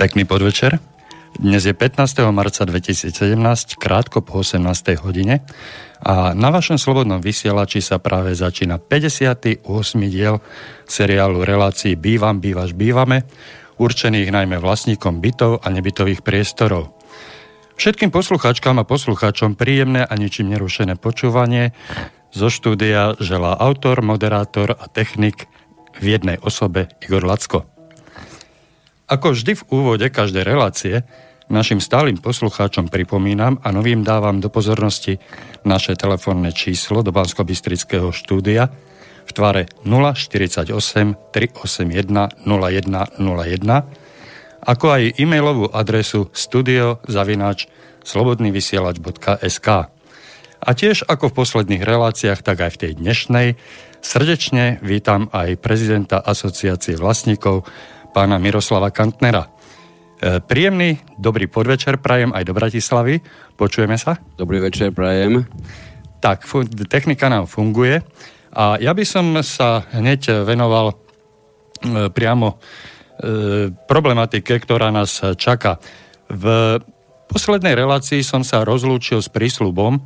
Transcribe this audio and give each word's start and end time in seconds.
Pekný 0.00 0.24
podvečer. 0.24 0.80
Dnes 1.36 1.60
je 1.60 1.76
15. 1.76 2.24
marca 2.32 2.64
2017, 2.64 3.36
krátko 3.76 4.24
po 4.24 4.40
18. 4.40 4.96
hodine 4.96 5.44
a 6.00 6.32
na 6.32 6.48
vašom 6.48 6.80
slobodnom 6.80 7.20
vysielači 7.20 7.84
sa 7.84 8.00
práve 8.00 8.32
začína 8.32 8.80
58. 8.80 9.60
diel 10.08 10.40
seriálu 10.88 11.44
relácií 11.44 12.00
Bývam, 12.00 12.40
bývaš, 12.40 12.72
bývame, 12.72 13.28
určených 13.76 14.32
najmä 14.32 14.56
vlastníkom 14.56 15.20
bytov 15.20 15.60
a 15.60 15.68
nebytových 15.68 16.24
priestorov. 16.24 16.96
Všetkým 17.76 18.08
poslucháčkám 18.08 18.80
a 18.80 18.88
poslucháčom 18.88 19.52
príjemné 19.52 20.08
a 20.08 20.16
ničím 20.16 20.48
nerušené 20.48 20.96
počúvanie 20.96 21.76
zo 22.32 22.48
štúdia 22.48 23.20
želá 23.20 23.52
autor, 23.52 24.00
moderátor 24.00 24.80
a 24.80 24.88
technik 24.88 25.44
v 26.00 26.16
jednej 26.16 26.40
osobe 26.40 26.88
Igor 27.04 27.20
Lacko. 27.20 27.79
Ako 29.10 29.34
vždy 29.34 29.58
v 29.58 29.66
úvode 29.74 30.06
každej 30.06 30.46
relácie, 30.46 31.02
našim 31.50 31.82
stálym 31.82 32.22
poslucháčom 32.22 32.86
pripomínam 32.86 33.58
a 33.58 33.74
novým 33.74 34.06
dávam 34.06 34.38
do 34.38 34.46
pozornosti 34.46 35.18
naše 35.66 35.98
telefónne 35.98 36.54
číslo 36.54 37.02
do 37.02 37.10
bansko 37.10 37.42
štúdia 38.14 38.70
v 39.26 39.30
tvare 39.34 39.66
048 39.82 40.70
381 41.34 42.46
0101 42.46 44.62
ako 44.62 44.86
aj 44.94 45.02
e-mailovú 45.18 45.66
adresu 45.74 46.30
studiozavináč 46.30 47.66
slobodnyvysielač.sk 48.06 49.68
A 50.60 50.70
tiež 50.70 51.02
ako 51.10 51.32
v 51.32 51.34
posledných 51.34 51.82
reláciách, 51.82 52.46
tak 52.46 52.62
aj 52.62 52.78
v 52.78 52.78
tej 52.78 52.92
dnešnej 53.02 53.58
srdečne 54.06 54.78
vítam 54.86 55.26
aj 55.34 55.58
prezidenta 55.58 56.22
asociácie 56.22 56.94
vlastníkov 56.94 57.66
pána 58.10 58.42
Miroslava 58.42 58.90
Kantnera. 58.90 59.46
E, 59.46 60.42
príjemný, 60.42 60.98
dobrý 61.16 61.46
podvečer 61.46 62.02
prajem 62.02 62.34
aj 62.34 62.42
do 62.44 62.52
Bratislavy. 62.52 63.22
Počujeme 63.54 63.94
sa? 63.96 64.18
Dobrý 64.34 64.58
večer 64.58 64.90
prajem. 64.90 65.46
Tak, 66.20 66.44
technika 66.90 67.32
nám 67.32 67.48
funguje 67.48 68.04
a 68.52 68.76
ja 68.76 68.92
by 68.92 69.04
som 69.06 69.40
sa 69.40 69.86
hneď 69.94 70.44
venoval 70.44 70.92
e, 70.92 70.94
priamo 72.12 72.48
e, 72.52 72.56
problematike, 73.72 74.52
ktorá 74.60 74.92
nás 74.92 75.22
čaká. 75.38 75.80
V 76.28 76.44
poslednej 77.30 77.78
relácii 77.78 78.20
som 78.26 78.42
sa 78.42 78.66
rozlúčil 78.66 79.22
s 79.22 79.30
prísľubom, 79.30 80.02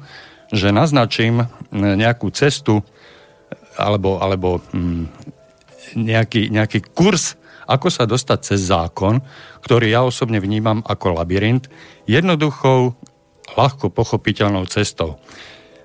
že 0.53 0.71
naznačím 0.71 1.49
nejakú 1.73 2.29
cestu 2.31 2.85
alebo, 3.75 4.23
alebo 4.23 4.63
hm, 4.71 5.09
nejaký, 5.99 6.53
nejaký 6.53 6.85
kurz 6.95 7.35
ako 7.65 7.89
sa 7.89 8.05
dostať 8.05 8.39
cez 8.41 8.61
zákon, 8.69 9.21
ktorý 9.65 9.93
ja 9.93 10.01
osobne 10.05 10.39
vnímam 10.41 10.85
ako 10.85 11.17
labyrint, 11.19 11.69
jednoduchou, 12.05 12.93
ľahko 13.57 13.93
pochopiteľnou 13.93 14.65
cestou. 14.69 15.17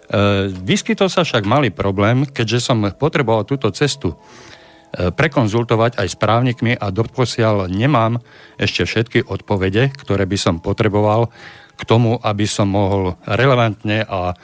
E, 0.09 0.49
vyskytol 0.49 1.11
sa 1.11 1.27
však 1.27 1.43
malý 1.43 1.69
problém, 1.69 2.25
keďže 2.25 2.59
som 2.71 2.81
potreboval 2.95 3.43
túto 3.43 3.69
cestu 3.75 4.15
e, 4.15 5.11
prekonzultovať 5.11 5.99
aj 5.99 6.07
s 6.07 6.15
právnikmi 6.15 6.73
a 6.79 6.89
doposiaľ 6.89 7.67
nemám 7.67 8.23
ešte 8.57 8.87
všetky 8.87 9.19
odpovede, 9.27 9.91
ktoré 9.93 10.23
by 10.25 10.37
som 10.39 10.55
potreboval 10.63 11.29
k 11.79 11.81
tomu, 11.87 12.19
aby 12.19 12.43
som 12.43 12.67
mohol 12.67 13.15
relevantne 13.23 14.03
a 14.03 14.35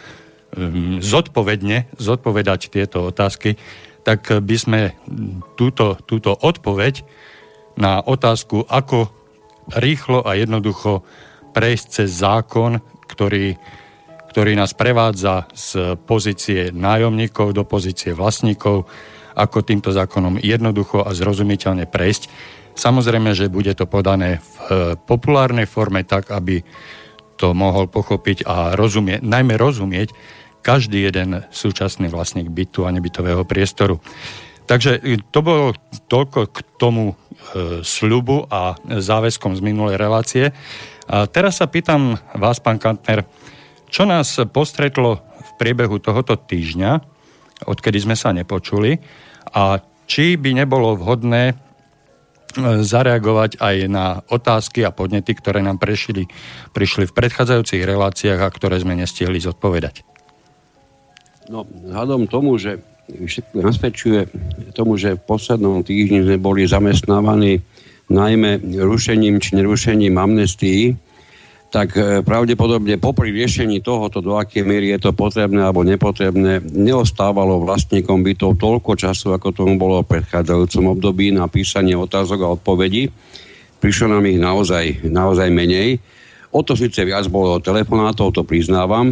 um, 0.55 1.03
zodpovedne 1.03 1.91
zodpovedať 1.99 2.71
tieto 2.71 3.11
otázky, 3.11 3.59
tak 4.05 4.29
by 4.29 4.55
sme 4.55 4.81
túto, 5.57 5.97
túto 6.05 6.37
odpoveď 6.37 7.01
na 7.81 7.99
otázku, 8.05 8.69
ako 8.69 9.09
rýchlo 9.73 10.21
a 10.21 10.37
jednoducho 10.37 11.01
prejsť 11.57 11.85
cez 11.89 12.09
zákon, 12.21 12.77
ktorý, 13.09 13.57
ktorý 14.29 14.53
nás 14.53 14.77
prevádza 14.77 15.49
z 15.57 15.97
pozície 16.05 16.69
nájomníkov 16.69 17.57
do 17.57 17.65
pozície 17.65 18.13
vlastníkov, 18.13 18.85
ako 19.35 19.57
týmto 19.65 19.91
zákonom 19.91 20.39
jednoducho 20.39 21.03
a 21.03 21.11
zrozumiteľne 21.11 21.89
prejsť. 21.89 22.31
Samozrejme, 22.75 23.35
že 23.35 23.51
bude 23.51 23.71
to 23.75 23.87
podané 23.87 24.39
v 24.39 24.55
e, 24.55 24.65
populárnej 24.95 25.67
forme 25.67 26.03
tak, 26.07 26.31
aby 26.31 26.63
to 27.35 27.51
mohol 27.51 27.87
pochopiť 27.91 28.47
a 28.47 28.75
rozumieť, 28.79 29.23
najmä 29.23 29.59
rozumieť 29.59 30.15
každý 30.65 31.05
jeden 31.05 31.45
súčasný 31.53 32.09
vlastník 32.09 32.49
bytu 32.49 32.89
a 32.89 32.93
nebytového 32.93 33.45
priestoru. 33.45 34.01
Takže 34.65 34.97
to 35.29 35.39
bolo 35.45 35.77
toľko 36.09 36.49
k 36.49 36.57
tomu 36.81 37.13
e, 37.13 37.85
sľubu 37.85 38.49
a 38.49 38.73
záväzkom 38.81 39.53
z 39.53 39.61
minulej 39.61 40.01
relácie. 40.01 40.49
A 41.05 41.29
teraz 41.29 41.61
sa 41.61 41.69
pýtam 41.69 42.17
vás, 42.33 42.57
pán 42.57 42.81
Kantner, 42.81 43.29
čo 43.93 44.09
nás 44.09 44.41
postretlo 44.49 45.21
v 45.21 45.51
priebehu 45.61 46.01
tohoto 46.01 46.33
týždňa, 46.33 46.97
odkedy 47.69 48.01
sme 48.01 48.17
sa 48.17 48.33
nepočuli, 48.33 48.97
a 49.53 49.77
či 50.09 50.33
by 50.33 50.65
nebolo 50.65 50.97
vhodné 50.97 51.53
e, 51.53 51.55
zareagovať 52.81 53.61
aj 53.61 53.75
na 53.85 54.25
otázky 54.33 54.81
a 54.81 54.89
podnety, 54.89 55.37
ktoré 55.37 55.61
nám 55.61 55.77
prešli, 55.77 56.25
prišli 56.73 57.05
v 57.05 57.13
predchádzajúcich 57.13 57.85
reláciách 57.85 58.41
a 58.41 58.49
ktoré 58.49 58.81
sme 58.81 58.97
nestihli 58.97 59.37
zodpovedať. 59.37 60.14
No, 61.45 61.61
vzhľadom 61.65 62.25
tomu, 62.25 62.57
že 62.57 62.81
všetko 63.05 63.61
nasvedčuje 63.61 64.19
tomu, 64.73 64.97
že 64.97 65.13
v 65.13 65.25
poslednom 65.29 65.85
týždni 65.85 66.25
sme 66.25 66.37
boli 66.41 66.65
zamestnávaní 66.65 67.61
najmä 68.09 68.61
rušením 68.81 69.37
či 69.41 69.57
nerušením 69.57 70.17
amnestií, 70.17 70.97
tak 71.73 71.97
e, 71.97 72.21
pravdepodobne 72.21 72.95
popri 73.01 73.33
riešení 73.33 73.81
tohoto, 73.81 74.21
do 74.23 74.37
akej 74.37 74.63
miery 74.63 74.93
je 74.95 75.09
to 75.09 75.11
potrebné 75.11 75.59
alebo 75.59 75.83
nepotrebné, 75.83 76.63
neostávalo 76.63 77.61
vlastníkom 77.65 78.23
bytov 78.23 78.61
toľko 78.61 78.95
času, 78.95 79.35
ako 79.35 79.51
tomu 79.51 79.75
bolo 79.75 80.01
v 80.01 80.17
predchádzajúcom 80.17 80.97
období 80.97 81.33
na 81.35 81.49
písanie 81.51 81.97
otázok 81.97 82.39
a 82.45 82.53
odpovedí. 82.55 83.11
Prišlo 83.81 84.17
nám 84.17 84.25
ich 84.29 84.39
naozaj, 84.39 85.03
naozaj 85.03 85.49
menej. 85.51 85.99
O 86.55 86.63
to 86.63 86.79
síce 86.79 87.03
viac 87.03 87.27
bolo 87.27 87.59
telefonátov, 87.59 88.31
to 88.31 88.47
priznávam, 88.47 89.11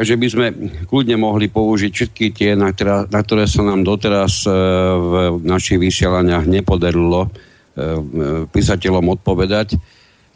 Takže 0.00 0.16
by 0.16 0.28
sme 0.32 0.46
kľudne 0.88 1.20
mohli 1.20 1.52
použiť 1.52 1.92
všetky 1.92 2.32
tie, 2.32 2.56
na, 2.56 2.72
ktorá, 2.72 3.04
na 3.12 3.20
ktoré 3.20 3.44
sa 3.44 3.60
nám 3.60 3.84
doteraz 3.84 4.48
e, 4.48 4.50
v 4.96 5.44
našich 5.44 5.76
vysielaniach 5.76 6.48
nepodarilo 6.48 7.28
e, 7.28 7.30
písateľom 8.48 9.20
odpovedať. 9.20 9.76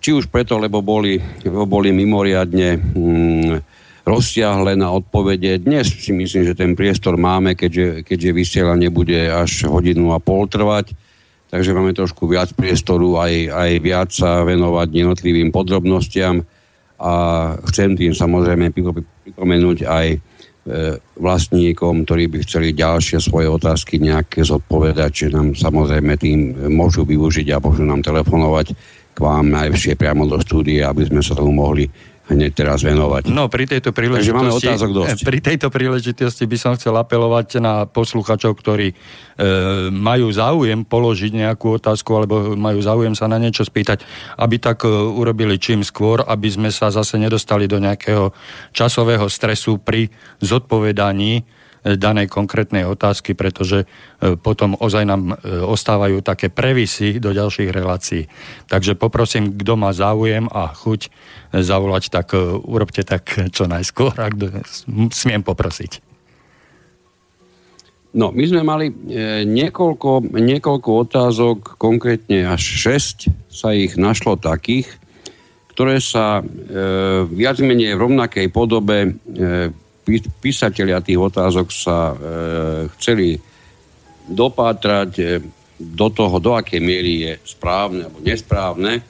Či 0.05 0.21
už 0.21 0.29
preto, 0.29 0.61
lebo 0.61 0.85
boli, 0.85 1.17
lebo 1.41 1.65
boli 1.65 1.97
mimoriadne 1.97 2.77
mm, 2.77 3.53
rozsiahle 4.05 4.77
na 4.77 4.93
odpovede. 4.93 5.65
Dnes 5.65 5.97
si 5.97 6.13
myslím, 6.13 6.45
že 6.45 6.53
ten 6.53 6.77
priestor 6.77 7.17
máme, 7.17 7.57
keďže, 7.57 8.05
keďže 8.05 8.37
vysielanie 8.37 8.93
bude 8.93 9.33
až 9.33 9.65
hodinu 9.65 10.13
a 10.13 10.21
pol 10.21 10.45
trvať. 10.45 10.93
Takže 11.49 11.73
máme 11.73 11.97
trošku 11.97 12.29
viac 12.29 12.53
priestoru, 12.53 13.17
aj, 13.17 13.33
aj 13.49 13.71
viac 13.81 14.13
sa 14.13 14.45
venovať 14.45 14.93
jednotlivým 14.93 15.49
podrobnostiam 15.49 16.45
a 17.01 17.13
chcem 17.71 17.99
tým 17.99 18.15
samozrejme 18.15 18.71
pripomenúť 18.71 19.79
aj 19.83 20.07
e, 20.15 20.19
vlastníkom, 21.19 22.07
ktorí 22.07 22.31
by 22.31 22.39
chceli 22.47 22.77
ďalšie 22.77 23.19
svoje 23.19 23.51
otázky 23.51 23.99
nejaké 23.99 24.47
zodpovedať, 24.47 25.11
že 25.11 25.27
nám 25.35 25.59
samozrejme 25.59 26.15
tým 26.15 26.55
môžu 26.71 27.03
využiť 27.03 27.51
a 27.51 27.63
môžu 27.63 27.83
nám 27.83 28.05
telefonovať 28.05 28.75
k 29.15 29.19
vám 29.19 29.47
najvyššie 29.51 29.95
priamo 29.95 30.27
do 30.27 30.39
štúdie, 30.43 30.83
aby 30.83 31.07
sme 31.07 31.23
sa 31.23 31.39
tomu 31.39 31.55
mohli 31.55 31.87
hneď 32.25 32.53
teraz 32.57 32.81
venovať. 32.81 33.29
No, 33.29 33.53
pri 33.53 33.69
tejto 33.69 33.93
príležitosti, 33.93 34.33
máme 34.33 34.57
otázok 34.57 34.91
dosť. 34.97 35.19
Pri 35.29 35.39
tejto 35.45 35.69
príležitosti 35.69 36.45
by 36.49 36.57
som 36.57 36.73
chcel 36.77 36.97
apelovať 36.97 37.61
na 37.61 37.85
posluchačov, 37.85 38.57
ktorí 38.57 38.93
e, 38.93 38.95
majú 39.93 40.33
záujem 40.33 40.89
položiť 40.89 41.33
nejakú 41.37 41.77
otázku 41.77 42.11
alebo 42.17 42.57
majú 42.57 42.81
záujem 42.81 43.13
sa 43.13 43.29
na 43.29 43.37
niečo 43.37 43.69
spýtať, 43.69 44.01
aby 44.41 44.57
tak 44.57 44.89
e, 44.89 44.91
urobili 44.91 45.61
čím 45.61 45.85
skôr, 45.85 46.25
aby 46.25 46.49
sme 46.49 46.73
sa 46.73 46.89
zase 46.89 47.21
nedostali 47.21 47.69
do 47.69 47.77
nejakého 47.77 48.33
časového 48.73 49.29
stresu 49.29 49.77
pri 49.77 50.09
zodpovedaní 50.41 51.45
danej 51.85 52.33
konkrétnej 52.33 52.89
otázky, 52.89 53.37
pretože 53.37 53.85
e, 53.85 53.87
potom 54.41 54.73
ozaj 54.81 55.05
nám 55.05 55.37
e, 55.37 55.61
ostávajú 55.61 56.25
také 56.25 56.49
previsy 56.49 57.21
do 57.21 57.37
ďalších 57.37 57.69
relácií. 57.69 58.25
Takže 58.73 58.97
poprosím, 58.97 59.53
kto 59.53 59.77
má 59.77 59.93
záujem 59.93 60.49
a 60.49 60.73
chuť 60.73 61.01
e, 61.07 61.09
zavolať, 61.61 62.09
tak 62.09 62.33
urobte 62.65 63.05
tak 63.05 63.29
čo 63.53 63.69
najskôr, 63.69 64.17
ak 64.17 64.33
smiem 65.13 65.45
poprosiť. 65.45 66.01
No, 68.15 68.31
my 68.31 68.45
sme 68.47 68.63
mali 68.63 68.95
niekoľko, 69.43 70.31
niekoľko 70.39 70.91
otázok, 71.03 71.59
konkrétne 71.83 72.47
až 72.47 72.63
6 72.63 73.27
sa 73.51 73.75
ich 73.75 73.99
našlo 73.99 74.39
takých, 74.39 74.87
ktoré 75.75 75.99
sa 75.99 76.39
e, 76.39 76.43
viac 77.27 77.59
menej 77.59 77.99
v 77.99 78.03
rovnakej 78.07 78.47
podobe 78.55 79.11
e, 79.11 79.11
písatelia 80.41 81.01
tých 81.01 81.21
otázok 81.21 81.69
sa 81.73 82.13
e, 82.13 82.17
chceli 82.97 83.41
dopátrať 84.29 85.11
e, 85.21 85.25
do 85.81 86.07
toho, 86.13 86.39
do 86.39 86.55
akej 86.55 86.81
miery 86.81 87.13
je 87.29 87.33
správne 87.45 88.07
alebo 88.07 88.23
nesprávne, 88.23 89.03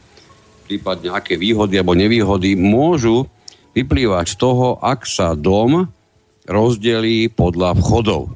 prípadne 0.65 1.13
aké 1.13 1.37
výhody 1.37 1.77
alebo 1.77 1.93
nevýhody 1.93 2.57
môžu 2.57 3.29
vyplývať 3.77 4.27
z 4.33 4.37
toho, 4.39 4.79
ak 4.81 5.05
sa 5.05 5.37
dom 5.37 5.85
rozdelí 6.47 7.29
podľa 7.33 7.77
vchodov. 7.77 8.33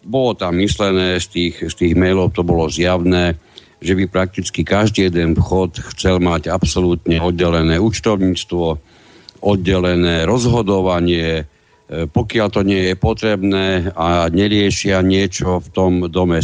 Bolo 0.00 0.32
tam 0.32 0.56
myslené 0.60 1.20
z 1.20 1.26
tých, 1.28 1.54
z 1.70 1.74
tých 1.76 1.94
mailov, 1.96 2.32
to 2.32 2.40
bolo 2.40 2.66
zjavné, 2.72 3.36
že 3.80 3.96
by 3.96 4.04
prakticky 4.08 4.64
každý 4.64 5.08
jeden 5.08 5.36
vchod 5.36 5.80
chcel 5.96 6.20
mať 6.20 6.48
absolútne 6.52 7.20
oddelené 7.20 7.80
účtovníctvo, 7.80 8.80
oddelené 9.40 10.28
rozhodovanie, 10.28 11.48
pokiaľ 11.90 12.48
to 12.54 12.62
nie 12.62 12.86
je 12.86 12.94
potrebné 12.94 13.90
a 13.98 14.30
neriešia 14.30 15.02
niečo 15.02 15.58
v 15.58 15.68
tom 15.74 15.92
dome 16.06 16.38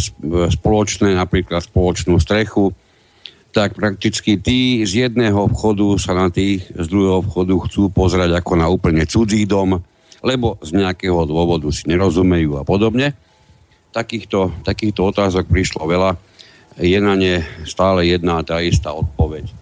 spoločné, 0.51 1.15
napríklad 1.15 1.63
spoločnú 1.63 2.19
strechu, 2.19 2.75
tak 3.55 3.79
prakticky 3.79 4.35
tí 4.35 4.83
z 4.83 5.07
jedného 5.07 5.47
vchodu 5.47 5.95
sa 5.95 6.11
na 6.11 6.27
tých 6.27 6.67
z 6.67 6.85
druhého 6.91 7.23
vchodu 7.23 7.55
chcú 7.63 7.87
pozerať 7.89 8.35
ako 8.35 8.53
na 8.59 8.67
úplne 8.67 9.07
cudzí 9.07 9.47
dom, 9.47 9.79
lebo 10.19 10.59
z 10.59 10.75
nejakého 10.75 11.23
dôvodu 11.23 11.71
si 11.71 11.87
nerozumejú 11.87 12.59
a 12.59 12.67
podobne. 12.67 13.15
Takýchto, 13.95 14.61
takýchto 14.67 15.09
otázok 15.09 15.47
prišlo 15.47 15.87
veľa 15.87 16.19
je 16.77 16.99
na 16.99 17.15
ne 17.17 17.41
stále 17.65 18.11
jedna 18.11 18.43
tá 18.43 18.61
istá 18.61 18.93
odpoveď. 18.93 19.45
E, 19.47 19.53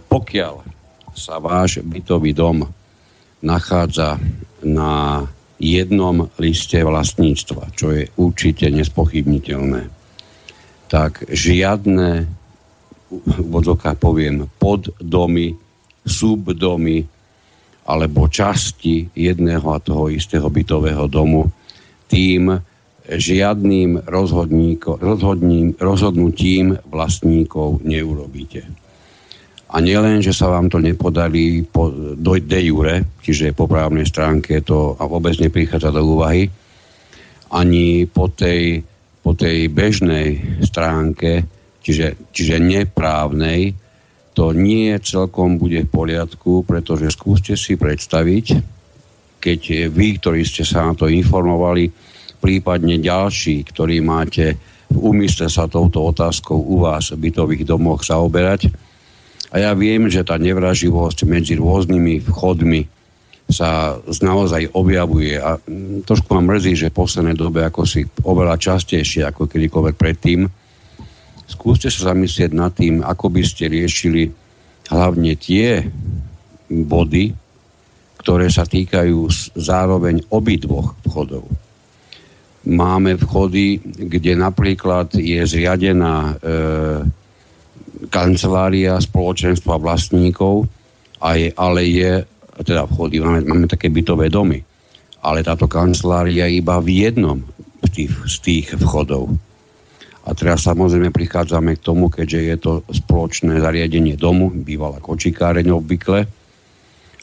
pokiaľ 0.00 0.64
sa 1.12 1.36
váš 1.36 1.84
bytový 1.84 2.32
dom 2.32 2.64
nachádza 3.44 4.16
na 4.66 5.26
jednom 5.62 6.26
liste 6.42 6.82
vlastníctva, 6.82 7.70
čo 7.78 7.94
je 7.94 8.10
určite 8.18 8.66
nespochybniteľné, 8.66 9.86
tak 10.90 11.22
žiadne, 11.30 12.26
vodoká 13.46 13.94
poviem, 13.94 14.50
poddomy, 14.58 15.54
subdomy 16.02 17.06
alebo 17.86 18.26
časti 18.26 19.10
jedného 19.14 19.66
a 19.70 19.78
toho 19.78 20.10
istého 20.10 20.50
bytového 20.50 21.06
domu 21.06 21.50
tým 22.10 22.58
žiadnym 23.06 24.06
rozhodnutím 25.78 26.68
vlastníkov 26.86 27.82
neurobíte. 27.82 28.81
A 29.72 29.80
nielen, 29.80 30.20
že 30.20 30.36
sa 30.36 30.52
vám 30.52 30.68
to 30.68 30.76
nepodarí 30.76 31.64
po, 31.64 31.88
do 32.16 32.36
de 32.36 32.60
jure, 32.60 33.16
čiže 33.24 33.56
po 33.56 33.64
právnej 33.64 34.04
stránke 34.04 34.60
to 34.60 34.92
a 35.00 35.08
vôbec 35.08 35.32
neprichádza 35.40 35.88
do 35.88 36.04
úvahy, 36.04 36.44
ani 37.56 38.04
po 38.04 38.28
tej, 38.28 38.84
po 39.24 39.32
tej 39.32 39.72
bežnej 39.72 40.60
stránke, 40.60 41.44
čiže, 41.80 42.28
čiže 42.36 42.60
neprávnej, 42.60 43.72
to 44.32 44.52
nie 44.56 44.92
celkom 45.00 45.60
bude 45.60 45.84
v 45.84 45.92
poriadku, 45.92 46.64
pretože 46.64 47.12
skúste 47.12 47.56
si 47.56 47.76
predstaviť, 47.76 48.46
keď 49.40 49.92
vy, 49.92 50.06
ktorí 50.20 50.40
ste 50.44 50.64
sa 50.64 50.88
na 50.88 50.96
to 50.96 51.08
informovali, 51.08 51.92
prípadne 52.40 53.00
ďalší, 53.00 53.64
ktorí 53.72 54.00
máte 54.04 54.56
v 54.92 54.96
úmysle 55.00 55.48
sa 55.48 55.64
touto 55.64 56.04
otázkou 56.04 56.60
u 56.60 56.84
vás 56.84 57.12
v 57.12 57.28
bytových 57.28 57.64
domoch 57.64 58.04
zaoberať. 58.04 58.91
A 59.52 59.60
ja 59.60 59.70
viem, 59.76 60.08
že 60.08 60.24
tá 60.24 60.40
nevraživosť 60.40 61.28
medzi 61.28 61.60
rôznymi 61.60 62.24
vchodmi 62.24 62.88
sa 63.52 64.00
naozaj 64.00 64.72
objavuje 64.72 65.36
a 65.36 65.60
trošku 66.08 66.32
ma 66.32 66.40
mrzí, 66.40 66.72
že 66.72 66.88
v 66.88 66.98
poslednej 67.04 67.36
dobe 67.36 67.60
ako 67.60 67.84
si 67.84 68.08
oveľa 68.24 68.56
častejšie 68.56 69.28
ako 69.28 69.44
kedykoľvek 69.44 69.94
predtým. 70.00 70.48
Skúste 71.44 71.92
sa 71.92 72.16
zamyslieť 72.16 72.56
nad 72.56 72.72
tým, 72.72 73.04
ako 73.04 73.28
by 73.28 73.42
ste 73.44 73.68
riešili 73.68 74.32
hlavne 74.88 75.36
tie 75.36 75.84
body, 76.72 77.36
ktoré 78.24 78.48
sa 78.48 78.64
týkajú 78.64 79.28
zároveň 79.52 80.24
obidvoch 80.32 80.96
vchodov 81.04 81.44
Máme 82.62 83.18
vchody, 83.18 83.82
kde 83.82 84.38
napríklad 84.38 85.18
je 85.18 85.42
zriadená 85.42 86.30
e, 86.30 86.34
kancelária 88.10 88.98
spoločenstva 88.98 89.78
vlastníkov, 89.78 90.66
aj, 91.22 91.54
ale 91.54 91.80
je, 91.86 92.12
teda 92.66 92.86
vchody, 92.90 93.22
máme, 93.22 93.40
máme 93.46 93.66
také 93.70 93.92
bytové 93.92 94.26
domy, 94.32 94.58
ale 95.22 95.46
táto 95.46 95.70
kancelária 95.70 96.50
je 96.50 96.58
iba 96.58 96.82
v 96.82 96.88
jednom 97.06 97.38
z 97.86 97.88
tých, 97.94 98.12
z 98.26 98.36
tých 98.42 98.66
vchodov. 98.78 99.30
A 100.22 100.34
teraz 100.38 100.66
samozrejme 100.66 101.10
prichádzame 101.10 101.78
k 101.78 101.84
tomu, 101.84 102.06
keďže 102.06 102.40
je 102.40 102.56
to 102.58 102.72
spoločné 102.90 103.58
zariadenie 103.58 104.14
domu, 104.14 104.50
bývalá 104.50 105.02
kočikáreň 105.02 105.66
obvykle, 105.74 106.26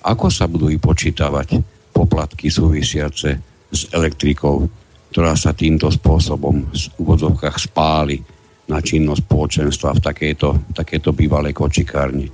ako 0.03 0.27
sa 0.31 0.47
budú 0.47 0.71
vypočítavať 0.71 1.59
poplatky 1.95 2.47
súvisiace 2.47 3.29
s 3.71 3.81
elektrikou 3.91 4.67
ktorá 5.09 5.33
sa 5.33 5.57
týmto 5.57 5.89
spôsobom 5.89 6.69
v 6.69 6.83
úvodzovkách 7.01 7.57
spáli 7.57 8.21
na 8.69 8.79
činnosť 8.79 9.25
spoločenstva 9.25 9.97
v 9.97 10.03
takejto, 10.05 10.49
takejto 10.77 11.09
bývalej 11.11 11.57
kočikárni. 11.57 12.29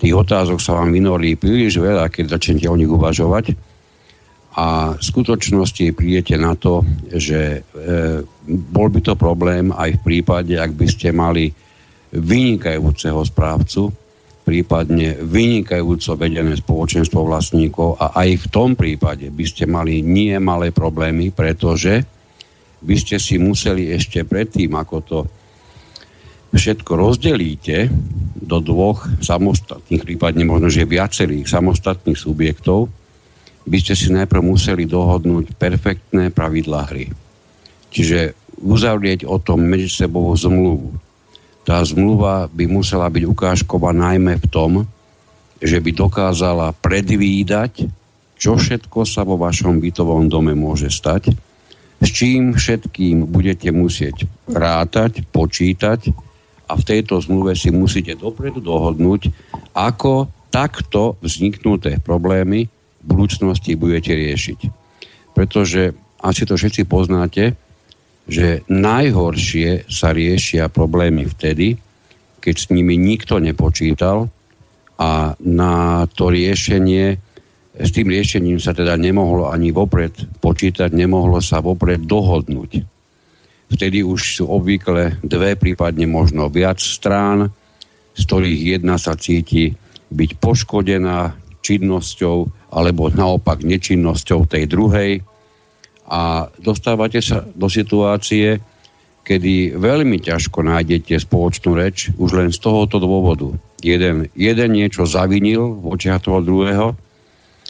Tých 0.00 0.14
otázok 0.16 0.58
sa 0.58 0.76
vám 0.80 0.90
vynorí 0.90 1.38
príliš 1.38 1.78
veľa, 1.78 2.10
keď 2.10 2.36
začnete 2.36 2.66
o 2.66 2.76
nich 2.76 2.90
uvažovať 2.90 3.54
a 4.50 4.98
v 4.98 5.02
skutočnosti 5.02 5.94
prídete 5.94 6.34
na 6.34 6.58
to, 6.58 6.82
že 7.06 7.62
e, 7.62 8.20
bol 8.50 8.90
by 8.90 8.98
to 8.98 9.14
problém 9.14 9.70
aj 9.70 10.00
v 10.00 10.02
prípade, 10.02 10.58
ak 10.58 10.74
by 10.74 10.86
ste 10.90 11.14
mali 11.14 11.54
vynikajúceho 12.10 13.22
správcu, 13.22 13.94
prípadne 14.42 15.22
vynikajúco 15.22 16.18
vedené 16.18 16.58
spoločenstvo 16.58 17.22
vlastníkov 17.22 18.02
a 18.02 18.18
aj 18.26 18.28
v 18.42 18.46
tom 18.50 18.74
prípade 18.74 19.30
by 19.30 19.44
ste 19.46 19.70
mali 19.70 20.02
nie 20.02 20.34
malé 20.42 20.74
problémy, 20.74 21.30
pretože 21.30 22.02
by 22.82 22.96
ste 22.98 23.22
si 23.22 23.38
museli 23.38 23.94
ešte 23.94 24.26
predtým, 24.26 24.74
ako 24.74 24.96
to 25.06 25.18
všetko 26.54 26.92
rozdelíte 26.98 27.90
do 28.40 28.58
dvoch 28.58 29.06
samostatných, 29.22 30.02
prípadne 30.02 30.42
možno, 30.42 30.66
že 30.66 30.88
viacerých 30.88 31.46
samostatných 31.46 32.18
subjektov, 32.18 32.90
by 33.68 33.76
ste 33.78 33.94
si 33.94 34.10
najprv 34.10 34.42
museli 34.42 34.88
dohodnúť 34.88 35.54
perfektné 35.54 36.34
pravidlá 36.34 36.90
hry. 36.90 37.12
Čiže 37.92 38.34
uzavrieť 38.58 39.28
o 39.28 39.38
tom 39.38 39.62
medzi 39.62 39.86
sebou 39.90 40.32
zmluvu 40.34 41.10
tá 41.70 41.78
zmluva 41.84 42.48
by 42.48 42.64
musela 42.66 43.06
byť 43.06 43.24
ukážková 43.28 43.92
najmä 43.92 44.40
v 44.40 44.46
tom, 44.48 44.72
že 45.60 45.76
by 45.76 45.92
dokázala 45.92 46.72
predvídať, 46.72 47.84
čo 48.40 48.56
všetko 48.56 49.04
sa 49.04 49.28
vo 49.28 49.36
vašom 49.36 49.76
bytovom 49.78 50.26
dome 50.32 50.56
môže 50.56 50.88
stať, 50.88 51.36
s 52.00 52.08
čím 52.08 52.56
všetkým 52.56 53.28
budete 53.28 53.68
musieť 53.70 54.24
rátať, 54.48 55.22
počítať 55.28 56.10
a 56.70 56.78
v 56.78 56.86
tejto 56.86 57.18
zmluve 57.18 57.58
si 57.58 57.74
musíte 57.74 58.14
dopredu 58.14 58.62
dohodnúť, 58.62 59.34
ako 59.74 60.30
takto 60.54 61.18
vzniknuté 61.18 61.98
problémy 61.98 62.70
v 62.70 63.04
budúcnosti 63.04 63.74
budete 63.74 64.14
riešiť. 64.14 64.58
Pretože 65.34 65.90
asi 66.22 66.42
to 66.46 66.54
všetci 66.54 66.86
poznáte, 66.86 67.58
že 68.30 68.62
najhoršie 68.70 69.90
sa 69.90 70.14
riešia 70.14 70.70
problémy 70.70 71.26
vtedy, 71.26 71.74
keď 72.38 72.54
s 72.54 72.66
nimi 72.70 72.94
nikto 72.94 73.42
nepočítal 73.42 74.30
a 75.00 75.34
na 75.42 76.06
to 76.12 76.30
riešenie, 76.30 77.18
s 77.80 77.90
tým 77.90 78.12
riešením 78.12 78.60
sa 78.60 78.76
teda 78.76 78.94
nemohlo 79.00 79.48
ani 79.48 79.72
vopred 79.72 80.12
počítať, 80.38 80.92
nemohlo 80.92 81.40
sa 81.40 81.64
vopred 81.64 82.04
dohodnúť. 82.04 82.89
Vtedy 83.70 84.02
už 84.02 84.42
sú 84.42 84.44
obvykle 84.50 85.22
dve, 85.22 85.54
prípadne 85.54 86.10
možno 86.10 86.50
viac 86.50 86.82
strán, 86.82 87.54
z 88.18 88.22
ktorých 88.26 88.60
jedna 88.78 88.98
sa 88.98 89.14
cíti 89.14 89.72
byť 90.10 90.30
poškodená 90.42 91.38
činnosťou 91.62 92.36
alebo 92.74 93.14
naopak 93.14 93.62
nečinnosťou 93.62 94.50
tej 94.50 94.66
druhej 94.66 95.22
a 96.10 96.50
dostávate 96.58 97.22
sa 97.22 97.46
do 97.54 97.70
situácie, 97.70 98.58
kedy 99.22 99.78
veľmi 99.78 100.18
ťažko 100.18 100.66
nájdete 100.66 101.22
spoločnú 101.22 101.78
reč 101.78 102.10
už 102.18 102.30
len 102.34 102.50
z 102.50 102.58
tohoto 102.58 102.98
dôvodu. 102.98 103.54
Jeden, 103.78 104.26
jeden 104.34 104.70
niečo 104.74 105.06
zavinil 105.06 105.78
v 105.78 105.84
očiach 105.94 106.26
toho 106.26 106.42
druhého 106.42 106.98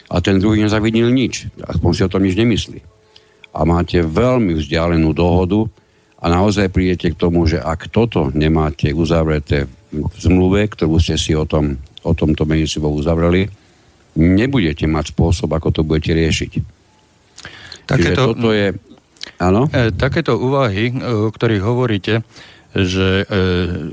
a 0.09 0.17
ten 0.25 0.41
druhý 0.41 0.65
nezavinil 0.65 1.13
nič. 1.13 1.53
Aspoň 1.61 1.91
si 1.93 2.03
o 2.03 2.13
tom 2.13 2.25
nič 2.25 2.35
nemyslí. 2.41 2.81
A 3.53 3.69
máte 3.69 4.01
veľmi 4.01 4.57
vzdialenú 4.57 5.13
dohodu 5.13 5.69
a 6.21 6.27
naozaj 6.29 6.69
prídete 6.69 7.17
k 7.17 7.21
tomu, 7.21 7.49
že 7.49 7.57
ak 7.57 7.89
toto 7.89 8.29
nemáte 8.37 8.93
uzavreté 8.93 9.65
v 9.91 10.17
zmluve, 10.21 10.69
ktorú 10.69 11.01
ste 11.01 11.17
si 11.17 11.33
o, 11.33 11.49
tom, 11.49 11.81
o 12.05 12.13
tomto 12.13 12.45
medzi 12.45 12.79
uzavreli, 12.79 13.49
nebudete 14.15 14.85
mať 14.85 15.17
spôsob, 15.17 15.51
ako 15.57 15.69
to 15.73 15.81
budete 15.83 16.13
riešiť. 16.13 16.53
Takéto, 17.89 18.37
toto 18.37 18.53
je... 18.53 18.77
Áno? 19.41 19.67
E, 19.73 19.91
takéto 19.97 20.37
úvahy, 20.37 20.93
e, 20.93 20.95
o 21.01 21.33
ktorých 21.33 21.65
hovoríte, 21.65 22.23
že 22.71 23.27
e, 23.27 23.35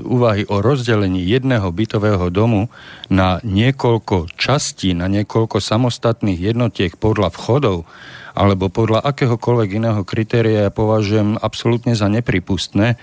úvahy 0.06 0.46
o 0.46 0.62
rozdelení 0.62 1.26
jedného 1.26 1.66
bytového 1.74 2.30
domu 2.30 2.70
na 3.10 3.42
niekoľko 3.42 4.30
častí, 4.38 4.94
na 4.94 5.10
niekoľko 5.10 5.58
samostatných 5.58 6.38
jednotiek 6.38 6.94
podľa 6.94 7.34
vchodov 7.34 7.90
alebo 8.38 8.70
podľa 8.70 9.02
akéhokoľvek 9.02 9.82
iného 9.82 10.02
kritéria 10.06 10.70
ja 10.70 10.72
považujem 10.72 11.34
absolútne 11.42 11.98
za 11.98 12.06
nepripustné, 12.06 12.94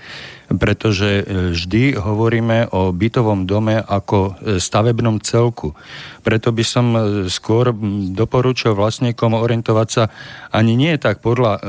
pretože 0.48 1.20
e, 1.20 1.24
vždy 1.52 2.00
hovoríme 2.00 2.72
o 2.72 2.88
bytovom 2.96 3.44
dome 3.44 3.76
ako 3.76 4.18
e, 4.40 4.56
stavebnom 4.56 5.20
celku. 5.20 5.76
Preto 6.24 6.56
by 6.56 6.64
som 6.64 6.86
e, 6.96 7.00
skôr 7.28 7.76
doporučil 8.16 8.72
vlastníkom 8.72 9.36
orientovať 9.36 9.88
sa 9.92 10.08
ani 10.48 10.72
nie 10.72 10.96
tak 10.96 11.20
podľa 11.20 11.60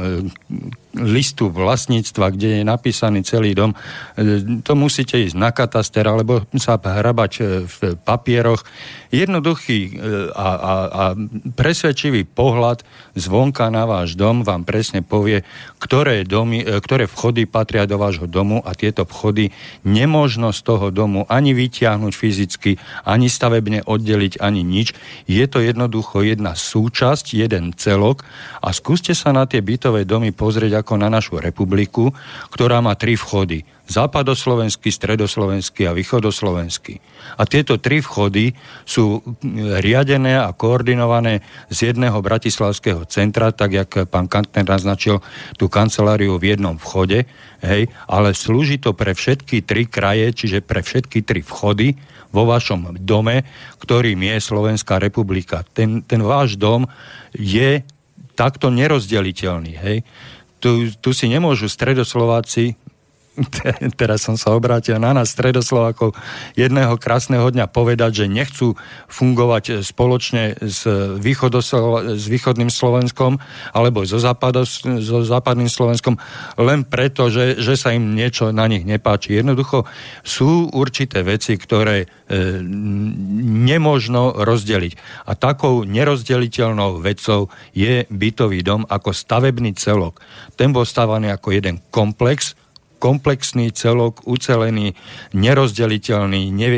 listu 0.98 1.54
vlastníctva, 1.54 2.34
kde 2.34 2.62
je 2.62 2.63
napísaný 2.66 3.22
celý 3.24 3.54
dom, 3.54 3.74
e, 3.74 4.62
to 4.66 4.74
musíte 4.74 5.18
ísť 5.18 5.38
na 5.38 5.54
kataster 5.54 6.06
alebo 6.06 6.44
sa 6.58 6.77
hrabať 6.77 7.32
e, 7.38 7.42
v 7.66 7.77
papieroch. 8.01 8.66
Jednoduchý 9.13 9.80
e, 9.88 9.92
a, 10.34 10.50
a, 10.58 10.74
a 10.88 11.04
presvedčivý 11.56 12.27
pohľad 12.27 12.84
zvonka 13.16 13.70
na 13.72 13.88
váš 13.88 14.18
dom 14.20 14.44
vám 14.44 14.68
presne 14.68 15.06
povie, 15.06 15.46
ktoré, 15.77 16.25
domy, 16.27 16.66
ktoré 16.66 17.06
vchody 17.08 17.48
patria 17.48 17.88
do 17.88 17.96
vášho 18.01 18.27
domu 18.27 18.60
a 18.66 18.74
tieto 18.74 19.08
vchody 19.08 19.54
nemožno 19.88 20.51
z 20.51 20.60
toho 20.66 20.92
domu 20.92 21.24
ani 21.30 21.56
vytiahnuť 21.56 22.13
fyzicky, 22.13 22.72
ani 23.08 23.32
stavebne 23.32 23.86
oddeliť, 23.86 24.44
ani 24.44 24.62
nič. 24.66 24.92
Je 25.30 25.46
to 25.48 25.63
jednoducho 25.63 26.25
jedna 26.25 26.58
súčasť, 26.58 27.38
jeden 27.38 27.72
celok 27.77 28.27
a 28.60 28.74
skúste 28.75 29.16
sa 29.16 29.32
na 29.32 29.48
tie 29.48 29.63
bytové 29.63 30.04
domy 30.04 30.36
pozrieť 30.36 30.84
ako 30.88 30.96
na 30.96 31.12
našu 31.12 31.44
republiku, 31.44 32.15
ktorá 32.48 32.79
má 32.79 32.96
tri 32.96 33.20
vchody. 33.20 33.67
Západoslovenský, 33.91 34.88
stredoslovenský 34.88 35.84
a 35.84 35.91
východoslovenský. 35.91 37.03
A 37.36 37.44
tieto 37.44 37.75
tri 37.75 38.00
vchody 38.00 38.56
sú 38.88 39.20
riadené 39.84 40.39
a 40.39 40.56
koordinované 40.56 41.44
z 41.67 41.91
jedného 41.91 42.15
bratislavského 42.24 43.03
centra, 43.12 43.51
tak 43.51 43.75
jak 43.75 44.08
pán 44.08 44.32
Kantner 44.32 44.63
naznačil 44.63 45.20
tú 45.60 45.67
kanceláriu 45.67 46.39
v 46.39 46.56
jednom 46.56 46.79
vchode, 46.79 47.27
hej, 47.60 47.91
ale 48.08 48.32
slúži 48.32 48.79
to 48.79 48.96
pre 48.96 49.12
všetky 49.12 49.67
tri 49.67 49.84
kraje, 49.84 50.32
čiže 50.32 50.63
pre 50.63 50.79
všetky 50.79 51.20
tri 51.27 51.44
vchody 51.44 52.00
vo 52.32 52.48
vašom 52.48 52.96
dome, 53.03 53.44
ktorým 53.84 54.20
je 54.24 54.36
Slovenská 54.39 55.00
republika. 55.00 55.67
Ten, 55.72 56.03
ten 56.03 56.24
váš 56.24 56.60
dom 56.60 56.88
je 57.36 57.84
takto 58.36 58.67
nerozdeliteľný. 58.70 59.74
Hej 59.79 59.98
tu, 60.60 60.92
tu 61.02 61.14
si 61.14 61.30
nemôžu 61.30 61.70
stredoslováci 61.70 62.76
teraz 64.01 64.25
som 64.25 64.36
sa 64.36 64.53
obrátil 64.53 64.98
na 64.98 65.13
nás 65.13 65.34
stredoslovákov 65.34 66.17
jedného 66.58 66.98
krásneho 66.98 67.46
dňa 67.48 67.70
povedať, 67.70 68.24
že 68.24 68.32
nechcú 68.32 68.74
fungovať 69.08 69.86
spoločne 69.86 70.58
s, 70.58 70.86
s 70.88 72.24
východným 72.27 72.72
Slovenskom 72.74 73.38
alebo 73.74 74.03
so, 74.03 74.17
západo, 74.17 74.65
so 75.01 75.22
západným 75.22 75.70
Slovenskom 75.70 76.17
len 76.58 76.82
preto, 76.88 77.29
že, 77.29 77.62
že 77.62 77.77
sa 77.77 77.94
im 77.94 78.17
niečo 78.17 78.50
na 78.50 78.65
nich 78.65 78.84
nepáči. 78.84 79.38
Jednoducho 79.38 79.86
sú 80.25 80.74
určité 80.74 81.22
veci, 81.22 81.56
ktoré 81.56 82.03
e, 82.03 82.08
nemožno 83.67 84.34
rozdeliť. 84.41 84.94
A 85.29 85.38
takou 85.38 85.86
nerozdeliteľnou 85.86 87.00
vecou 87.01 87.53
je 87.77 88.10
bytový 88.10 88.65
dom 88.65 88.82
ako 88.89 89.13
stavebný 89.13 89.77
celok. 89.77 90.20
Ten 90.58 90.74
bol 90.74 90.88
stávaný 90.88 91.29
ako 91.29 91.53
jeden 91.53 91.84
komplex, 91.94 92.58
komplexný 92.98 93.70
celok, 93.72 94.25
ucelený, 94.25 94.98
nerozdeliteľný, 95.38 96.50
ne, 96.50 96.70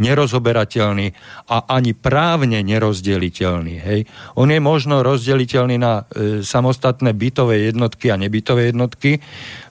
nerozoberateľný 0.00 1.12
a 1.48 1.56
ani 1.68 1.92
právne 1.92 2.64
nerozdeliteľný. 2.64 3.74
Hej. 3.78 4.00
On 4.40 4.48
je 4.48 4.60
možno 4.60 5.04
rozdeliteľný 5.04 5.76
na 5.76 6.08
e, 6.08 6.40
samostatné 6.40 7.12
bytové 7.12 7.68
jednotky 7.68 8.08
a 8.08 8.16
nebytové 8.16 8.72
jednotky 8.72 9.20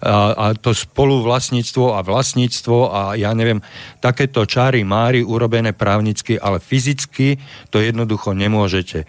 a, 0.06 0.34
a 0.34 0.46
to 0.54 0.74
spoluvlastníctvo 0.74 1.98
a 1.98 2.06
vlastníctvo 2.06 2.78
a 2.94 3.02
ja 3.18 3.34
neviem, 3.34 3.60
takéto 3.98 4.46
čáry 4.46 4.86
máry 4.86 5.26
urobené 5.26 5.74
právnicky, 5.74 6.38
ale 6.38 6.62
fyzicky 6.62 7.42
to 7.74 7.82
jednoducho 7.82 8.38
nemôžete. 8.38 9.04
E, 9.04 9.08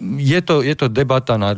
je 0.00 0.40
to, 0.44 0.60
je 0.60 0.74
to 0.76 0.92
debata 0.92 1.40
na 1.40 1.56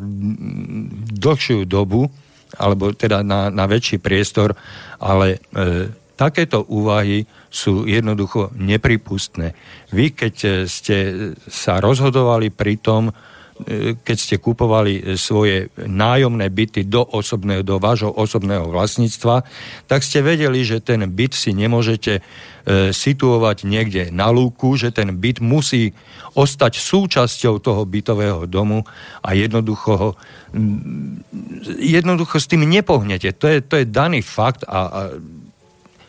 dlhšiu 1.18 1.66
dobu, 1.66 2.08
alebo 2.56 2.96
teda 2.96 3.20
na, 3.20 3.52
na 3.52 3.68
väčší 3.68 4.00
priestor, 4.00 4.56
ale 4.96 5.36
e, 5.52 5.92
takéto 6.16 6.64
úvahy 6.66 7.28
sú 7.52 7.84
jednoducho 7.84 8.50
nepripustné. 8.56 9.52
Vy, 9.92 10.16
keď 10.16 10.34
e, 10.44 10.50
ste 10.64 10.96
sa 11.44 11.78
rozhodovali 11.78 12.48
pri 12.48 12.80
tom, 12.80 13.12
keď 14.06 14.16
ste 14.16 14.36
kupovali 14.38 15.18
svoje 15.18 15.72
nájomné 15.74 16.46
byty 16.46 16.86
do 16.86 17.02
osobného, 17.02 17.66
do 17.66 17.82
vášho 17.82 18.14
osobného 18.14 18.70
vlastníctva, 18.70 19.42
tak 19.90 20.06
ste 20.06 20.22
vedeli, 20.22 20.62
že 20.62 20.78
ten 20.78 21.02
byt 21.02 21.34
si 21.34 21.50
nemôžete 21.50 22.22
E, 22.68 22.92
situovať 22.92 23.64
niekde 23.64 24.12
na 24.12 24.28
lúku, 24.28 24.76
že 24.76 24.92
ten 24.92 25.08
byt 25.16 25.40
musí 25.40 25.96
ostať 26.36 26.76
súčasťou 26.76 27.64
toho 27.64 27.88
bytového 27.88 28.44
domu 28.44 28.84
a 29.24 29.32
jednoducho 29.32 29.92
ho 29.96 30.10
jednoducho 31.80 32.36
s 32.36 32.44
tým 32.44 32.68
nepohnete. 32.68 33.32
To 33.40 33.48
je, 33.48 33.64
to 33.64 33.80
je 33.80 33.88
daný 33.88 34.20
fakt 34.20 34.68
a, 34.68 34.80
a 34.84 35.00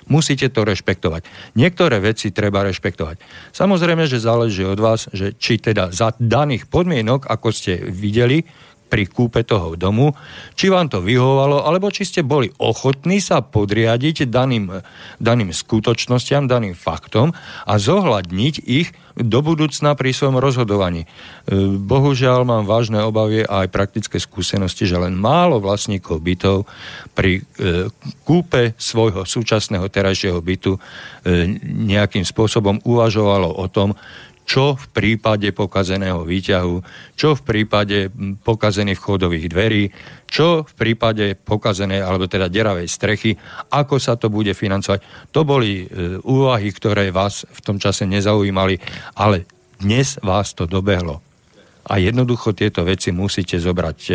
musíte 0.10 0.50
to 0.50 0.66
rešpektovať. 0.66 1.24
Niektoré 1.56 2.02
veci 2.02 2.34
treba 2.34 2.66
rešpektovať. 2.66 3.22
Samozrejme, 3.56 4.10
že 4.10 4.20
záleží 4.20 4.66
od 4.66 4.82
vás, 4.82 5.08
že 5.14 5.38
či 5.38 5.62
teda 5.62 5.94
za 5.94 6.12
daných 6.18 6.68
podmienok, 6.68 7.30
ako 7.30 7.54
ste 7.54 7.80
videli, 7.88 8.44
pri 8.90 9.06
kúpe 9.06 9.46
toho 9.46 9.78
domu, 9.78 10.18
či 10.58 10.74
vám 10.74 10.90
to 10.90 11.06
vyhovalo, 11.06 11.62
alebo 11.64 11.94
či 11.94 12.10
ste 12.10 12.26
boli 12.26 12.50
ochotní 12.58 13.22
sa 13.22 13.46
podriadiť 13.46 14.26
daným, 14.26 14.82
daným 15.22 15.54
skutočnostiam, 15.54 16.50
daným 16.50 16.74
faktom 16.74 17.32
a 17.70 17.74
zohľadniť 17.78 18.56
ich 18.66 18.90
do 19.20 19.44
budúcna 19.44 20.00
pri 20.00 20.16
svojom 20.16 20.40
rozhodovaní. 20.40 21.04
E, 21.04 21.08
bohužiaľ 21.76 22.48
mám 22.48 22.64
vážne 22.64 23.04
obavy 23.04 23.44
a 23.44 23.68
aj 23.68 23.70
praktické 23.70 24.16
skúsenosti, 24.16 24.88
že 24.88 24.96
len 24.96 25.12
málo 25.20 25.60
vlastníkov 25.60 26.24
bytov 26.24 26.64
pri 27.12 27.44
e, 27.60 27.92
kúpe 28.24 28.80
svojho 28.80 29.28
súčasného 29.28 29.84
terajšieho 29.92 30.40
bytu 30.40 30.80
e, 30.80 30.80
nejakým 31.68 32.24
spôsobom 32.24 32.80
uvažovalo 32.88 33.52
o 33.60 33.68
tom, 33.68 33.92
čo 34.50 34.74
v 34.74 34.86
prípade 34.90 35.54
pokazeného 35.54 36.26
výťahu, 36.26 36.76
čo 37.14 37.38
v 37.38 37.42
prípade 37.46 38.10
pokazených 38.42 38.98
vchodových 38.98 39.46
dverí, 39.46 39.84
čo 40.26 40.66
v 40.66 40.74
prípade 40.74 41.38
pokazenej 41.38 42.02
alebo 42.02 42.26
teda 42.26 42.50
deravej 42.50 42.90
strechy, 42.90 43.38
ako 43.70 44.02
sa 44.02 44.18
to 44.18 44.34
bude 44.34 44.50
financovať. 44.58 45.30
To 45.30 45.46
boli 45.46 45.86
e, 45.86 46.18
úvahy, 46.26 46.74
ktoré 46.74 47.14
vás 47.14 47.46
v 47.46 47.62
tom 47.62 47.78
čase 47.78 48.10
nezaujímali, 48.10 48.82
ale 49.22 49.46
dnes 49.78 50.18
vás 50.26 50.58
to 50.58 50.66
dobehlo. 50.66 51.22
A 51.86 52.02
jednoducho 52.02 52.58
tieto 52.58 52.82
veci 52.82 53.14
musíte 53.14 53.62
zobrať 53.62 54.00
e, 54.10 54.14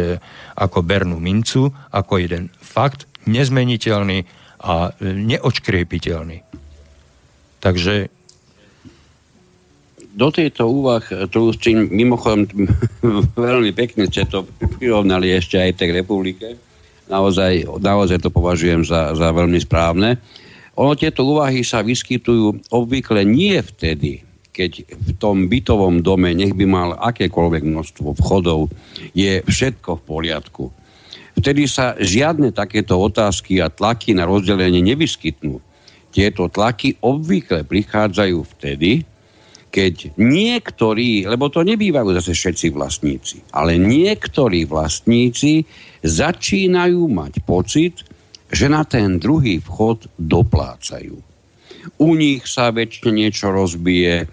ako 0.58 0.82
bernú 0.82 1.22
mincu, 1.22 1.70
ako 1.94 2.18
jeden 2.18 2.50
fakt, 2.58 3.06
nezmeniteľný 3.30 4.26
a 4.66 4.90
e, 4.90 5.14
neočkriepiteľný. 5.14 6.42
Takže 7.62 8.23
do 10.14 10.30
týchto 10.30 10.70
úvah, 10.70 11.02
čím 11.58 11.90
mimochodom 11.90 12.46
veľmi 13.34 13.74
pekne 13.74 14.06
ste 14.06 14.24
to 14.30 14.46
prirovnali 14.78 15.34
ešte 15.34 15.58
aj 15.58 15.82
tej 15.82 15.90
republike, 15.90 16.54
naozaj, 17.10 17.66
naozaj 17.82 18.22
to 18.22 18.30
považujem 18.30 18.86
za, 18.86 19.12
za 19.18 19.28
veľmi 19.34 19.58
správne. 19.58 20.16
Ono 20.74 20.94
tieto 20.98 21.22
úvahy 21.26 21.62
sa 21.62 21.82
vyskytujú 21.82 22.70
obvykle 22.70 23.22
nie 23.26 23.58
vtedy, 23.58 24.22
keď 24.54 24.86
v 24.86 25.10
tom 25.18 25.50
bytovom 25.50 26.02
dome, 26.02 26.30
nech 26.30 26.54
by 26.54 26.66
mal 26.66 26.88
akékoľvek 26.94 27.62
množstvo 27.66 28.14
vchodov, 28.22 28.70
je 29.14 29.42
všetko 29.42 29.98
v 29.98 30.02
poriadku. 30.06 30.64
Vtedy 31.34 31.66
sa 31.66 31.98
žiadne 31.98 32.54
takéto 32.54 32.94
otázky 32.94 33.58
a 33.58 33.66
tlaky 33.66 34.14
na 34.14 34.22
rozdelenie 34.22 34.78
nevyskytnú. 34.94 35.58
Tieto 36.14 36.46
tlaky 36.46 37.02
obvykle 37.02 37.66
prichádzajú 37.66 38.38
vtedy, 38.54 39.02
keď 39.74 40.14
niektorí, 40.14 41.26
lebo 41.26 41.50
to 41.50 41.66
nebývajú 41.66 42.14
zase 42.14 42.30
všetci 42.30 42.66
vlastníci, 42.70 43.42
ale 43.50 43.74
niektorí 43.74 44.70
vlastníci 44.70 45.66
začínajú 46.06 47.02
mať 47.10 47.42
pocit, 47.42 48.06
že 48.54 48.70
na 48.70 48.86
ten 48.86 49.18
druhý 49.18 49.58
vchod 49.58 50.06
doplácajú. 50.14 51.18
U 51.98 52.10
nich 52.14 52.46
sa 52.46 52.70
väčšine 52.70 53.10
niečo 53.18 53.50
rozbije, 53.50 54.30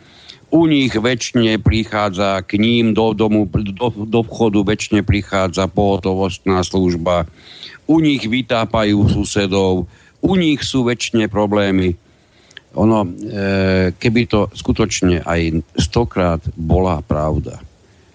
u 0.54 0.70
nich 0.70 0.94
väčšine 0.94 1.58
prichádza 1.58 2.44
k 2.46 2.62
ním 2.62 2.94
do 2.94 3.18
domu, 3.18 3.50
do, 3.50 3.88
do 3.90 4.22
vchodu 4.22 4.62
väčšine 4.62 5.02
prichádza 5.02 5.66
pohotovostná 5.66 6.62
služba, 6.62 7.26
u 7.90 7.98
nich 7.98 8.22
vytápajú 8.30 9.10
susedov, 9.10 9.90
u 10.22 10.32
nich 10.38 10.62
sú 10.62 10.86
väčšine 10.86 11.26
problémy. 11.34 11.98
Ono, 12.72 13.04
e, 13.04 13.10
keby 14.00 14.22
to 14.32 14.48
skutočne 14.56 15.28
aj 15.28 15.60
stokrát 15.76 16.40
bola 16.56 17.04
pravda, 17.04 17.60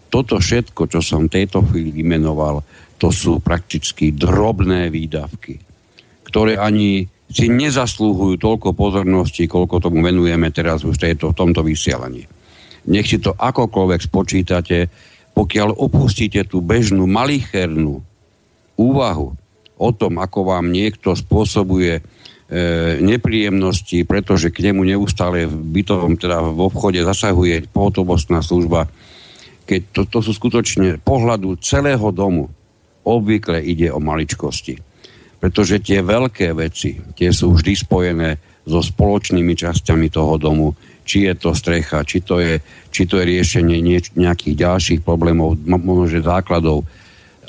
toto 0.08 0.40
všetko, 0.40 0.88
čo 0.88 1.04
som 1.04 1.28
tejto 1.28 1.60
chvíli 1.66 1.92
vymenoval, 1.92 2.64
to 2.96 3.12
sú 3.12 3.44
prakticky 3.44 4.16
drobné 4.16 4.88
výdavky, 4.88 5.60
ktoré 6.24 6.56
ani 6.56 7.04
si 7.26 7.50
nezaslúhujú 7.50 8.38
toľko 8.38 8.72
pozornosti, 8.72 9.50
koľko 9.50 9.82
tomu 9.82 10.00
venujeme 10.00 10.48
teraz 10.54 10.86
už 10.86 10.96
tejto, 10.96 11.34
v 11.34 11.38
tomto 11.38 11.60
vysielaní. 11.60 12.24
Nech 12.86 13.10
si 13.10 13.18
to 13.18 13.34
akokoľvek 13.34 14.00
spočítate, 14.00 14.88
pokiaľ 15.36 15.76
opustíte 15.76 16.46
tú 16.48 16.64
bežnú 16.64 17.04
malichernú 17.04 18.00
úvahu 18.78 19.36
o 19.76 19.90
tom, 19.92 20.16
ako 20.22 20.56
vám 20.56 20.72
niekto 20.72 21.12
spôsobuje 21.12 22.00
nepríjemnosti, 23.02 24.06
pretože 24.06 24.54
k 24.54 24.70
nemu 24.70 24.86
neustále 24.86 25.50
v 25.50 25.54
bytovom, 25.54 26.14
teda 26.14 26.46
v 26.46 26.60
obchode 26.62 27.02
zasahuje 27.02 27.66
pohotovostná 27.74 28.38
služba, 28.38 28.86
keď 29.66 29.80
to, 29.90 30.02
to 30.06 30.18
sú 30.22 30.30
skutočne 30.30 31.02
pohľadu 31.02 31.58
celého 31.58 32.06
domu, 32.14 32.46
obvykle 33.02 33.58
ide 33.58 33.90
o 33.90 33.98
maličkosti. 33.98 34.78
Pretože 35.42 35.82
tie 35.82 36.06
veľké 36.06 36.54
veci, 36.54 37.02
tie 37.18 37.34
sú 37.34 37.50
vždy 37.54 37.72
spojené 37.74 38.38
so 38.66 38.78
spoločnými 38.78 39.54
časťami 39.54 40.06
toho 40.10 40.38
domu, 40.38 40.74
či 41.06 41.26
je 41.30 41.34
to 41.38 41.54
strecha, 41.54 42.02
či 42.02 42.22
to 42.22 42.42
je, 42.42 42.58
či 42.90 43.06
to 43.06 43.22
je 43.22 43.24
riešenie 43.26 43.78
nieč, 43.78 44.10
nejakých 44.18 44.54
ďalších 44.58 45.00
problémov, 45.06 45.58
možno 45.66 46.22
základov, 46.22 46.82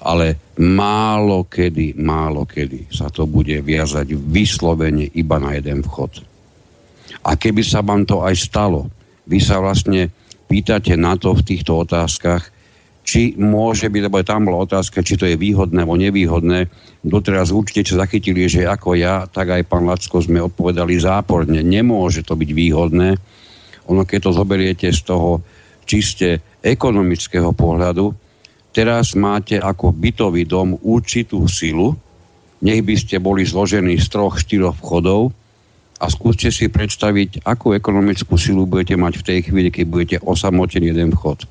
ale 0.01 0.54
málo 0.62 1.46
kedy, 1.50 1.98
málo 1.98 2.46
kedy 2.46 2.89
sa 2.94 3.10
to 3.10 3.25
bude 3.25 3.54
viazať 3.62 4.13
vyslovene 4.13 5.10
iba 5.18 5.38
na 5.42 5.58
jeden 5.58 5.82
vchod. 5.82 6.22
A 7.27 7.36
keby 7.36 7.62
sa 7.66 7.82
vám 7.82 8.06
to 8.06 8.22
aj 8.24 8.36
stalo, 8.38 8.88
vy 9.27 9.42
sa 9.42 9.60
vlastne 9.60 10.08
pýtate 10.48 10.96
na 10.96 11.20
to 11.20 11.36
v 11.36 11.44
týchto 11.44 11.84
otázkach, 11.84 12.56
či 13.08 13.39
môže 13.39 13.88
byť, 13.88 14.01
lebo 14.04 14.20
tam 14.20 14.51
bola 14.51 14.68
otázka, 14.68 15.00
či 15.00 15.16
to 15.16 15.24
je 15.24 15.39
výhodné 15.39 15.88
alebo 15.88 15.96
nevýhodné. 15.96 16.68
Doteraz 17.00 17.56
určite 17.56 17.96
sa 17.96 18.04
zachytili, 18.04 18.51
že 18.51 18.68
ako 18.68 19.00
ja, 19.00 19.24
tak 19.32 19.56
aj 19.56 19.63
pán 19.63 19.88
Lacko 19.88 20.20
sme 20.20 20.44
odpovedali 20.44 21.00
záporne. 21.00 21.63
Nemôže 21.63 22.27
to 22.27 22.36
byť 22.36 22.50
výhodné. 22.51 23.16
Ono, 23.88 24.04
keď 24.04 24.20
to 24.27 24.32
zoberiete 24.36 24.92
z 24.92 25.01
toho 25.08 25.39
čiste 25.88 26.60
ekonomického 26.60 27.56
pohľadu, 27.56 28.27
teraz 28.78 29.18
máte 29.18 29.58
ako 29.58 29.90
bytový 29.90 30.46
dom 30.46 30.78
určitú 30.78 31.50
silu, 31.50 31.98
nech 32.62 32.86
by 32.86 32.94
ste 32.94 33.18
boli 33.18 33.42
zložení 33.42 33.98
z 33.98 34.06
troch, 34.06 34.38
štyroch 34.38 34.78
vchodov 34.78 35.34
a 35.98 36.06
skúste 36.13 36.54
si 36.54 36.70
predstaviť, 36.70 37.42
akú 37.42 37.74
ekonomickú 37.74 38.38
silu 38.38 38.70
budete 38.70 38.94
mať 38.94 39.13
v 39.18 39.26
tej 39.26 39.40
chvíli, 39.50 39.74
keď 39.74 39.86
budete 39.90 40.18
osamotený 40.22 40.94
jeden 40.94 41.10
vchod. 41.10 41.50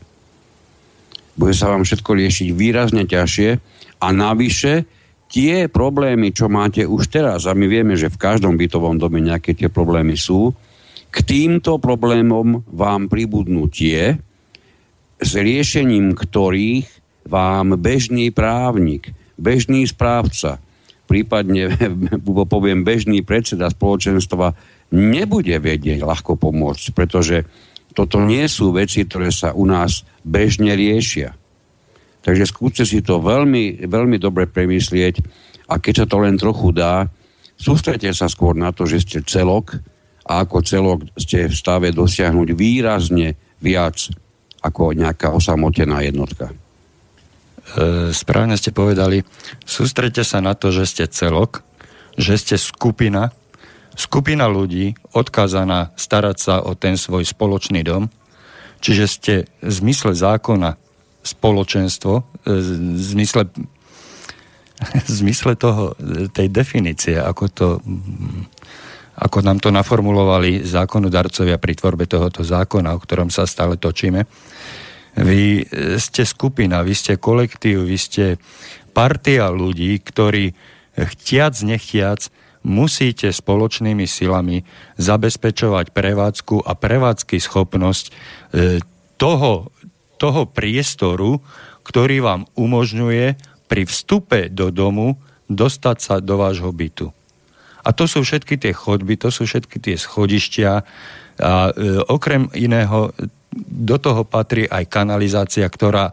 Bude 1.35 1.51
sa 1.51 1.75
vám 1.75 1.83
všetko 1.83 2.11
riešiť 2.15 2.49
výrazne 2.55 3.03
ťažšie 3.11 3.51
a 3.99 4.07
navyše 4.15 4.87
tie 5.27 5.67
problémy, 5.67 6.31
čo 6.31 6.47
máte 6.47 6.87
už 6.87 7.11
teraz, 7.11 7.51
a 7.51 7.59
my 7.59 7.67
vieme, 7.67 7.99
že 7.99 8.07
v 8.07 8.23
každom 8.23 8.55
bytovom 8.55 9.03
dome 9.03 9.19
nejaké 9.19 9.51
tie 9.59 9.67
problémy 9.67 10.15
sú, 10.15 10.55
k 11.11 11.17
týmto 11.27 11.83
problémom 11.83 12.63
vám 12.71 13.11
pribudnú 13.11 13.67
tie, 13.67 14.15
s 15.19 15.31
riešením 15.35 16.15
ktorých 16.15 17.06
vám 17.27 17.77
bežný 17.77 18.31
právnik, 18.31 19.11
bežný 19.37 19.85
správca, 19.85 20.63
prípadne 21.11 21.75
poviem 22.55 22.83
bežný 22.83 23.23
predseda 23.23 23.71
spoločenstva 23.71 24.55
nebude 24.95 25.55
vedieť 25.59 26.03
ľahko 26.03 26.39
pomôcť, 26.39 26.95
pretože 26.95 27.47
toto 27.97 28.21
nie 28.21 28.45
sú 28.47 28.77
veci, 28.77 29.03
ktoré 29.09 29.33
sa 29.33 29.57
u 29.57 29.65
nás 29.65 30.05
bežne 30.21 30.77
riešia. 30.77 31.33
Takže 32.21 32.45
skúste 32.45 32.85
si 32.85 33.01
to 33.01 33.23
veľmi, 33.23 33.87
veľmi 33.87 34.19
dobre 34.19 34.51
premyslieť 34.51 35.23
a 35.71 35.79
keď 35.79 36.05
sa 36.05 36.07
to 36.11 36.17
len 36.21 36.35
trochu 36.37 36.75
dá, 36.75 37.07
sústrete 37.55 38.11
sa 38.13 38.27
skôr 38.27 38.59
na 38.59 38.75
to, 38.75 38.85
že 38.85 39.07
ste 39.07 39.19
celok 39.23 39.79
a 40.27 40.43
ako 40.43 40.59
celok 40.67 41.07
ste 41.15 41.47
v 41.47 41.55
stave 41.55 41.95
dosiahnuť 41.95 42.49
výrazne 42.53 43.39
viac 43.63 44.11
ako 44.61 44.93
nejaká 44.93 45.31
osamotená 45.31 46.03
jednotka. 46.03 46.51
E, 47.75 48.15
správne 48.15 48.55
ste 48.55 48.71
povedali, 48.71 49.27
sústrete 49.67 50.23
sa 50.23 50.39
na 50.39 50.55
to, 50.55 50.71
že 50.71 50.87
ste 50.87 51.05
celok, 51.11 51.67
že 52.15 52.39
ste 52.39 52.55
skupina, 52.55 53.35
skupina 53.99 54.47
ľudí 54.47 54.95
odkázaná 55.11 55.91
starať 55.99 56.37
sa 56.39 56.55
o 56.63 56.79
ten 56.79 56.95
svoj 56.95 57.27
spoločný 57.27 57.83
dom, 57.83 58.07
čiže 58.79 59.05
ste 59.11 59.35
v 59.59 59.73
zmysle 59.73 60.15
zákona 60.15 60.79
spoločenstvo, 61.27 62.23
e, 62.47 62.55
v 62.95 63.03
zmysle, 63.03 63.51
v 65.09 65.11
zmysle 65.11 65.59
toho, 65.59 65.99
tej 66.31 66.47
definície, 66.47 67.19
ako 67.19 67.45
to 67.51 67.69
ako 69.17 69.41
nám 69.41 69.57
to 69.65 69.73
naformulovali 69.73 70.61
zákonodarcovia 70.61 71.57
pri 71.57 71.73
tvorbe 71.73 72.05
tohoto 72.05 72.45
zákona, 72.45 72.93
o 72.93 73.01
ktorom 73.01 73.33
sa 73.33 73.49
stále 73.49 73.81
točíme. 73.81 74.29
Vy 75.17 75.65
ste 75.97 76.29
skupina, 76.29 76.85
vy 76.85 76.93
ste 76.93 77.17
kolektív, 77.17 77.89
vy 77.89 77.97
ste 77.97 78.25
partia 78.93 79.49
ľudí, 79.49 79.97
ktorí 80.05 80.53
chtiac, 80.97 81.57
nechtiac 81.65 82.29
musíte 82.67 83.31
spoločnými 83.31 84.05
silami 84.05 84.67
zabezpečovať 84.99 85.95
prevádzku 85.95 86.67
a 86.67 86.73
prevádzky 86.75 87.37
schopnosť 87.39 88.05
e, 88.11 88.13
toho, 89.17 89.71
toho 90.19 90.43
priestoru, 90.51 91.39
ktorý 91.87 92.21
vám 92.21 92.43
umožňuje 92.59 93.27
pri 93.71 93.83
vstupe 93.87 94.51
do 94.51 94.75
domu 94.75 95.17
dostať 95.47 95.97
sa 96.03 96.15
do 96.19 96.35
vášho 96.43 96.75
bytu. 96.75 97.15
A 97.87 97.95
to 97.95 98.11
sú 98.11 98.27
všetky 98.27 98.59
tie 98.59 98.75
chodby, 98.75 99.15
to 99.15 99.31
sú 99.31 99.47
všetky 99.47 99.79
tie 99.79 99.95
schodištia 99.95 100.83
a 101.39 101.53
e, 101.71 101.73
okrem 102.11 102.51
iného 102.51 103.15
do 103.65 103.97
toho 103.97 104.23
patrí 104.23 104.69
aj 104.69 104.85
kanalizácia, 104.87 105.65
ktorá 105.67 106.13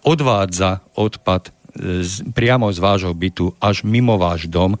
odvádza 0.00 0.80
odpad 0.96 1.48
e, 1.48 2.00
z, 2.00 2.24
priamo 2.32 2.72
z 2.72 2.78
vášho 2.80 3.12
bytu 3.12 3.52
až 3.60 3.84
mimo 3.84 4.16
váš 4.16 4.48
dom. 4.48 4.80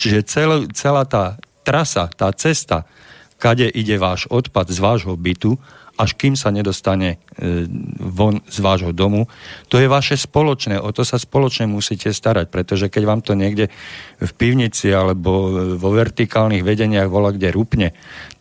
Čiže 0.00 0.18
cel, 0.24 0.50
celá 0.72 1.04
tá 1.04 1.36
trasa, 1.62 2.08
tá 2.12 2.32
cesta, 2.32 2.88
kade 3.36 3.68
ide 3.68 4.00
váš 4.00 4.24
odpad 4.32 4.72
z 4.72 4.78
vášho 4.80 5.14
bytu, 5.20 5.60
až 5.94 6.18
kým 6.18 6.34
sa 6.34 6.50
nedostane 6.50 7.16
e, 7.38 7.66
von 8.02 8.42
z 8.50 8.58
vášho 8.58 8.90
domu. 8.90 9.30
To 9.70 9.78
je 9.78 9.86
vaše 9.86 10.18
spoločné, 10.18 10.82
o 10.82 10.90
to 10.90 11.06
sa 11.06 11.18
spoločne 11.18 11.70
musíte 11.70 12.10
starať, 12.10 12.50
pretože 12.50 12.90
keď 12.90 13.02
vám 13.06 13.20
to 13.22 13.38
niekde 13.38 13.70
v 14.18 14.30
pivnici 14.34 14.90
alebo 14.90 15.54
vo 15.78 15.90
vertikálnych 15.94 16.66
vedeniach 16.66 17.06
vola 17.06 17.30
kde 17.30 17.54
rupne, 17.54 17.88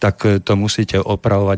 tak 0.02 0.26
e, 0.26 0.42
to 0.42 0.58
musíte 0.58 0.98
opravovať 0.98 1.58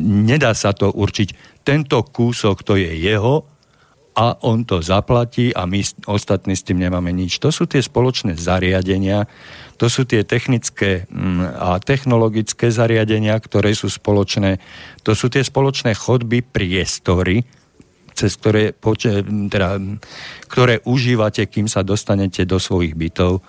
nedá 0.00 0.52
sa 0.52 0.76
to 0.76 0.92
určiť. 0.92 1.60
Tento 1.64 2.04
kúsok 2.04 2.60
to 2.64 2.76
je 2.76 2.90
jeho 3.00 3.59
a 4.10 4.34
on 4.42 4.66
to 4.66 4.82
zaplatí 4.82 5.54
a 5.54 5.70
my 5.70 5.80
ostatní 6.10 6.58
s 6.58 6.66
tým 6.66 6.82
nemáme 6.82 7.14
nič. 7.14 7.38
To 7.38 7.54
sú 7.54 7.70
tie 7.70 7.78
spoločné 7.78 8.34
zariadenia, 8.34 9.30
to 9.78 9.86
sú 9.86 10.02
tie 10.04 10.26
technické 10.26 11.06
mm, 11.06 11.40
a 11.56 11.78
technologické 11.78 12.74
zariadenia, 12.74 13.38
ktoré 13.38 13.72
sú 13.72 13.86
spoločné, 13.86 14.58
to 15.06 15.14
sú 15.14 15.30
tie 15.30 15.46
spoločné 15.46 15.94
chodby, 15.94 16.42
priestory, 16.42 17.46
cez 18.12 18.36
ktoré, 18.36 18.74
teda, 19.48 19.80
ktoré 20.50 20.82
užívate, 20.84 21.46
kým 21.46 21.70
sa 21.70 21.86
dostanete 21.86 22.44
do 22.44 22.60
svojich 22.60 22.98
bytov 22.98 23.40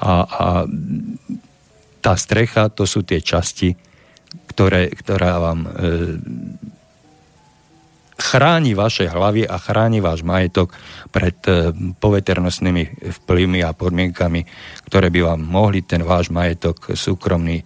a, 0.00 0.12
a 0.24 0.46
tá 2.00 2.14
strecha, 2.14 2.70
to 2.70 2.86
sú 2.86 3.02
tie 3.02 3.18
časti, 3.18 3.74
ktoré, 4.54 4.88
ktorá 4.94 5.42
vám 5.42 5.60
e, 5.66 5.70
chráni 8.16 8.72
vaše 8.72 9.06
hlavy 9.12 9.44
a 9.44 9.60
chráni 9.60 10.00
váš 10.00 10.24
majetok 10.24 10.72
pred 11.12 11.36
e, 11.44 11.70
poveternostnými 12.00 13.12
vplyvmi 13.22 13.60
a 13.60 13.76
podmienkami, 13.76 14.40
ktoré 14.88 15.12
by 15.12 15.20
vám 15.32 15.40
mohli 15.44 15.84
ten 15.84 16.00
váš 16.00 16.32
majetok 16.32 16.96
súkromný 16.96 17.60
e, 17.60 17.64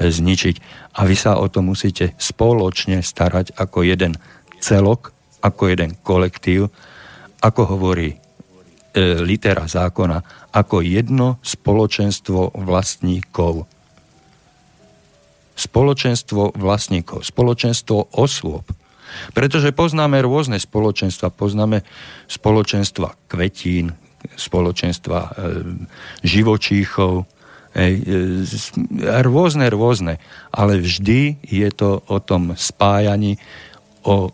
zničiť. 0.00 0.56
A 0.96 1.04
vy 1.04 1.16
sa 1.16 1.36
o 1.36 1.46
to 1.52 1.60
musíte 1.60 2.16
spoločne 2.16 3.04
starať 3.04 3.52
ako 3.56 3.84
jeden 3.84 4.16
celok, 4.64 5.12
ako 5.44 5.62
jeden 5.68 6.00
kolektív, 6.00 6.72
ako 7.44 7.62
hovorí 7.76 8.16
e, 8.16 8.16
litera 9.20 9.68
zákona, 9.68 10.48
ako 10.56 10.80
jedno 10.80 11.36
spoločenstvo 11.44 12.56
vlastníkov. 12.64 13.68
Spoločenstvo 15.52 16.56
vlastníkov, 16.56 17.28
spoločenstvo 17.28 18.16
osôb, 18.16 18.64
pretože 19.32 19.74
poznáme 19.74 20.20
rôzne 20.22 20.58
spoločenstva. 20.60 21.32
Poznáme 21.32 21.82
spoločenstva 22.28 23.14
kvetín, 23.28 23.94
spoločenstva 24.36 25.18
e, 25.18 25.30
živočíchov, 26.22 27.26
e, 27.74 27.84
rôzne, 29.24 29.66
rôzne, 29.72 30.14
ale 30.52 30.78
vždy 30.78 31.42
je 31.42 31.68
to 31.72 32.02
o 32.06 32.18
tom 32.22 32.54
spájaní, 32.54 33.38
o, 34.02 34.30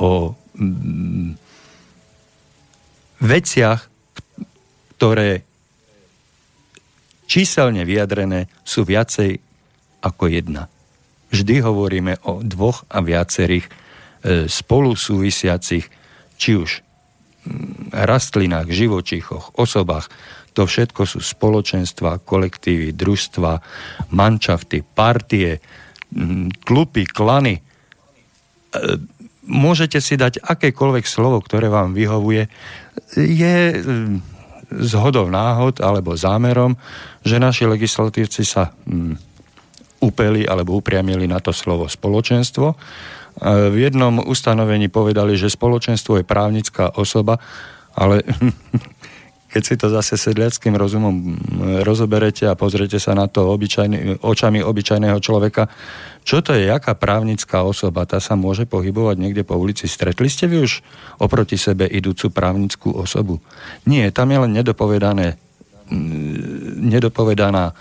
o 0.00 0.10
mm, 0.56 1.36
veciach, 3.22 3.80
ktoré 4.98 5.46
číselne 7.30 7.86
vyjadrené 7.86 8.50
sú 8.66 8.84
viacej 8.84 9.38
ako 10.02 10.24
jedna. 10.28 10.66
Vždy 11.32 11.64
hovoríme 11.64 12.20
o 12.28 12.44
dvoch 12.44 12.84
a 12.92 13.00
viacerých 13.00 13.70
spolu 14.46 14.94
súvisiacich, 14.94 15.86
či 16.38 16.50
už 16.54 16.70
mm, 16.78 17.94
rastlinách, 17.94 18.70
živočíchoch, 18.70 19.58
osobách. 19.58 20.10
To 20.52 20.68
všetko 20.68 21.08
sú 21.08 21.18
spoločenstva, 21.18 22.22
kolektívy, 22.22 22.92
družstva, 22.92 23.52
mančafty, 24.12 24.84
partie, 24.84 25.58
mm, 26.12 26.62
klupy, 26.62 27.08
klany. 27.08 27.58
E, 27.58 27.62
môžete 29.48 29.98
si 29.98 30.14
dať 30.14 30.44
akékoľvek 30.44 31.04
slovo, 31.08 31.42
ktoré 31.42 31.72
vám 31.72 31.96
vyhovuje. 31.96 32.46
Je 33.16 33.56
mm, 33.74 34.32
zhodou 34.80 35.28
náhod 35.28 35.82
alebo 35.84 36.16
zámerom, 36.16 36.78
že 37.26 37.42
naši 37.42 37.68
legislatívci 37.68 38.42
sa 38.46 38.72
upeli 40.02 40.48
alebo 40.48 40.80
upriamili 40.80 41.28
na 41.30 41.38
to 41.38 41.54
slovo 41.54 41.86
spoločenstvo. 41.86 42.74
V 43.40 43.76
jednom 43.76 44.20
ustanovení 44.20 44.92
povedali, 44.92 45.40
že 45.40 45.48
spoločenstvo 45.48 46.20
je 46.20 46.24
právnická 46.28 46.92
osoba, 47.00 47.40
ale 47.96 48.20
keď 49.52 49.62
si 49.64 49.74
to 49.76 49.92
zase 49.92 50.16
sedliackým 50.16 50.76
rozumom 50.76 51.36
rozoberete 51.84 52.48
a 52.48 52.56
pozriete 52.56 52.96
sa 52.96 53.12
na 53.12 53.28
to 53.28 53.48
obyčajný, 53.52 54.24
očami 54.24 54.64
obyčajného 54.64 55.18
človeka, 55.20 55.68
čo 56.22 56.40
to 56.40 56.54
je, 56.54 56.70
jaká 56.70 56.94
právnická 56.94 57.66
osoba, 57.66 58.08
tá 58.08 58.22
sa 58.22 58.38
môže 58.38 58.64
pohybovať 58.64 59.16
niekde 59.18 59.42
po 59.44 59.58
ulici. 59.58 59.90
Stretli 59.90 60.30
ste 60.30 60.48
vy 60.48 60.64
už 60.64 60.80
oproti 61.20 61.60
sebe 61.60 61.84
idúcu 61.84 62.30
právnickú 62.32 62.94
osobu? 62.94 63.42
Nie, 63.84 64.08
tam 64.14 64.30
je 64.32 64.38
len 64.40 64.52
nedopovedané 64.54 65.36
nedopovedaná 66.82 67.76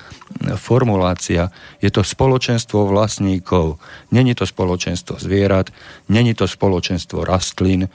formulácia. 0.58 1.54
Je 1.82 1.90
to 1.94 2.02
spoločenstvo 2.02 2.90
vlastníkov. 2.90 3.78
Není 4.10 4.34
to 4.36 4.46
spoločenstvo 4.46 5.22
zvierat, 5.22 5.70
není 6.10 6.34
to 6.34 6.50
spoločenstvo 6.50 7.24
rastlín. 7.24 7.90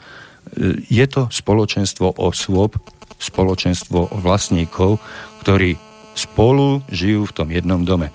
Je 0.91 1.07
to 1.11 1.27
spoločenstvo 1.31 2.23
osôb, 2.23 2.79
spoločenstvo 3.19 4.15
vlastníkov, 4.15 5.03
ktorí 5.43 5.75
spolu 6.17 6.81
žijú 6.89 7.29
v 7.29 7.37
tom 7.37 7.49
jednom 7.53 7.85
dome. 7.85 8.09
E, 8.09 8.13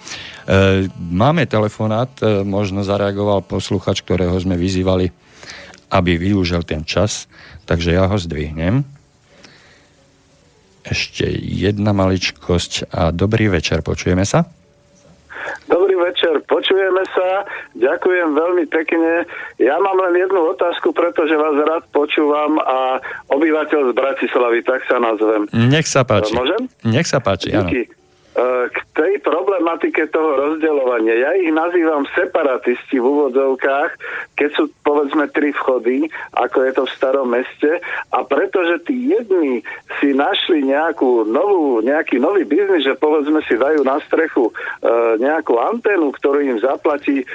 máme 0.97 1.45
telefonát, 1.45 2.09
e, 2.17 2.41
možno 2.41 2.81
zareagoval 2.81 3.45
posluchač, 3.45 4.01
ktorého 4.01 4.33
sme 4.41 4.57
vyzývali, 4.57 5.13
aby 5.93 6.11
využil 6.17 6.65
ten 6.65 6.81
čas, 6.81 7.29
takže 7.69 7.93
ja 7.93 8.09
ho 8.09 8.17
zdvihnem 8.17 9.00
ešte 10.83 11.29
jedna 11.41 11.93
maličkosť 11.93 12.89
a 12.91 13.13
dobrý 13.13 13.49
večer, 13.49 13.85
počujeme 13.85 14.25
sa? 14.25 14.45
Dobrý 15.65 15.97
večer, 15.97 16.41
počujeme 16.45 17.01
sa, 17.13 17.45
ďakujem 17.73 18.29
veľmi 18.33 18.65
pekne. 18.69 19.25
Ja 19.57 19.77
mám 19.81 19.97
len 20.09 20.21
jednu 20.21 20.53
otázku, 20.53 20.93
pretože 20.93 21.33
vás 21.33 21.57
rád 21.65 21.83
počúvam 21.89 22.61
a 22.61 23.01
obyvateľ 23.33 23.89
z 23.89 23.93
Bratislavy, 23.97 24.59
tak 24.61 24.85
sa 24.85 25.01
nazvem. 25.01 25.49
Nech 25.53 25.89
sa 25.89 26.05
páči. 26.05 26.33
Môžem? 26.37 26.69
Nech 26.85 27.09
sa 27.09 27.17
páči, 27.17 27.49
Díky. 27.53 27.89
áno. 27.89 28.00
K 28.31 28.77
tej 28.95 29.19
problematike 29.27 30.07
toho 30.07 30.39
rozdeľovania, 30.39 31.19
ja 31.19 31.31
ich 31.35 31.51
nazývam 31.51 32.07
separatisti 32.15 32.95
v 32.95 33.03
úvodzovkách, 33.03 33.91
keď 34.39 34.49
sú 34.55 34.63
povedzme 34.87 35.27
tri 35.35 35.51
vchody, 35.51 36.07
ako 36.39 36.57
je 36.63 36.71
to 36.71 36.83
v 36.87 36.95
starom 36.95 37.27
meste. 37.27 37.83
A 38.15 38.23
pretože 38.23 38.87
tí 38.87 39.11
jedni 39.11 39.59
si 39.99 40.15
našli 40.15 40.63
nejakú 40.63 41.27
novú, 41.27 41.83
nejaký 41.83 42.23
nový 42.23 42.47
biznis, 42.47 42.87
že 42.87 42.95
povedzme 42.95 43.43
si 43.43 43.59
dajú 43.59 43.83
na 43.83 43.99
strechu 44.07 44.47
e, 44.47 44.53
nejakú 45.19 45.59
anténu, 45.59 46.15
ktorú 46.15 46.39
im 46.39 46.57
zaplatí 46.63 47.23
e, 47.23 47.25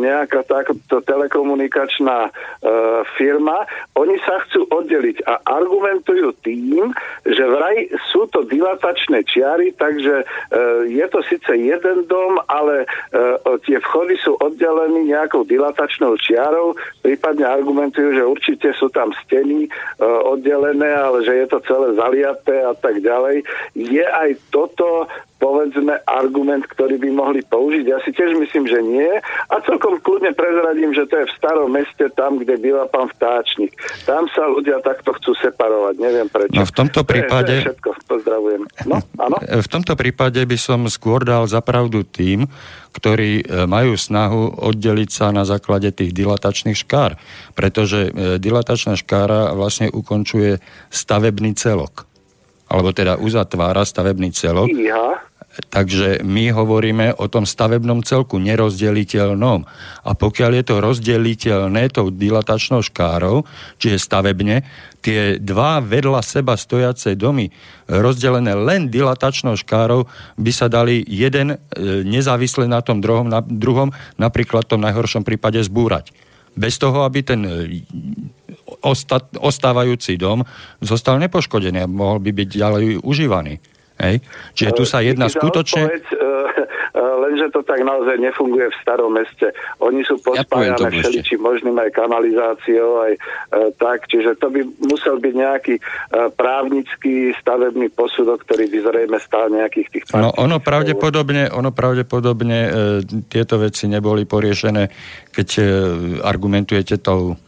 nejaká 0.00 0.48
táto 0.48 1.04
telekomunikačná 1.04 2.28
e, 2.28 2.30
firma, 3.20 3.68
oni 3.92 4.16
sa 4.24 4.40
chcú 4.48 4.64
oddeliť 4.72 5.28
a 5.28 5.36
argumentujú 5.44 6.32
tým, 6.40 6.96
že 7.28 7.44
vraj 7.44 7.92
sú 8.08 8.24
to 8.32 8.40
dilatačné 8.48 9.20
čiary, 9.28 9.76
takže 9.76 10.24
je 10.88 11.06
to 11.08 11.20
síce 11.26 11.50
jeden 11.50 12.06
dom, 12.06 12.38
ale 12.48 12.84
eh, 12.84 13.36
tie 13.66 13.78
vchody 13.80 14.18
sú 14.20 14.34
oddelené 14.38 15.06
nejakou 15.06 15.46
dilatačnou 15.46 16.18
čiarou, 16.18 16.74
prípadne 17.00 17.46
argumentujú, 17.46 18.14
že 18.14 18.24
určite 18.24 18.68
sú 18.76 18.90
tam 18.90 19.14
steny 19.24 19.66
eh, 19.66 19.70
oddelené, 20.04 20.90
ale 20.90 21.22
že 21.22 21.34
je 21.44 21.46
to 21.46 21.58
celé 21.64 21.94
zaliaté 21.94 22.62
a 22.66 22.74
tak 22.74 22.98
ďalej. 23.00 23.46
Je 23.74 24.04
aj 24.04 24.30
toto 24.50 25.06
povedzme 25.40 25.96
argument, 26.04 26.68
ktorý 26.68 27.00
by 27.00 27.10
mohli 27.16 27.40
použiť? 27.48 27.84
Ja 27.88 27.98
si 28.04 28.12
tiež 28.12 28.36
myslím, 28.36 28.68
že 28.68 28.78
nie. 28.84 29.08
A 29.48 29.54
celkom 29.64 29.96
kľudne 30.04 30.36
prezradím, 30.36 30.92
že 30.92 31.08
to 31.08 31.24
je 31.24 31.26
v 31.26 31.36
starom 31.40 31.72
meste, 31.72 32.04
tam, 32.12 32.36
kde 32.36 32.60
býva 32.60 32.84
pán 32.92 33.08
vtáčnik. 33.16 33.72
Tam 34.04 34.28
sa 34.36 34.44
ľudia 34.52 34.84
takto 34.84 35.16
chcú 35.16 35.32
separovať. 35.40 35.96
Neviem 35.96 36.28
prečo. 36.28 36.60
No 36.60 36.68
v 36.68 36.74
tomto 36.76 37.00
prípade... 37.08 37.48
To 37.48 37.56
je, 37.56 37.64
to 37.64 37.64
je 37.64 37.66
všetko. 37.72 37.90
Pozdravujem. 38.04 38.62
No, 38.84 38.96
áno? 39.16 39.36
V 39.40 39.68
tomto 39.72 39.96
prípade 39.96 40.19
by 40.28 40.58
som 40.60 40.84
skôr 40.92 41.24
dal 41.24 41.48
zapravdu 41.48 42.04
tým, 42.04 42.44
ktorí 42.92 43.40
e, 43.40 43.64
majú 43.64 43.96
snahu 43.96 44.60
oddeliť 44.60 45.08
sa 45.08 45.32
na 45.32 45.48
základe 45.48 45.88
tých 45.94 46.12
dilatačných 46.12 46.76
škár. 46.76 47.16
Pretože 47.56 48.10
e, 48.10 48.36
dilatačná 48.36 49.00
škára 49.00 49.56
vlastne 49.56 49.88
ukončuje 49.88 50.60
stavebný 50.92 51.56
celok. 51.56 52.04
Alebo 52.68 52.92
teda 52.92 53.16
uzatvára 53.16 53.88
stavebný 53.88 54.36
celok. 54.36 54.68
Ja. 54.76 55.24
Takže 55.50 56.22
my 56.22 56.54
hovoríme 56.54 57.18
o 57.18 57.26
tom 57.26 57.42
stavebnom 57.42 58.06
celku 58.06 58.38
nerozdeliteľnom. 58.38 59.66
A 60.06 60.10
pokiaľ 60.14 60.50
je 60.62 60.64
to 60.64 60.76
rozdeliteľné 60.78 61.90
tou 61.90 62.14
dilatačnou 62.14 62.86
škárou, 62.86 63.42
čiže 63.82 63.98
stavebne, 63.98 64.62
tie 65.00 65.40
dva 65.40 65.80
vedľa 65.80 66.20
seba 66.20 66.54
stojace 66.54 67.16
domy, 67.16 67.48
rozdelené 67.88 68.52
len 68.52 68.92
dilatačnou 68.92 69.56
škárou, 69.56 70.06
by 70.36 70.52
sa 70.52 70.68
dali 70.68 71.02
jeden 71.08 71.56
e, 71.56 71.56
nezávisle 72.04 72.68
na 72.68 72.84
tom 72.84 73.00
druhom, 73.00 73.26
na, 73.26 73.40
druhom 73.40 73.90
napríklad 74.20 74.68
v 74.68 74.70
tom 74.76 74.84
najhoršom 74.84 75.24
prípade 75.24 75.60
zbúrať. 75.64 76.12
Bez 76.52 76.76
toho, 76.76 77.08
aby 77.08 77.24
ten 77.24 77.40
e, 77.42 77.82
ostat, 78.84 79.26
ostávajúci 79.40 80.20
dom 80.20 80.44
zostal 80.84 81.16
nepoškodený 81.18 81.84
a 81.84 81.90
mohol 81.90 82.20
by 82.20 82.30
byť 82.36 82.48
ďalej 82.48 82.84
užívaný. 83.00 83.58
Hej? 84.00 84.24
Čiže 84.56 84.70
tu 84.76 84.84
sa 84.88 85.04
jedná 85.04 85.28
skutočne... 85.28 85.88
Odpoveď, 85.88 86.04
e, 86.08 86.16
e, 86.16 86.69
lenže 87.30 87.54
to 87.54 87.62
tak 87.62 87.78
naozaj 87.86 88.18
nefunguje 88.18 88.66
v 88.66 88.80
starom 88.82 89.14
meste. 89.14 89.54
Oni 89.78 90.02
sú 90.02 90.18
pospájane 90.18 90.74
ja 90.74 90.90
všeličím 90.90 91.38
možným 91.38 91.78
aj 91.78 91.90
kanalizáciou, 91.94 93.06
aj 93.06 93.12
e, 93.14 93.20
tak, 93.78 94.10
čiže 94.10 94.34
to 94.42 94.50
by 94.50 94.66
musel 94.82 95.22
byť 95.22 95.34
nejaký 95.38 95.74
e, 95.78 95.82
právnický 96.34 97.30
stavebný 97.38 97.94
posudok, 97.94 98.42
ktorý 98.42 98.66
by 98.66 98.78
zrejme 98.82 99.18
stál 99.22 99.46
nejakých 99.54 99.88
tých... 99.94 100.04
No 100.10 100.34
ono 100.34 100.58
pravdepodobne, 100.58 101.54
ono 101.54 101.70
pravdepodobne 101.70 102.58
e, 102.58 102.70
tieto 103.30 103.62
veci 103.62 103.86
neboli 103.86 104.26
poriešené, 104.26 104.90
keď 105.30 105.48
e, 105.54 105.62
argumentujete 106.26 106.98
tou 106.98 107.38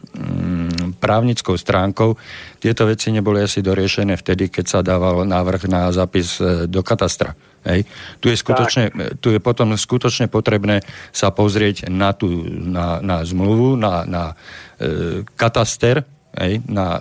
právnickou 0.99 1.57
stránkou. 1.57 2.15
Tieto 2.61 2.85
veci 2.85 3.11
neboli 3.11 3.43
asi 3.43 3.59
doriešené 3.59 4.15
vtedy, 4.15 4.47
keď 4.47 4.65
sa 4.65 4.79
dával 4.85 5.25
návrh 5.25 5.67
na 5.67 5.89
zápis 5.91 6.37
e, 6.39 6.69
do 6.69 6.85
katastra. 6.85 7.35
Hej. 7.63 7.87
Tu, 8.19 8.31
je 8.31 8.37
skutočne, 8.37 8.91
tu 9.23 9.31
je 9.31 9.39
potom 9.39 9.73
skutočne 9.73 10.27
potrebné 10.27 10.83
sa 11.15 11.31
pozrieť 11.31 11.87
na, 11.87 12.11
tú, 12.11 12.27
na, 12.47 12.99
na 12.99 13.23
zmluvu, 13.23 13.79
na, 13.79 14.03
na 14.03 14.23
e, 14.79 15.23
kataster, 15.35 16.03
hej, 16.39 16.59
na 16.67 16.99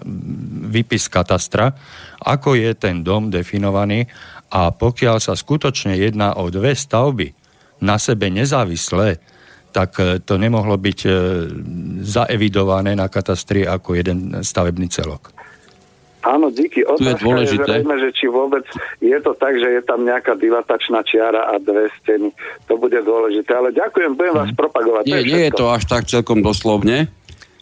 výpis 0.71 1.11
katastra, 1.11 1.75
ako 2.23 2.55
je 2.55 2.71
ten 2.79 3.03
dom 3.03 3.29
definovaný 3.29 4.07
a 4.53 4.71
pokiaľ 4.71 5.17
sa 5.19 5.35
skutočne 5.35 5.97
jedná 5.97 6.37
o 6.37 6.53
dve 6.53 6.77
stavby 6.77 7.35
na 7.83 7.99
sebe 7.99 8.31
nezávislé, 8.31 9.19
tak 9.73 9.97
e, 9.99 10.21
to 10.21 10.37
nemohlo 10.37 10.77
byť 10.77 11.01
e, 11.05 11.11
zaevidované 12.05 12.93
na 12.93 13.09
katastri 13.09 13.65
ako 13.65 13.97
jeden 13.97 14.45
stavebný 14.45 14.93
celok. 14.93 15.33
Áno, 16.23 16.55
díky. 16.55 16.87
Otázka 16.87 17.19
je, 17.19 17.25
dôležité. 17.27 17.67
je 17.67 17.73
zrejme, 17.83 17.97
že 17.99 18.11
či 18.15 18.27
vôbec 18.31 18.63
je 19.03 19.19
to 19.19 19.35
tak, 19.35 19.59
že 19.59 19.67
je 19.67 19.83
tam 19.83 20.07
nejaká 20.07 20.39
dilatačná 20.39 21.03
čiara 21.03 21.51
a 21.51 21.59
dve 21.59 21.91
steny. 21.99 22.31
To 22.71 22.79
bude 22.79 22.95
dôležité. 23.03 23.51
Ale 23.59 23.75
ďakujem, 23.75 24.15
budem 24.15 24.35
vás 24.39 24.51
mhm. 24.55 24.59
propagovať. 24.61 25.03
Nie, 25.11 25.27
nie 25.27 25.51
je 25.51 25.53
to 25.59 25.67
až 25.75 25.83
tak 25.91 26.07
celkom 26.07 26.39
doslovne. 26.45 27.11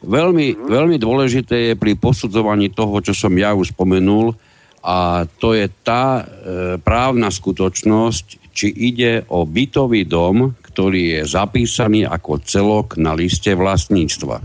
Veľmi, 0.01 0.57
mm. 0.57 0.65
veľmi 0.65 0.97
dôležité 0.97 1.73
je 1.73 1.75
pri 1.77 1.93
posudzovaní 1.93 2.73
toho, 2.73 3.05
čo 3.05 3.13
som 3.13 3.37
ja 3.37 3.53
už 3.53 3.77
spomenul, 3.77 4.33
a 4.81 5.29
to 5.37 5.53
je 5.53 5.69
tá 5.85 6.25
e, 6.25 6.81
právna 6.81 7.29
skutočnosť, 7.29 8.49
či 8.57 8.73
ide 8.73 9.29
o 9.29 9.45
bytový 9.45 10.09
dom, 10.09 10.57
ktorý 10.71 11.19
je 11.19 11.23
zapísaný 11.27 12.07
ako 12.07 12.39
celok 12.47 12.97
na 12.97 13.13
liste 13.19 13.51
vlastníctva. 13.53 14.39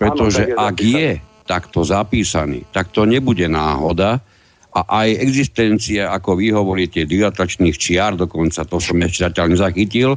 Pretože 0.00 0.56
ak 0.56 0.76
je 0.80 1.20
takto 1.44 1.84
zapísaný, 1.84 2.64
tak 2.72 2.88
to 2.88 3.04
nebude 3.04 3.44
náhoda 3.44 4.24
a 4.70 4.80
aj 5.04 5.20
existencia, 5.20 6.08
ako 6.14 6.40
vy 6.40 6.54
hovoríte, 6.54 7.04
dilatačných 7.04 7.76
čiar, 7.76 8.16
dokonca 8.16 8.64
to 8.64 8.80
som 8.80 8.96
ešte 9.02 9.28
zatiaľ 9.28 9.46
nezachytil, 9.52 10.16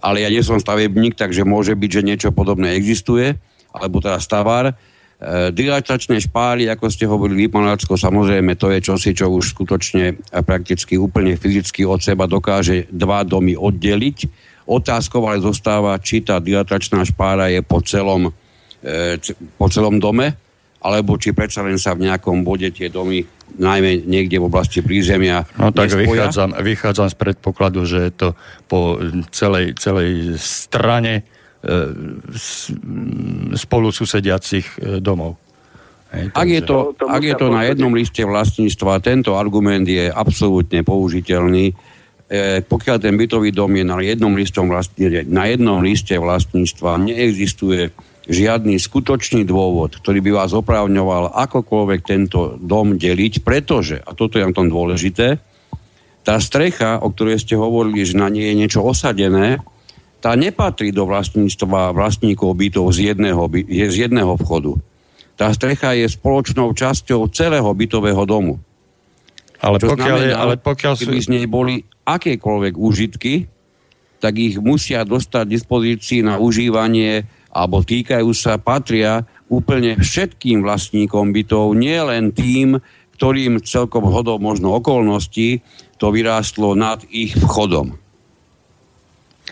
ale 0.00 0.24
ja 0.24 0.32
nie 0.32 0.40
som 0.40 0.56
stavebník, 0.56 1.18
takže 1.18 1.44
môže 1.44 1.76
byť, 1.76 1.90
že 1.90 2.06
niečo 2.06 2.30
podobné 2.32 2.78
existuje, 2.78 3.36
alebo 3.74 4.00
teda 4.00 4.16
stavár, 4.16 4.72
E, 5.20 5.52
dilatačné 5.52 6.16
špály, 6.16 6.64
ako 6.72 6.88
ste 6.88 7.04
hovorili, 7.04 7.44
Lipanácko, 7.44 8.00
samozrejme, 8.00 8.56
to 8.56 8.72
je 8.72 8.80
čosi, 8.80 9.12
čo 9.12 9.28
už 9.28 9.52
skutočne 9.52 10.16
prakticky 10.48 10.96
úplne 10.96 11.36
fyzicky 11.36 11.84
od 11.84 12.00
seba 12.00 12.24
dokáže 12.24 12.88
dva 12.88 13.20
domy 13.20 13.52
oddeliť. 13.52 14.18
Otázkou 14.70 15.26
ale 15.26 15.42
zostáva, 15.42 15.98
či 15.98 16.22
tá 16.22 16.38
dilatačná 16.38 17.02
špára 17.02 17.50
je 17.50 17.58
po 17.66 17.82
celom, 17.82 18.30
e, 18.86 19.18
po 19.58 19.66
celom 19.66 19.98
dome, 19.98 20.38
alebo 20.78 21.18
či 21.18 21.34
predsa 21.34 21.66
len 21.66 21.76
sa 21.76 21.98
v 21.98 22.06
nejakom 22.06 22.46
bode 22.46 22.70
tie 22.70 22.86
domy, 22.86 23.26
najmä 23.58 24.06
niekde 24.06 24.38
v 24.38 24.46
oblasti 24.46 24.78
prízemia, 24.80 25.42
No 25.58 25.74
tak 25.74 25.90
vychádzam, 25.90 26.54
vychádzam 26.54 27.10
z 27.10 27.16
predpokladu, 27.18 27.82
že 27.82 27.98
je 28.08 28.12
to 28.14 28.28
po 28.70 29.02
celej, 29.34 29.74
celej 29.74 30.38
strane 30.38 31.26
spolu 33.52 33.92
susediacich 33.92 34.66
e, 34.80 34.96
domov. 35.02 35.36
Hej, 36.10 36.24
ak 36.34 36.48
je 36.48 36.62
to, 36.66 36.76
ak 37.06 37.22
je 37.22 37.34
to 37.38 37.46
na 37.52 37.62
jednom 37.70 37.92
liste 37.94 38.18
vlastníctva, 38.24 38.98
tento 38.98 39.38
argument 39.38 39.86
je 39.86 40.10
absolútne 40.10 40.82
použiteľný. 40.82 41.76
E, 42.30 42.62
pokiaľ 42.62 42.96
ten 43.02 43.18
bytový 43.18 43.50
dom 43.50 43.74
je 43.74 43.82
na 43.82 43.98
jednom, 43.98 44.30
listom 44.38 44.70
na 45.26 45.44
jednom 45.50 45.82
liste 45.82 46.14
vlastníctva, 46.14 47.02
neexistuje 47.02 47.90
žiadny 48.30 48.78
skutočný 48.78 49.42
dôvod, 49.42 49.98
ktorý 49.98 50.22
by 50.22 50.30
vás 50.38 50.54
oprávňoval 50.54 51.34
akokoľvek 51.34 52.00
tento 52.06 52.54
dom 52.62 52.94
deliť, 52.94 53.42
pretože, 53.42 53.98
a 53.98 54.14
toto 54.14 54.38
je 54.38 54.46
na 54.46 54.54
tom 54.54 54.70
dôležité, 54.70 55.42
tá 56.22 56.38
strecha, 56.38 57.02
o 57.02 57.10
ktorej 57.10 57.42
ste 57.42 57.58
hovorili, 57.58 58.06
že 58.06 58.14
na 58.14 58.30
nie 58.30 58.46
je 58.46 58.54
niečo 58.54 58.86
osadené, 58.86 59.58
tá 60.22 60.38
nepatrí 60.38 60.94
do 60.94 61.10
vlastníctva 61.10 61.90
vlastníkov 61.90 62.54
bytov 62.54 62.94
z 62.94 63.10
jedného, 63.10 63.50
je 63.50 63.86
z 63.90 63.96
jedného 64.06 64.38
vchodu. 64.38 64.78
Tá 65.34 65.50
strecha 65.50 65.98
je 65.98 66.06
spoločnou 66.06 66.70
časťou 66.76 67.26
celého 67.34 67.66
bytového 67.72 68.22
domu. 68.28 68.60
Ale 69.60 69.76
Čo 69.76 69.92
pokiaľ, 69.92 70.16
znamená, 70.16 70.36
ale 70.40 70.54
pokiaľ 70.56 70.92
sú... 70.96 71.12
z 71.12 71.28
nej 71.28 71.44
boli 71.44 71.84
akékoľvek 72.08 72.74
užitky, 72.80 73.34
tak 74.20 74.36
ich 74.36 74.56
musia 74.60 75.04
dostať 75.04 75.44
dispozícii 75.48 76.20
na 76.24 76.40
užívanie 76.40 77.24
alebo 77.50 77.82
týkajú 77.82 78.30
sa, 78.30 78.62
patria 78.62 79.26
úplne 79.50 79.98
všetkým 79.98 80.62
vlastníkom 80.62 81.34
bytov, 81.34 81.74
nie 81.74 81.98
len 81.98 82.30
tým, 82.30 82.78
ktorým 83.18 83.60
celkom 83.66 84.06
hodou 84.06 84.38
možno 84.38 84.72
okolností 84.78 85.60
to 85.98 86.14
vyrástlo 86.14 86.78
nad 86.78 87.02
ich 87.10 87.34
vchodom. 87.36 87.98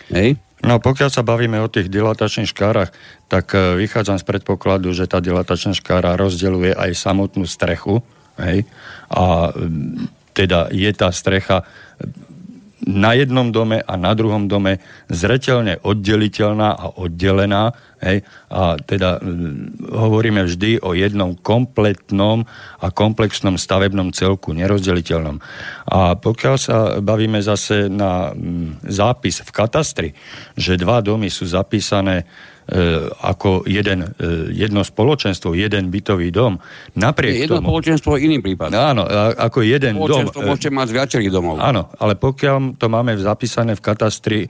Hej? 0.09 0.39
No 0.59 0.81
pokiaľ 0.81 1.09
sa 1.11 1.23
bavíme 1.23 1.59
o 1.61 1.71
tých 1.71 1.87
dilatačných 1.87 2.51
škárach, 2.51 2.91
tak 3.31 3.53
e, 3.55 3.79
vychádzam 3.79 4.19
z 4.19 4.27
predpokladu, 4.27 4.91
že 4.91 5.07
tá 5.07 5.23
dilatačná 5.23 5.71
škára 5.71 6.19
rozdeluje 6.19 6.75
aj 6.75 6.97
samotnú 6.99 7.47
strechu. 7.47 8.03
Hej? 8.39 8.65
A 9.11 9.51
teda 10.33 10.71
je 10.71 10.91
tá 10.95 11.11
strecha 11.11 11.67
na 12.89 13.11
jednom 13.11 13.51
dome 13.51 13.83
a 13.83 13.93
na 13.99 14.15
druhom 14.15 14.47
dome 14.47 14.79
zretelne 15.11 15.77
oddeliteľná 15.83 16.69
a 16.73 16.85
oddelená. 16.95 17.75
Hej? 17.99 18.23
A 18.47 18.79
teda 18.79 19.19
hovoríme 19.91 20.47
vždy 20.47 20.79
o 20.79 20.95
jednom 20.95 21.35
kompletnom 21.35 22.47
a 22.79 22.87
komplexnom 22.87 23.59
stavebnom 23.59 24.15
celku, 24.15 24.55
nerozdeliteľnom. 24.55 25.43
A 25.91 26.15
pokiaľ 26.15 26.55
sa 26.55 26.77
bavíme 27.03 27.43
zase 27.43 27.91
na 27.91 28.31
zápis 28.87 29.43
v 29.43 29.51
katastri, 29.51 30.09
že 30.55 30.79
dva 30.79 31.03
domy 31.03 31.27
sú 31.27 31.45
zapísané 31.45 32.23
ako 33.25 33.65
jeden, 33.65 34.13
e, 34.13 34.53
jedno 34.53 34.85
spoločenstvo, 34.85 35.57
jeden 35.57 35.89
bytový 35.89 36.29
dom. 36.29 36.61
Napriek 36.93 37.49
jedno 37.49 37.57
tomu, 37.57 37.73
spoločenstvo 37.73 38.13
je 38.13 38.29
iný 38.29 38.37
prípad. 38.45 38.69
Áno, 38.77 39.09
ako 39.33 39.65
jeden 39.65 39.97
dom. 39.97 40.29
E, 40.29 40.45
môžete 40.45 40.69
mať 40.69 40.87
z 40.93 40.93
viacerých 40.93 41.31
domov. 41.33 41.57
Áno, 41.57 41.89
ale 41.97 42.13
pokiaľ 42.13 42.77
to 42.77 42.85
máme 42.85 43.17
zapísané 43.17 43.73
v 43.73 43.81
katastri 43.81 44.39
e, 44.45 44.49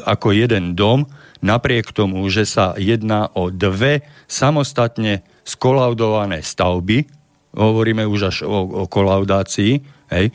ako 0.00 0.32
jeden 0.32 0.72
dom, 0.72 1.04
napriek 1.44 1.92
tomu, 1.92 2.24
že 2.32 2.48
sa 2.48 2.72
jedná 2.80 3.28
o 3.36 3.52
dve 3.52 4.00
samostatne 4.24 5.20
skolaudované 5.44 6.40
stavby, 6.40 7.04
hovoríme 7.52 8.08
už 8.08 8.20
až 8.32 8.36
o, 8.48 8.64
o 8.64 8.82
kolaudácii, 8.88 9.72
hej, 10.08 10.32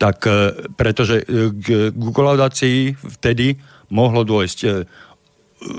tak 0.00 0.24
e, 0.24 0.56
pretože 0.72 1.20
k, 1.60 1.92
k 1.92 2.04
kolaudácii 2.16 2.96
vtedy 3.20 3.60
mohlo 3.92 4.22
dôjsť 4.22 4.58
e, 4.64 4.68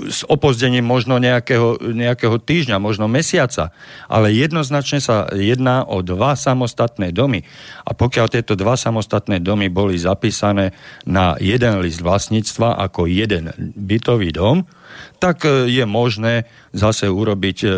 s 0.06 0.22
opozdením 0.30 0.86
možno 0.86 1.18
nejakého, 1.18 1.82
nejakého 1.82 2.38
týždňa, 2.38 2.78
možno 2.78 3.10
mesiaca, 3.10 3.74
ale 4.06 4.30
jednoznačne 4.30 5.02
sa 5.02 5.26
jedná 5.34 5.82
o 5.82 6.06
dva 6.06 6.38
samostatné 6.38 7.10
domy. 7.10 7.42
A 7.82 7.90
pokiaľ 7.90 8.26
tieto 8.30 8.54
dva 8.54 8.78
samostatné 8.78 9.42
domy 9.42 9.66
boli 9.66 9.98
zapísané 9.98 10.70
na 11.02 11.34
jeden 11.42 11.82
list 11.82 11.98
vlastníctva 11.98 12.78
ako 12.78 13.10
jeden 13.10 13.50
bytový 13.74 14.30
dom, 14.30 14.62
tak 15.22 15.46
e, 15.46 15.70
je 15.70 15.86
možné 15.86 16.50
zase 16.74 17.06
urobiť 17.06 17.58
e, 17.62 17.68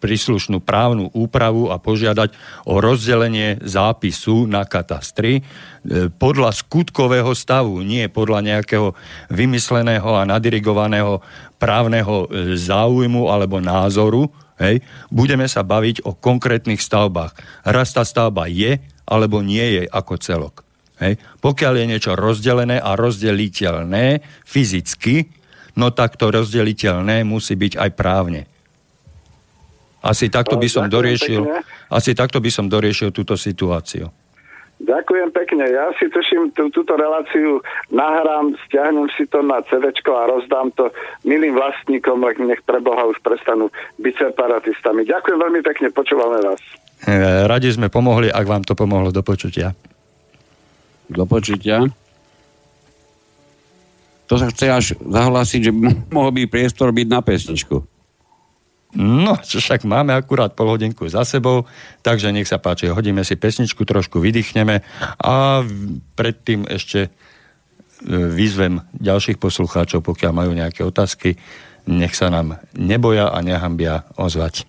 príslušnú 0.00 0.64
právnu 0.64 1.12
úpravu 1.12 1.68
a 1.68 1.76
požiadať 1.76 2.32
o 2.64 2.80
rozdelenie 2.80 3.60
zápisu 3.60 4.48
na 4.48 4.64
katastri 4.64 5.44
e, 5.44 6.08
podľa 6.08 6.56
skutkového 6.56 7.36
stavu, 7.36 7.84
nie 7.84 8.08
podľa 8.08 8.40
nejakého 8.40 8.96
vymysleného 9.28 10.16
a 10.16 10.24
nadirigovaného 10.24 11.20
právneho 11.60 12.26
záujmu 12.56 13.28
alebo 13.28 13.60
názoru. 13.60 14.32
Hej. 14.56 14.80
Budeme 15.12 15.44
sa 15.46 15.60
baviť 15.60 16.08
o 16.08 16.16
konkrétnych 16.16 16.80
stavbách. 16.80 17.36
Raz 17.68 17.92
tá 17.92 18.02
stavba 18.02 18.48
je 18.48 18.80
alebo 19.04 19.44
nie 19.44 19.62
je 19.78 19.82
ako 19.92 20.14
celok. 20.18 20.64
Hej. 20.98 21.20
Pokiaľ 21.42 21.72
je 21.76 21.90
niečo 21.90 22.12
rozdelené 22.14 22.78
a 22.78 22.94
rozdeliteľné 22.94 24.22
fyzicky, 24.46 25.41
no 25.76 25.92
tak 25.92 26.20
to 26.20 26.28
rozdeliteľné 26.28 27.24
musí 27.24 27.56
byť 27.56 27.78
aj 27.78 27.90
právne. 27.96 28.42
Asi 30.02 30.26
takto 30.26 30.58
by 30.58 30.66
som 30.66 30.90
doriešil, 30.90 31.46
asi 31.86 32.10
takto 32.18 32.42
by 32.42 32.50
som 32.50 32.66
doriešil 32.66 33.14
túto 33.14 33.38
situáciu. 33.38 34.10
Ďakujem 34.82 35.30
pekne. 35.30 35.62
Ja 35.70 35.94
si 35.94 36.10
tuším 36.10 36.50
tú, 36.58 36.66
túto 36.74 36.98
reláciu 36.98 37.62
nahrám, 37.94 38.58
stiahnem 38.66 39.06
si 39.14 39.30
to 39.30 39.38
na 39.38 39.62
CD 39.70 39.94
a 39.94 40.24
rozdám 40.26 40.74
to 40.74 40.90
milým 41.22 41.54
vlastníkom, 41.54 42.18
nech 42.18 42.58
pre 42.66 42.82
Boha 42.82 43.06
už 43.06 43.22
prestanú 43.22 43.70
byť 44.02 44.14
separatistami. 44.34 45.06
Ďakujem 45.06 45.38
veľmi 45.38 45.60
pekne, 45.62 45.94
počúvame 45.94 46.42
vás. 46.42 46.58
E, 47.06 47.46
radi 47.46 47.70
sme 47.70 47.94
pomohli, 47.94 48.26
ak 48.26 48.42
vám 48.42 48.66
to 48.66 48.74
pomohlo 48.74 49.14
do 49.14 49.22
počutia. 49.22 49.70
Do 51.06 51.30
počutia 51.30 51.86
to 54.32 54.40
sa 54.40 54.48
chce 54.48 54.66
až 54.72 54.86
zahlásiť, 54.96 55.60
že 55.68 55.72
mohol 56.08 56.32
by 56.32 56.48
priestor 56.48 56.88
byť 56.88 57.04
na 57.04 57.20
pesničku. 57.20 57.84
No, 58.96 59.36
však 59.36 59.84
máme 59.84 60.16
akurát 60.16 60.56
pol 60.56 60.72
hodinku 60.72 61.04
za 61.04 61.28
sebou, 61.28 61.68
takže 62.00 62.32
nech 62.32 62.48
sa 62.48 62.56
páči, 62.56 62.88
hodíme 62.88 63.28
si 63.28 63.36
pesničku, 63.36 63.84
trošku 63.84 64.24
vydýchneme 64.24 64.80
a 65.20 65.64
predtým 66.16 66.64
ešte 66.64 67.08
e, 67.08 67.10
vyzvem 68.08 68.80
ďalších 68.96 69.36
poslucháčov, 69.36 70.00
pokiaľ 70.00 70.32
majú 70.32 70.52
nejaké 70.56 70.80
otázky, 70.80 71.36
nech 71.84 72.16
sa 72.16 72.32
nám 72.32 72.56
neboja 72.72 73.28
a 73.28 73.36
nehambia 73.44 74.08
ozvať. 74.16 74.64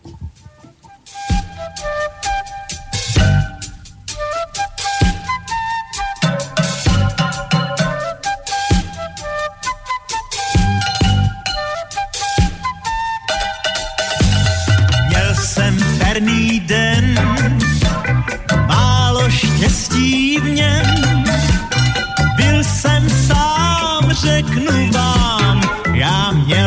Řeknu 24.23 24.91
vám, 24.91 25.61
já 25.93 26.31
měl 26.31 26.62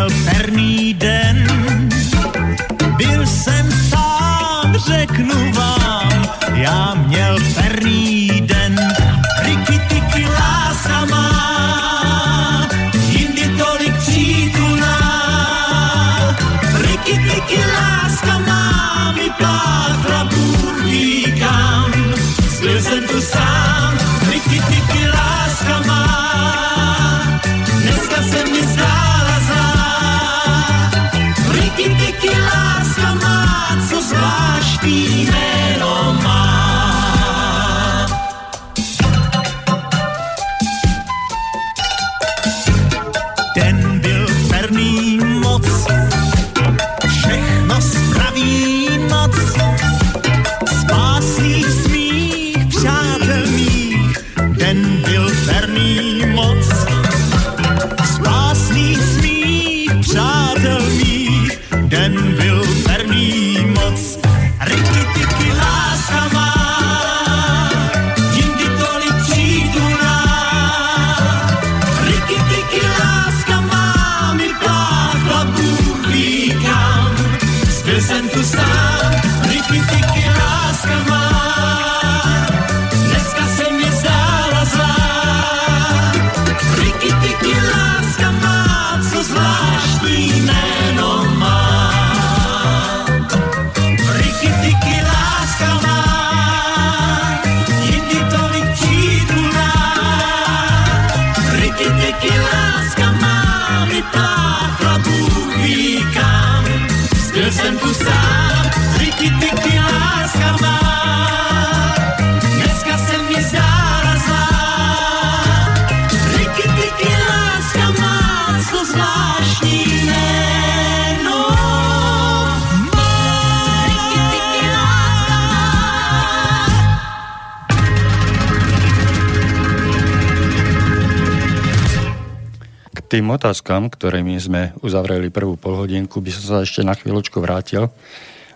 tým 133.17 133.33
otázkam, 133.33 133.89
ktorými 133.89 134.37
sme 134.37 134.77
uzavreli 134.85 135.33
prvú 135.33 135.57
polhodinku, 135.57 136.21
by 136.21 136.29
som 136.37 136.45
sa 136.45 136.57
ešte 136.69 136.85
na 136.85 136.93
chvíľočku 136.93 137.41
vrátil. 137.41 137.89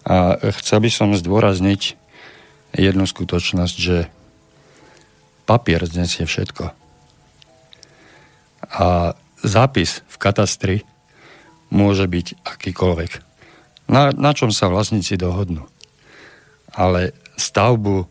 A 0.05 0.37
chcel 0.61 0.85
by 0.85 0.91
som 0.93 1.17
zdôrazniť 1.17 1.97
jednu 2.77 3.09
skutočnosť, 3.09 3.77
že 3.81 4.13
papier 5.49 5.81
dnes 5.89 6.13
je 6.13 6.29
všetko. 6.29 6.77
A 8.69 9.17
zápis 9.41 10.05
v 10.13 10.17
katastri 10.21 10.77
môže 11.73 12.05
byť 12.05 12.45
akýkoľvek. 12.45 13.11
Na, 13.89 14.13
na 14.13 14.37
čom 14.37 14.53
sa 14.53 14.69
vlastníci 14.69 15.17
dohodnú. 15.17 15.65
Ale 16.77 17.17
stavbu, 17.41 18.05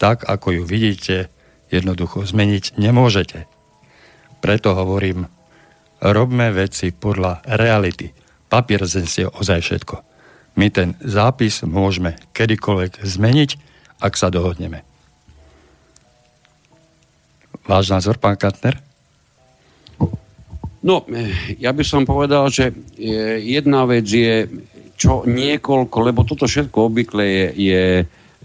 tak 0.00 0.24
ako 0.24 0.48
ju 0.48 0.62
vidíte, 0.64 1.28
jednoducho 1.68 2.24
zmeniť 2.24 2.80
nemôžete. 2.80 3.44
Preto 4.40 4.72
hovorím, 4.72 5.28
robme 6.10 6.52
veci 6.52 6.92
podľa 6.92 7.46
reality. 7.56 8.12
Papier 8.50 8.84
znesie 8.84 9.24
ozaj 9.30 9.60
všetko. 9.64 9.96
My 10.60 10.70
ten 10.70 10.94
zápis 11.02 11.64
môžeme 11.64 12.14
kedykoľvek 12.36 13.02
zmeniť, 13.02 13.50
ak 13.98 14.14
sa 14.14 14.28
dohodneme. 14.28 14.84
Váš 17.64 17.88
názor, 17.88 18.20
pán 18.20 18.36
Katner? 18.36 18.78
No, 20.84 21.00
ja 21.56 21.72
by 21.72 21.80
som 21.80 22.04
povedal, 22.04 22.52
že 22.52 22.76
jedna 23.40 23.88
vec 23.88 24.04
je, 24.04 24.44
čo 25.00 25.24
niekoľko, 25.24 25.96
lebo 26.04 26.28
toto 26.28 26.44
všetko 26.44 26.92
obvykle 26.92 27.24
je, 27.24 27.46
je 27.56 27.82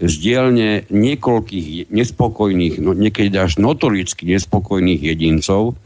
z 0.00 0.14
dielne 0.16 0.88
niekoľkých 0.88 1.92
nespokojných, 1.92 2.80
no 2.80 2.96
niekedy 2.96 3.36
až 3.36 3.60
notoricky 3.60 4.24
nespokojných 4.24 5.04
jedincov, 5.12 5.76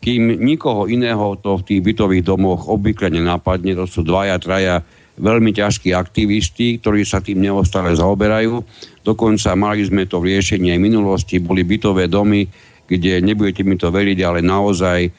kým 0.00 0.40
nikoho 0.40 0.88
iného 0.88 1.36
to 1.38 1.60
v 1.60 1.66
tých 1.68 1.80
bytových 1.84 2.24
domoch 2.24 2.72
obvykle 2.72 3.12
nenapadne, 3.12 3.76
to 3.76 3.84
sú 3.84 4.00
dvaja, 4.00 4.40
traja 4.40 4.80
veľmi 5.20 5.52
ťažkí 5.52 5.92
aktivisti, 5.92 6.80
ktorí 6.80 7.04
sa 7.04 7.20
tým 7.20 7.44
neustále 7.44 7.92
zaoberajú. 7.92 8.64
Dokonca 9.04 9.52
mali 9.52 9.84
sme 9.84 10.08
to 10.08 10.16
v 10.18 10.34
riešení 10.34 10.72
aj 10.72 10.80
minulosti, 10.80 11.36
boli 11.36 11.68
bytové 11.68 12.08
domy, 12.08 12.48
kde 12.88 13.20
nebudete 13.20 13.60
mi 13.60 13.76
to 13.76 13.92
veriť, 13.92 14.18
ale 14.24 14.40
naozaj 14.40 15.12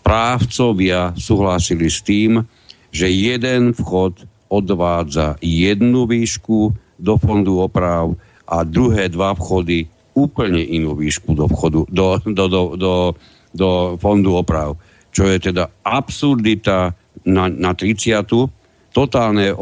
správcovia 0.00 1.14
súhlasili 1.18 1.90
s 1.90 2.00
tým, 2.06 2.40
že 2.94 3.10
jeden 3.10 3.74
vchod 3.74 4.22
odvádza 4.46 5.36
jednu 5.42 6.06
výšku 6.06 6.70
do 6.96 7.14
fondu 7.18 7.58
oprav 7.58 8.14
a 8.46 8.62
druhé 8.62 9.10
dva 9.10 9.34
vchody 9.34 9.90
úplne 10.16 10.62
inú 10.62 10.96
výšku 10.96 11.34
do, 11.36 11.50
vchodu, 11.50 11.84
do, 11.90 12.06
do, 12.24 12.32
do, 12.32 12.44
do, 12.48 12.62
do 12.78 12.92
fondu 13.96 14.36
oprav. 14.36 14.76
Čo 15.10 15.32
je 15.32 15.50
teda 15.50 15.72
absurdita 15.80 16.92
na, 17.24 17.48
na 17.48 17.72
30 17.72 18.26
totálne 18.96 19.52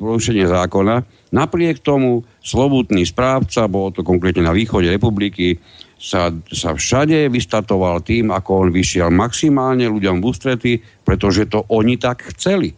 porušenie 0.00 0.48
zákona. 0.48 1.04
Napriek 1.28 1.84
tomu 1.84 2.24
slobodný 2.40 3.04
správca, 3.04 3.68
bolo 3.68 3.92
to 3.92 4.00
konkrétne 4.00 4.48
na 4.48 4.56
východe 4.56 4.88
republiky, 4.88 5.60
sa, 6.00 6.32
sa 6.48 6.72
všade 6.72 7.28
vystatoval 7.28 8.00
tým, 8.00 8.32
ako 8.32 8.64
on 8.64 8.68
vyšiel 8.72 9.12
maximálne 9.12 9.84
ľuďom 9.90 10.22
v 10.22 10.24
ústrety, 10.24 10.72
pretože 11.04 11.50
to 11.52 11.68
oni 11.68 12.00
tak 12.00 12.24
chceli. 12.32 12.72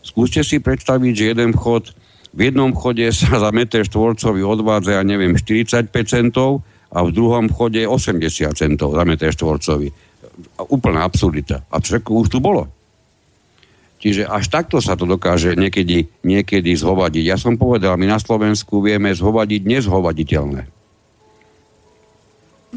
Skúste 0.00 0.40
si 0.42 0.58
predstaviť, 0.58 1.12
že 1.12 1.30
jeden 1.36 1.52
vchod, 1.52 1.92
v 2.32 2.40
jednom 2.50 2.72
vchode 2.72 3.04
sa 3.14 3.36
za 3.36 3.52
meter 3.52 3.84
štvorcový 3.84 4.42
odvádza, 4.42 4.96
ja 4.96 5.04
neviem, 5.04 5.36
45 5.36 5.92
centov 6.08 6.64
a 6.90 6.98
v 7.06 7.10
druhom 7.14 7.46
vchode 7.46 7.78
80 7.86 8.50
centov 8.58 8.98
za 8.98 9.06
meter 9.06 9.30
štvorcový. 9.30 9.94
Úplná 10.58 11.06
absurdita. 11.06 11.62
A 11.70 11.78
všetko 11.78 12.10
už 12.26 12.28
tu 12.34 12.38
bolo. 12.42 12.66
Čiže 14.00 14.24
až 14.24 14.48
takto 14.48 14.80
sa 14.80 14.96
to 14.96 15.04
dokáže 15.04 15.54
niekedy, 15.54 16.08
niekedy 16.24 16.72
zhovadiť. 16.72 17.24
Ja 17.24 17.36
som 17.36 17.60
povedal, 17.60 18.00
my 18.00 18.08
na 18.08 18.16
Slovensku 18.16 18.80
vieme 18.80 19.12
zhovadiť 19.12 19.60
nezhovaditeľné. 19.60 20.62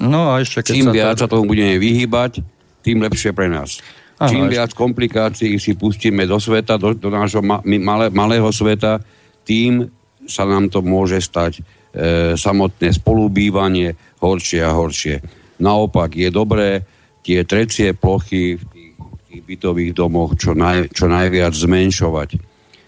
No 0.04 0.36
a 0.36 0.44
ešte 0.44 0.68
keď 0.68 0.74
Čím 0.76 0.86
sa 0.86 0.94
viac 0.94 1.18
sa 1.24 1.32
tomu 1.32 1.48
budeme 1.48 1.80
vyhýbať, 1.80 2.44
tým 2.84 3.00
lepšie 3.08 3.32
pre 3.32 3.48
nás. 3.48 3.80
Aha, 4.20 4.28
Čím 4.28 4.52
ešte... 4.52 4.54
viac 4.60 4.72
komplikácií 4.76 5.56
si 5.64 5.80
pustíme 5.80 6.28
do 6.28 6.38
sveta, 6.44 6.76
do, 6.76 6.92
do 6.92 7.08
nášho 7.08 7.40
ma, 7.40 7.64
malé, 7.64 8.12
malého 8.12 8.52
sveta, 8.52 9.00
tým 9.48 9.88
sa 10.28 10.44
nám 10.44 10.68
to 10.68 10.84
môže 10.84 11.24
stať 11.24 11.64
samotné 12.34 12.90
spolubývanie 12.90 14.18
horšie 14.18 14.60
a 14.66 14.74
horšie. 14.74 15.22
Naopak 15.62 16.18
je 16.18 16.30
dobré 16.34 16.82
tie 17.22 17.46
trecie 17.46 17.94
plochy 17.94 18.58
v 18.58 18.64
tých 19.30 19.42
bytových 19.46 19.94
domoch 19.96 20.36
čo, 20.36 20.58
naj, 20.58 20.92
čo 20.92 21.06
najviac 21.06 21.54
zmenšovať, 21.54 22.30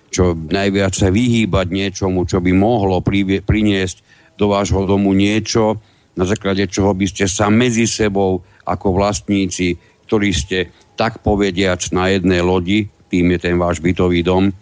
čo 0.10 0.36
najviac 0.36 0.94
sa 0.94 1.14
vyhýbať 1.14 1.68
niečomu, 1.72 2.28
čo 2.28 2.44
by 2.44 2.52
mohlo 2.52 3.00
privie, 3.00 3.46
priniesť 3.46 4.02
do 4.36 4.52
vášho 4.52 4.84
domu 4.84 5.16
niečo, 5.16 5.80
na 6.16 6.24
základe 6.24 6.68
čoho 6.72 6.96
by 6.96 7.08
ste 7.08 7.28
sa 7.28 7.52
medzi 7.52 7.88
sebou 7.88 8.44
ako 8.64 8.96
vlastníci, 8.96 9.76
ktorí 10.08 10.30
ste 10.32 10.72
tak 10.96 11.20
povediac 11.20 11.84
na 11.92 12.12
jednej 12.12 12.40
lodi, 12.40 12.88
tým 13.12 13.36
je 13.36 13.40
ten 13.40 13.56
váš 13.60 13.84
bytový 13.84 14.24
dom, 14.24 14.48
e, 14.48 14.54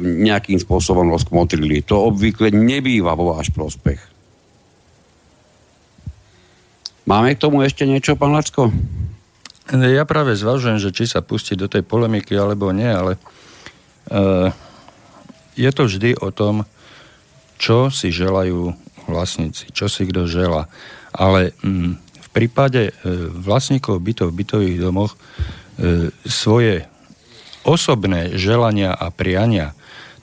nejakým 0.00 0.58
spôsobom 0.58 1.06
rozkmotrili. 1.12 1.84
To 1.86 2.10
obvykle 2.10 2.50
nebýva 2.50 3.14
vo 3.14 3.36
váš 3.36 3.52
prospech. 3.52 4.00
Máme 7.06 7.38
k 7.38 7.42
tomu 7.46 7.62
ešte 7.62 7.86
niečo, 7.86 8.18
pán 8.18 8.34
Lacko? 8.34 8.74
Ja 9.70 10.02
práve 10.02 10.34
zvažujem, 10.34 10.82
že 10.82 10.90
či 10.90 11.06
sa 11.06 11.22
pustiť 11.22 11.56
do 11.58 11.70
tej 11.70 11.86
polemiky 11.86 12.34
alebo 12.34 12.74
nie, 12.74 12.90
ale 12.90 13.14
uh, 14.10 14.50
je 15.54 15.70
to 15.70 15.86
vždy 15.86 16.18
o 16.18 16.34
tom, 16.34 16.66
čo 17.62 17.94
si 17.94 18.10
želajú 18.10 18.74
vlastníci, 19.06 19.70
čo 19.70 19.86
si 19.86 20.06
kto 20.06 20.26
žela. 20.26 20.66
Ale 21.14 21.54
mm, 21.62 21.92
v 21.98 22.28
prípade 22.34 22.90
uh, 22.90 23.30
vlastníkov 23.30 24.02
bytov 24.02 24.34
v 24.34 24.38
bytových 24.42 24.78
domoch 24.82 25.14
uh, 25.14 26.10
svoje 26.26 26.90
osobné 27.66 28.38
želania 28.38 28.94
a 28.94 29.10
priania 29.10 29.74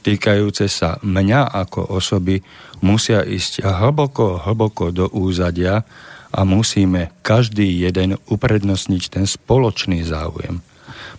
týkajúce 0.04 0.68
sa 0.68 1.00
mňa 1.00 1.48
ako 1.64 1.96
osoby 1.96 2.44
musia 2.84 3.24
ísť 3.24 3.64
hlboko, 3.64 4.44
hlboko 4.44 4.92
do 4.92 5.08
úzadia 5.12 5.88
a 6.34 6.42
musíme 6.44 7.16
každý 7.24 7.88
jeden 7.88 8.20
uprednostniť 8.28 9.04
ten 9.08 9.24
spoločný 9.24 10.04
záujem. 10.04 10.60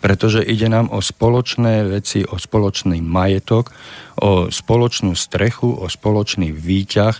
Pretože 0.05 0.45
ide 0.45 0.69
nám 0.69 0.93
o 0.93 1.01
spoločné 1.01 1.89
veci, 1.89 2.21
o 2.29 2.37
spoločný 2.37 3.01
majetok, 3.01 3.73
o 4.21 4.53
spoločnú 4.53 5.17
strechu, 5.17 5.73
o 5.73 5.89
spoločný 5.89 6.53
výťah, 6.53 7.17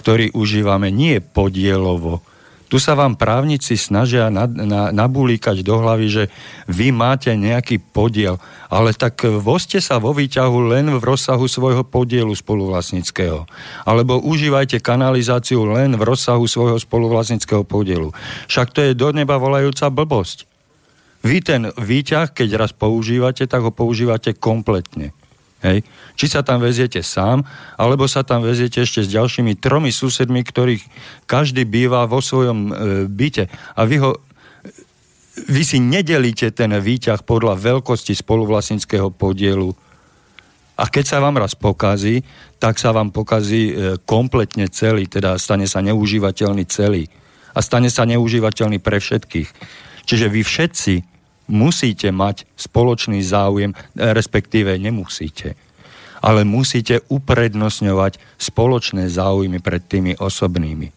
ktorý 0.00 0.34
užívame 0.34 0.90
nie 0.90 1.22
podielovo, 1.22 2.26
tu 2.66 2.82
sa 2.82 2.98
vám 2.98 3.14
právnici 3.14 3.78
snažia 3.78 4.26
na, 4.28 4.44
na, 4.46 4.90
nabulíkať 4.90 5.62
do 5.62 5.78
hlavy, 5.80 6.06
že 6.10 6.24
vy 6.66 6.90
máte 6.90 7.30
nejaký 7.32 7.78
podiel, 7.80 8.42
ale 8.66 8.90
tak 8.92 9.22
voste 9.40 9.78
sa 9.78 10.02
vo 10.02 10.10
výťahu 10.10 10.58
len 10.74 10.86
v 10.98 11.02
rozsahu 11.02 11.46
svojho 11.46 11.86
podielu 11.86 12.34
spoluvlastnického. 12.34 13.46
Alebo 13.86 14.18
užívajte 14.20 14.82
kanalizáciu 14.82 15.64
len 15.64 15.96
v 15.96 16.02
rozsahu 16.04 16.44
svojho 16.44 16.76
spoluvlastnického 16.76 17.62
podielu. 17.64 18.10
Však 18.50 18.74
to 18.74 18.80
je 18.82 18.98
do 18.98 19.14
neba 19.14 19.40
volajúca 19.40 19.88
blbosť. 19.88 20.44
Vy 21.24 21.42
ten 21.42 21.62
výťah, 21.74 22.30
keď 22.30 22.48
raz 22.54 22.70
používate, 22.70 23.48
tak 23.50 23.64
ho 23.64 23.72
používate 23.72 24.36
kompletne. 24.36 25.15
Hej. 25.64 25.88
Či 26.20 26.26
sa 26.28 26.44
tam 26.44 26.60
veziete 26.60 27.00
sám, 27.00 27.40
alebo 27.80 28.04
sa 28.04 28.20
tam 28.20 28.44
veziete 28.44 28.84
ešte 28.84 29.00
s 29.00 29.08
ďalšími 29.08 29.56
tromi 29.56 29.88
susedmi, 29.88 30.44
ktorých 30.44 30.84
každý 31.24 31.64
býva 31.64 32.04
vo 32.04 32.20
svojom 32.20 32.58
e, 32.58 32.72
byte. 33.08 33.48
A 33.76 33.80
vy 33.88 33.96
ho 34.04 34.10
vy 35.36 35.62
si 35.68 35.76
nedelíte 35.76 36.48
ten 36.56 36.72
výťah 36.72 37.20
podľa 37.20 37.60
veľkosti 37.60 38.16
spoluvlastnického 38.16 39.12
podielu. 39.12 39.68
A 40.76 40.88
keď 40.88 41.04
sa 41.04 41.18
vám 41.20 41.36
raz 41.36 41.52
pokazí, 41.52 42.24
tak 42.56 42.80
sa 42.80 42.92
vám 42.92 43.12
pokazí 43.12 43.72
e, 43.72 44.00
kompletne 44.04 44.68
celý, 44.72 45.08
teda 45.08 45.36
stane 45.36 45.68
sa 45.68 45.84
neužívateľný 45.84 46.64
celý. 46.68 47.08
A 47.56 47.64
stane 47.64 47.88
sa 47.88 48.08
neužívateľný 48.08 48.80
pre 48.80 49.00
všetkých. 49.00 49.48
Čiže 50.04 50.26
vy 50.28 50.40
všetci 50.44 51.15
musíte 51.46 52.10
mať 52.10 52.46
spoločný 52.58 53.22
záujem, 53.22 53.74
respektíve 53.94 54.78
nemusíte. 54.78 55.54
Ale 56.22 56.42
musíte 56.42 57.04
uprednostňovať 57.06 58.18
spoločné 58.40 59.06
záujmy 59.06 59.62
pred 59.62 59.82
tými 59.84 60.18
osobnými. 60.18 60.90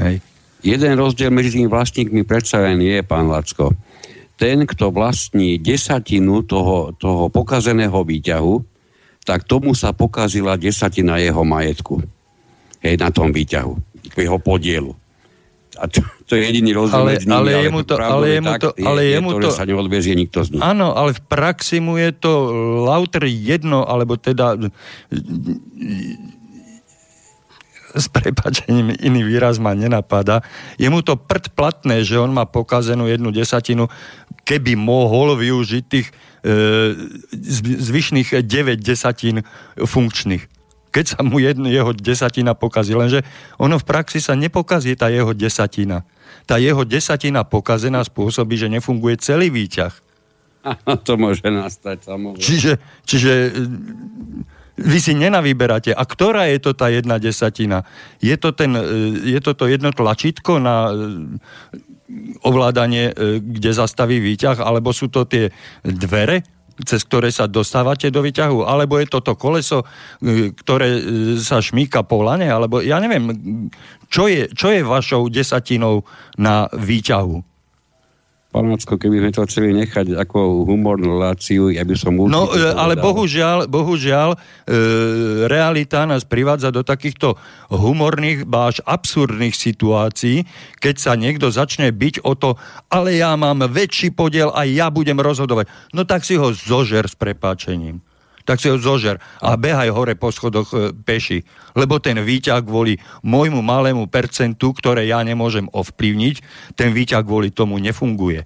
Hej. 0.00 0.24
Jeden 0.60 0.92
rozdiel 0.96 1.32
medzi 1.32 1.56
tými 1.56 1.68
vlastníkmi 1.68 2.24
predsa 2.24 2.60
len 2.60 2.80
je, 2.80 3.00
pán 3.00 3.28
Lacko. 3.28 3.72
Ten, 4.40 4.64
kto 4.64 4.88
vlastní 4.92 5.60
desatinu 5.60 6.44
toho, 6.44 6.96
toho 6.96 7.28
pokazeného 7.28 8.00
výťahu, 8.00 8.54
tak 9.24 9.44
tomu 9.44 9.76
sa 9.76 9.92
pokazila 9.92 10.56
desatina 10.56 11.20
jeho 11.20 11.44
majetku. 11.44 12.00
Hej, 12.80 12.96
na 12.96 13.12
tom 13.12 13.28
výťahu, 13.32 13.76
jeho 14.16 14.38
podielu. 14.40 14.96
A 15.76 15.84
to, 15.84 16.00
to 16.30 16.38
je 16.38 16.46
jediný 16.46 16.70
rozdiel 16.78 17.02
ale, 17.02 17.10
medzi 17.18 17.26
nimi, 17.26 17.34
ale, 17.34 17.50
jemu 17.66 17.80
to, 17.82 17.94
ale 17.98 18.24
jemu 18.30 18.52
to, 18.54 18.68
je, 18.78 18.86
ale 18.86 19.00
je 19.02 19.10
jemu 19.18 19.30
to, 19.34 19.40
to, 19.42 19.50
sa 19.50 19.64
neodvezie 19.66 20.14
nikto 20.14 20.46
z 20.46 20.48
nich. 20.54 20.62
Áno, 20.62 20.94
ale 20.94 21.10
v 21.10 21.22
praxi 21.26 21.82
mu 21.82 21.98
je 21.98 22.14
to 22.14 22.32
lauter 22.86 23.26
jedno, 23.26 23.82
alebo 23.82 24.14
teda 24.14 24.54
s 27.90 28.06
prepačením 28.06 28.94
iný 29.02 29.26
výraz 29.26 29.58
ma 29.58 29.74
nenapadá. 29.74 30.46
Je 30.78 30.86
mu 30.86 31.02
to 31.02 31.18
prd 31.18 31.50
platné, 31.58 32.06
že 32.06 32.22
on 32.22 32.30
má 32.30 32.46
pokazenú 32.46 33.10
jednu 33.10 33.34
desatinu, 33.34 33.90
keby 34.46 34.78
mohol 34.78 35.34
využiť 35.34 35.82
tých 35.90 36.14
e, 36.46 36.94
zvyšných 37.58 38.46
9 38.46 38.78
desatín 38.78 39.42
funkčných. 39.74 40.46
Keď 40.90 41.04
sa 41.06 41.18
mu 41.22 41.38
jedno, 41.38 41.70
jeho 41.70 41.94
desatina 41.94 42.54
pokazí. 42.54 42.94
Lenže 42.98 43.22
ono 43.62 43.78
v 43.78 43.86
praxi 43.86 44.18
sa 44.18 44.34
nepokazí 44.34 44.98
tá 44.98 45.06
jeho 45.06 45.30
desatina. 45.34 46.02
Tá 46.50 46.58
jeho 46.58 46.82
desatina 46.82 47.46
pokazená 47.46 48.02
spôsobí, 48.02 48.58
že 48.58 48.66
nefunguje 48.66 49.22
celý 49.22 49.54
výťah. 49.54 49.94
to 51.06 51.14
môže 51.14 51.46
nastať, 51.46 52.10
samozrejme. 52.10 52.42
Čiže, 52.42 52.72
čiže 53.06 53.32
vy 54.80 54.98
si 54.98 55.12
nenavyberáte. 55.12 55.92
A 55.92 56.02
ktorá 56.02 56.48
je 56.48 56.58
to 56.58 56.72
tá 56.72 56.88
jedna 56.88 57.20
desatina? 57.20 57.84
Je 58.24 58.32
to, 58.34 58.56
ten, 58.56 58.72
e, 58.72 58.82
je 59.36 59.40
to 59.44 59.52
to 59.52 59.68
jedno 59.68 59.92
tlačítko 59.92 60.56
na 60.56 60.90
e, 60.90 60.94
ovládanie, 62.42 63.12
e, 63.12 63.38
kde 63.38 63.70
zastaví 63.76 64.18
výťah, 64.18 64.58
alebo 64.58 64.90
sú 64.96 65.12
to 65.12 65.28
tie 65.28 65.52
dvere, 65.84 66.42
cez 66.80 67.04
ktoré 67.04 67.28
sa 67.28 67.44
dostávate 67.44 68.08
do 68.08 68.24
výťahu, 68.24 68.64
alebo 68.64 68.96
je 68.96 69.06
to 69.12 69.20
to 69.20 69.36
koleso, 69.36 69.84
ktoré 70.64 70.96
sa 71.36 71.60
šmíka 71.60 72.08
po 72.08 72.24
lane, 72.24 72.48
alebo 72.48 72.80
ja 72.80 72.96
neviem, 72.96 73.36
čo 74.10 74.26
je, 74.26 74.50
čo 74.50 74.74
je 74.74 74.82
vašou 74.82 75.30
desatinou 75.30 76.02
na 76.34 76.66
výťahu? 76.74 77.46
Panacko, 78.50 78.98
keby 78.98 79.22
sme 79.22 79.30
to 79.30 79.46
chceli 79.46 79.70
nechať 79.78 80.18
ako 80.18 80.66
humornú 80.66 81.14
reláciu, 81.14 81.70
ja 81.70 81.86
by 81.86 81.94
som 81.94 82.18
určite 82.18 82.34
No, 82.34 82.50
e, 82.50 82.74
ale 82.74 82.98
bohužiaľ, 82.98 83.70
bohužiaľ, 83.70 84.34
e, 84.34 84.38
realita 85.46 86.02
nás 86.02 86.26
privádza 86.26 86.74
do 86.74 86.82
takýchto 86.82 87.38
humorných, 87.70 88.50
až 88.50 88.82
absurdných 88.82 89.54
situácií, 89.54 90.42
keď 90.82 90.94
sa 90.98 91.14
niekto 91.14 91.46
začne 91.54 91.94
byť 91.94 92.26
o 92.26 92.34
to, 92.34 92.58
ale 92.90 93.22
ja 93.22 93.38
mám 93.38 93.70
väčší 93.70 94.10
podiel 94.10 94.50
a 94.50 94.66
ja 94.66 94.90
budem 94.90 95.22
rozhodovať. 95.22 95.70
No 95.94 96.02
tak 96.02 96.26
si 96.26 96.34
ho 96.34 96.50
zožer 96.50 97.06
s 97.06 97.14
prepáčením 97.14 98.02
tak 98.50 98.58
si 98.58 98.66
ho 98.66 98.74
zožer 98.82 99.22
a 99.38 99.54
behaj 99.54 99.94
hore 99.94 100.18
po 100.18 100.34
schodoch 100.34 100.74
e, 100.74 100.90
peši. 100.90 101.46
Lebo 101.78 102.02
ten 102.02 102.18
výťah 102.18 102.58
kvôli 102.66 102.98
môjmu 103.22 103.62
malému 103.62 104.10
percentu, 104.10 104.74
ktoré 104.74 105.06
ja 105.06 105.22
nemôžem 105.22 105.70
ovplyvniť, 105.70 106.36
ten 106.74 106.90
výťah 106.90 107.22
kvôli 107.22 107.54
tomu 107.54 107.78
nefunguje. 107.78 108.42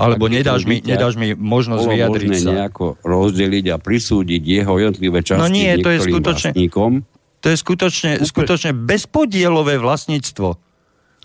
Alebo 0.00 0.32
nedáš 0.32 0.64
mi, 0.64 0.80
nedáš 0.80 1.20
mi 1.20 1.36
možnosť 1.36 1.84
bolo 1.84 1.92
vyjadriť 1.92 2.30
možné 2.32 2.40
sa. 2.40 2.50
nejako 2.64 2.96
rozdeliť 3.04 3.64
a 3.74 3.76
prisúdiť 3.76 4.40
jeho 4.40 4.72
jednotlivé 4.80 5.20
časti 5.20 5.42
No 5.42 5.52
nie, 5.52 5.68
to 5.84 5.92
je 5.92 5.98
skutočne- 6.08 6.54
vlastníkom. 6.56 6.92
To 7.38 7.46
je 7.52 7.56
skutočne, 7.60 8.10
Úplne. 8.18 8.26
skutočne 8.26 8.70
bezpodielové 8.72 9.76
vlastníctvo. 9.76 10.48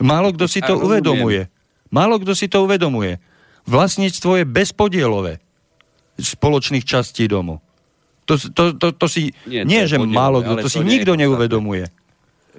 Málo 0.04 0.36
kto 0.36 0.46
si 0.52 0.60
to 0.60 0.78
uvedomuje. 0.78 1.48
Málo 1.94 2.20
kto 2.20 2.34
si 2.36 2.52
to 2.52 2.66
uvedomuje. 2.66 3.24
Vlastníctvo 3.70 4.42
je 4.42 4.46
bezpodielové 4.46 5.40
spoločných 6.18 6.86
častí 6.86 7.26
domu. 7.26 7.60
To, 8.24 8.40
to, 8.40 8.64
to, 8.80 8.88
to 8.96 9.06
si, 9.12 9.36
Nie, 9.44 9.68
nie, 9.68 9.84
to 9.84 9.90
že 9.92 9.98
podielové, 10.00 10.16
málo 10.16 10.38
kto, 10.40 10.54
to 10.56 10.64
to 10.64 10.70
si 10.72 10.80
nie 10.80 11.02
nikto 11.02 11.14
neuvedomuje. 11.20 11.86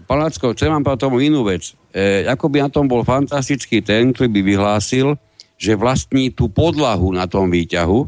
Palacko, 0.05 0.53
chcem 0.53 0.75
vám 0.75 0.83
povedať 0.83 1.07
tomu 1.07 1.23
inú 1.23 1.47
vec. 1.47 1.73
E, 1.95 2.27
ako 2.27 2.51
by 2.51 2.67
na 2.67 2.69
tom 2.69 2.91
bol 2.91 3.07
fantastický 3.07 3.81
ten, 3.81 4.11
ktorý 4.11 4.29
by 4.29 4.41
vyhlásil, 4.43 5.15
že 5.55 5.79
vlastní 5.79 6.35
tú 6.35 6.51
podlahu 6.51 7.15
na 7.15 7.31
tom 7.31 7.47
výťahu, 7.49 7.99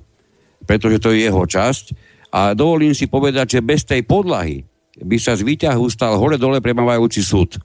pretože 0.66 0.98
to 0.98 1.14
je 1.14 1.30
jeho 1.30 1.42
časť. 1.46 1.94
A 2.34 2.52
dovolím 2.52 2.92
si 2.92 3.06
povedať, 3.06 3.56
že 3.56 3.60
bez 3.62 3.86
tej 3.86 4.02
podlahy 4.02 4.66
by 4.98 5.16
sa 5.16 5.38
z 5.38 5.46
výťahu 5.46 5.86
stal 5.88 6.18
hore-dole 6.18 6.58
premávajúci 6.58 7.22
súd. 7.22 7.56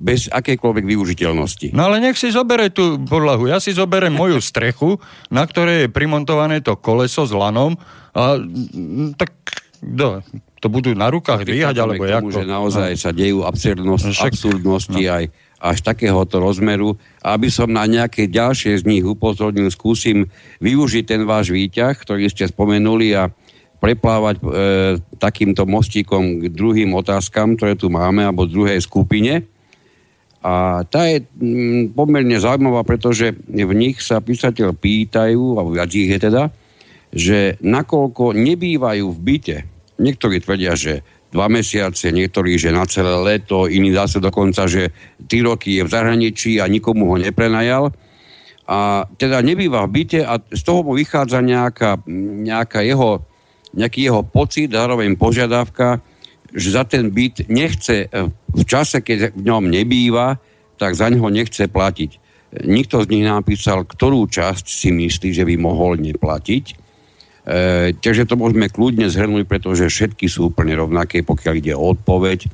Bez 0.00 0.32
akejkoľvek 0.32 0.84
využiteľnosti. 0.88 1.76
No 1.76 1.92
ale 1.92 2.00
nech 2.00 2.16
si 2.16 2.32
zobere 2.32 2.72
tú 2.72 2.96
podlahu. 3.04 3.44
Ja 3.52 3.60
si 3.60 3.76
zoberem 3.76 4.16
moju 4.16 4.40
strechu, 4.40 4.96
na 5.28 5.44
ktorej 5.44 5.86
je 5.86 5.88
primontované 5.92 6.64
to 6.64 6.80
koleso 6.80 7.28
s 7.28 7.36
lanom 7.36 7.76
a 8.16 8.40
mm, 8.40 9.20
tak 9.20 9.36
do, 9.84 10.24
to 10.60 10.72
budú 10.72 10.96
na 10.96 11.12
rukách 11.12 11.44
dvíhať, 11.44 11.76
alebo 11.76 12.04
jak 12.04 12.24
to? 12.24 12.32
že 12.32 12.44
naozaj 12.48 12.90
sa 12.96 13.12
dejú 13.12 13.44
absurdnosti, 13.44 14.08
No 14.08 14.16
však- 14.16 14.32
absurdnosti 14.32 15.04
aj 15.04 15.24
až 15.60 15.84
takéhoto 15.84 16.40
rozmeru. 16.40 16.96
Aby 17.20 17.52
som 17.52 17.68
na 17.68 17.84
nejaké 17.84 18.24
ďalšie 18.32 18.80
z 18.80 18.88
nich 18.88 19.04
upozornil, 19.04 19.68
skúsim 19.68 20.32
využiť 20.64 21.04
ten 21.04 21.22
váš 21.28 21.52
výťah, 21.52 21.92
ktorý 21.92 22.32
ste 22.32 22.48
spomenuli 22.48 23.12
a 23.12 23.28
preplávať 23.76 24.40
e, 24.40 24.44
takýmto 25.20 25.68
mostíkom 25.68 26.40
k 26.40 26.48
druhým 26.48 26.96
otázkam, 26.96 27.60
ktoré 27.60 27.76
tu 27.76 27.92
máme, 27.92 28.24
alebo 28.24 28.48
druhej 28.48 28.80
skupine. 28.80 29.44
A 30.40 30.84
tá 30.88 31.04
je 31.04 31.20
mm, 31.20 31.92
pomerne 31.92 32.40
zaujímavá, 32.40 32.80
pretože 32.80 33.36
v 33.44 33.72
nich 33.76 34.00
sa 34.00 34.24
písateľ 34.24 34.72
pýtajú, 34.72 35.60
alebo 35.60 35.76
viac 35.76 35.92
ich 35.92 36.08
je 36.08 36.16
teda, 36.16 36.48
že 37.12 37.60
nakoľko 37.60 38.32
nebývajú 38.32 39.04
v 39.04 39.20
byte. 39.20 39.56
Niektorí 40.00 40.40
tvrdia, 40.40 40.72
že 40.80 41.04
dva 41.30 41.46
mesiace, 41.52 42.10
niektorí, 42.10 42.56
že 42.56 42.74
na 42.74 42.88
celé 42.88 43.14
leto, 43.20 43.68
iní 43.68 43.92
zase 43.92 44.18
dokonca, 44.18 44.66
že 44.66 44.90
tri 45.28 45.44
roky 45.44 45.78
je 45.78 45.86
v 45.86 45.92
zahraničí 45.92 46.58
a 46.58 46.66
nikomu 46.66 47.12
ho 47.12 47.16
neprenajal. 47.20 47.92
A 48.70 49.04
teda 49.18 49.42
nebýva 49.42 49.84
v 49.86 50.02
byte 50.02 50.20
a 50.22 50.38
z 50.40 50.62
toho 50.62 50.86
mu 50.86 50.94
vychádza 50.94 51.42
nejaká, 51.42 52.00
nejaká 52.46 52.80
jeho, 52.86 53.22
nejaký 53.74 54.08
jeho 54.08 54.22
pocit, 54.22 54.70
zároveň 54.70 55.18
požiadavka, 55.18 56.00
že 56.54 56.68
za 56.74 56.82
ten 56.86 57.10
byt 57.10 57.46
nechce 57.46 58.06
e, 58.06 58.08
v 58.50 58.64
čase, 58.66 59.00
keď 59.00 59.34
v 59.34 59.42
ňom 59.46 59.70
nebýva, 59.70 60.38
tak 60.80 60.96
za 60.96 61.06
neho 61.12 61.28
nechce 61.30 61.68
platiť. 61.70 62.10
Nikto 62.66 63.06
z 63.06 63.10
nich 63.14 63.22
napísal, 63.22 63.86
ktorú 63.86 64.26
časť 64.26 64.66
si 64.66 64.90
myslí, 64.90 65.30
že 65.30 65.46
by 65.46 65.54
mohol 65.60 66.00
neplatiť. 66.02 66.64
E, 66.70 66.74
takže 67.94 68.26
to 68.26 68.34
môžeme 68.34 68.66
kľudne 68.66 69.06
zhrnúť, 69.06 69.46
pretože 69.46 69.86
všetky 69.86 70.26
sú 70.26 70.50
úplne 70.50 70.74
rovnaké, 70.74 71.22
pokiaľ 71.22 71.54
ide 71.54 71.72
o 71.78 71.94
odpoveď. 71.94 72.50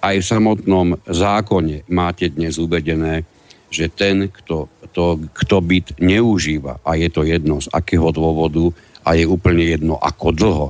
Aj 0.00 0.16
v 0.16 0.24
samotnom 0.24 0.96
zákone 1.04 1.84
máte 1.92 2.32
dnes 2.32 2.56
uvedené, 2.56 3.28
že 3.68 3.92
ten, 3.92 4.32
kto, 4.32 4.72
to, 4.96 5.20
kto 5.36 5.56
byt 5.60 6.00
neužíva, 6.00 6.80
a 6.80 6.96
je 6.96 7.12
to 7.12 7.28
jedno 7.28 7.60
z 7.60 7.68
akého 7.68 8.08
dôvodu, 8.08 8.72
a 9.04 9.16
je 9.16 9.28
úplne 9.28 9.64
jedno 9.64 9.96
ako 9.96 10.28
dlho, 10.32 10.68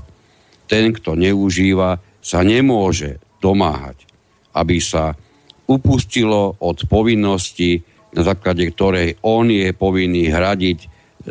ten, 0.66 0.90
kto 0.94 1.14
neužíva, 1.14 2.02
sa 2.28 2.44
nemôže 2.44 3.16
domáhať, 3.40 4.04
aby 4.52 4.76
sa 4.76 5.16
upustilo 5.64 6.60
od 6.60 6.84
povinnosti, 6.84 7.80
na 8.12 8.20
základe 8.20 8.68
ktorej 8.68 9.16
on 9.24 9.48
je 9.48 9.72
povinný 9.72 10.28
hradiť 10.28 10.78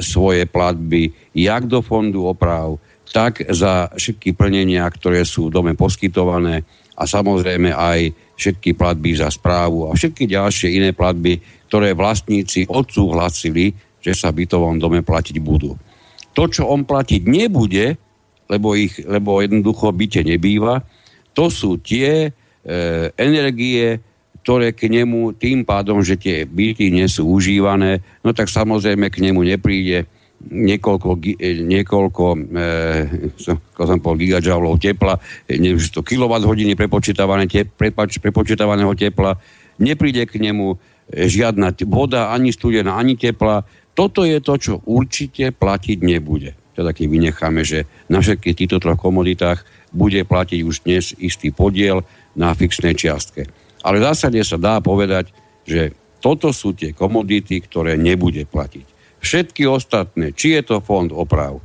svoje 0.02 0.50
platby 0.50 1.14
jak 1.38 1.70
do 1.70 1.86
fondu 1.86 2.26
oprav, 2.26 2.82
tak 3.14 3.46
za 3.54 3.94
všetky 3.94 4.34
plnenia, 4.34 4.90
ktoré 4.90 5.22
sú 5.22 5.48
v 5.48 5.54
dome 5.54 5.74
poskytované 5.78 6.66
a 6.98 7.06
samozrejme 7.06 7.74
aj 7.74 8.00
všetky 8.38 8.74
platby 8.74 9.18
za 9.18 9.30
správu 9.30 9.90
a 9.90 9.94
všetky 9.94 10.26
ďalšie 10.26 10.82
iné 10.82 10.92
platby, 10.98 11.38
ktoré 11.70 11.94
vlastníci 11.94 12.66
odsúhlasili, 12.70 13.74
že 14.02 14.14
sa 14.14 14.34
bytovom 14.34 14.78
dome 14.82 15.02
platiť 15.02 15.38
budú. 15.42 15.78
To, 16.34 16.44
čo 16.46 16.70
on 16.70 16.86
platiť 16.86 17.26
nebude, 17.26 17.98
lebo, 18.48 18.76
ich, 18.76 19.00
lebo 19.04 19.44
jednoducho 19.44 19.92
byte 19.92 20.24
nebýva, 20.24 20.84
to 21.38 21.54
sú 21.54 21.78
tie 21.78 22.28
e, 22.28 22.30
energie, 23.20 24.02
ktoré 24.42 24.72
k 24.72 24.88
nemu 24.88 25.36
tým 25.36 25.68
pádom, 25.68 26.00
že 26.00 26.16
tie 26.16 26.48
byty 26.48 26.90
nie 26.90 27.06
sú 27.12 27.28
užívané, 27.28 28.00
no 28.24 28.32
tak 28.32 28.48
samozrejme 28.48 29.12
k 29.12 29.22
nemu 29.28 29.44
nepríde 29.44 30.08
niekoľko, 30.40 31.10
e, 31.38 31.66
niekoľko 31.66 32.26
e, 32.32 32.40
som 33.44 34.00
povedal, 34.00 34.40
gigajoulov 34.40 34.80
tepla, 34.80 35.20
e, 35.50 35.58
neviem, 35.58 35.82
že 35.82 35.94
to 35.94 36.06
kilowatt 36.06 36.46
hodiny 36.46 36.78
prepočítavané 36.78 37.50
te, 37.50 37.66
prepač, 37.66 38.22
prepočítavaného 38.22 38.94
tepla, 38.94 39.36
nepríde 39.82 40.30
k 40.30 40.40
nemu 40.42 40.74
e, 40.74 40.76
žiadna 41.26 41.74
voda, 41.90 42.34
ani 42.34 42.54
studená, 42.54 42.98
ani 42.98 43.18
tepla. 43.18 43.66
Toto 43.98 44.22
je 44.22 44.38
to, 44.38 44.54
čo 44.62 44.74
určite 44.86 45.50
platiť 45.50 45.98
nebude. 46.06 46.54
Teda 46.78 46.94
keď 46.94 47.06
vynecháme, 47.10 47.66
že 47.66 47.90
na 48.06 48.22
všetkých 48.22 48.54
týchto 48.54 48.78
troch 48.78 49.02
komoditách 49.02 49.66
bude 49.90 50.22
platiť 50.22 50.62
už 50.62 50.86
dnes 50.86 51.18
istý 51.18 51.50
podiel 51.50 52.06
na 52.38 52.54
fixnej 52.54 52.94
čiastke. 52.94 53.50
Ale 53.82 53.98
v 53.98 54.06
zásade 54.14 54.38
sa 54.46 54.62
dá 54.62 54.78
povedať, 54.78 55.34
že 55.66 55.98
toto 56.22 56.54
sú 56.54 56.78
tie 56.78 56.94
komodity, 56.94 57.66
ktoré 57.66 57.98
nebude 57.98 58.46
platiť. 58.46 58.86
Všetky 59.18 59.66
ostatné, 59.66 60.38
či 60.38 60.54
je 60.54 60.62
to 60.62 60.86
fond 60.86 61.10
oprav, 61.10 61.58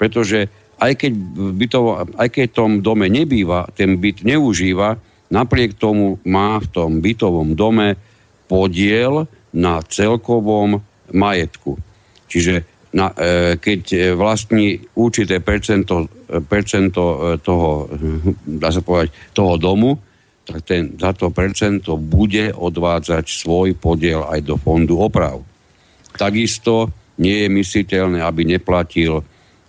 pretože 0.00 0.48
aj 0.80 0.92
keď, 0.96 1.12
bytovo, 1.60 1.90
aj 2.16 2.28
keď 2.32 2.46
tom 2.56 2.80
dome 2.80 3.12
nebýva, 3.12 3.68
ten 3.76 4.00
byt 4.00 4.24
neužíva, 4.24 4.96
napriek 5.28 5.76
tomu 5.76 6.16
má 6.24 6.56
v 6.56 6.66
tom 6.72 6.90
bytovom 7.04 7.52
dome 7.52 8.00
podiel 8.48 9.28
na 9.52 9.84
celkovom 9.84 10.80
majetku. 11.12 11.78
Čiže 12.26 12.73
na, 12.94 13.10
e, 13.10 13.58
keď 13.58 14.14
vlastní 14.14 14.78
určité 14.94 15.42
percento, 15.42 16.06
percento 16.46 17.34
toho, 17.42 17.90
dá 18.46 18.70
sa 18.70 18.80
povedať, 18.80 19.34
toho 19.34 19.58
domu, 19.58 19.98
tak 20.44 20.60
ten, 20.62 20.94
za 21.00 21.16
to 21.16 21.32
percento 21.32 21.96
bude 21.96 22.52
odvádzať 22.52 23.24
svoj 23.26 23.74
podiel 23.74 24.22
aj 24.28 24.40
do 24.44 24.54
fondu 24.60 25.00
oprav. 25.00 25.40
Takisto 26.14 26.92
nie 27.18 27.46
je 27.46 27.48
mysliteľné, 27.50 28.20
aby 28.20 28.44
neplatil 28.44 29.24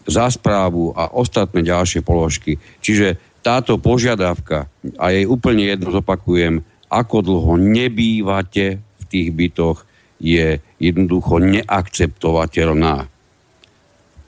za 0.05 0.29
správu 0.29 0.93
a 0.93 1.15
ostatné 1.17 1.65
ďalšie 1.65 2.05
položky. 2.05 2.61
Čiže 2.83 3.39
táto 3.41 3.77
požiadavka, 3.81 4.69
a 4.97 5.05
jej 5.13 5.25
úplne 5.25 5.65
jedno 5.65 5.89
zopakujem, 5.93 6.61
ako 6.89 7.17
dlho 7.21 7.53
nebývate 7.57 8.77
v 8.77 9.03
tých 9.09 9.29
bytoch, 9.33 9.85
je 10.21 10.57
jednoducho 10.79 11.41
neakceptovateľná. 11.43 13.14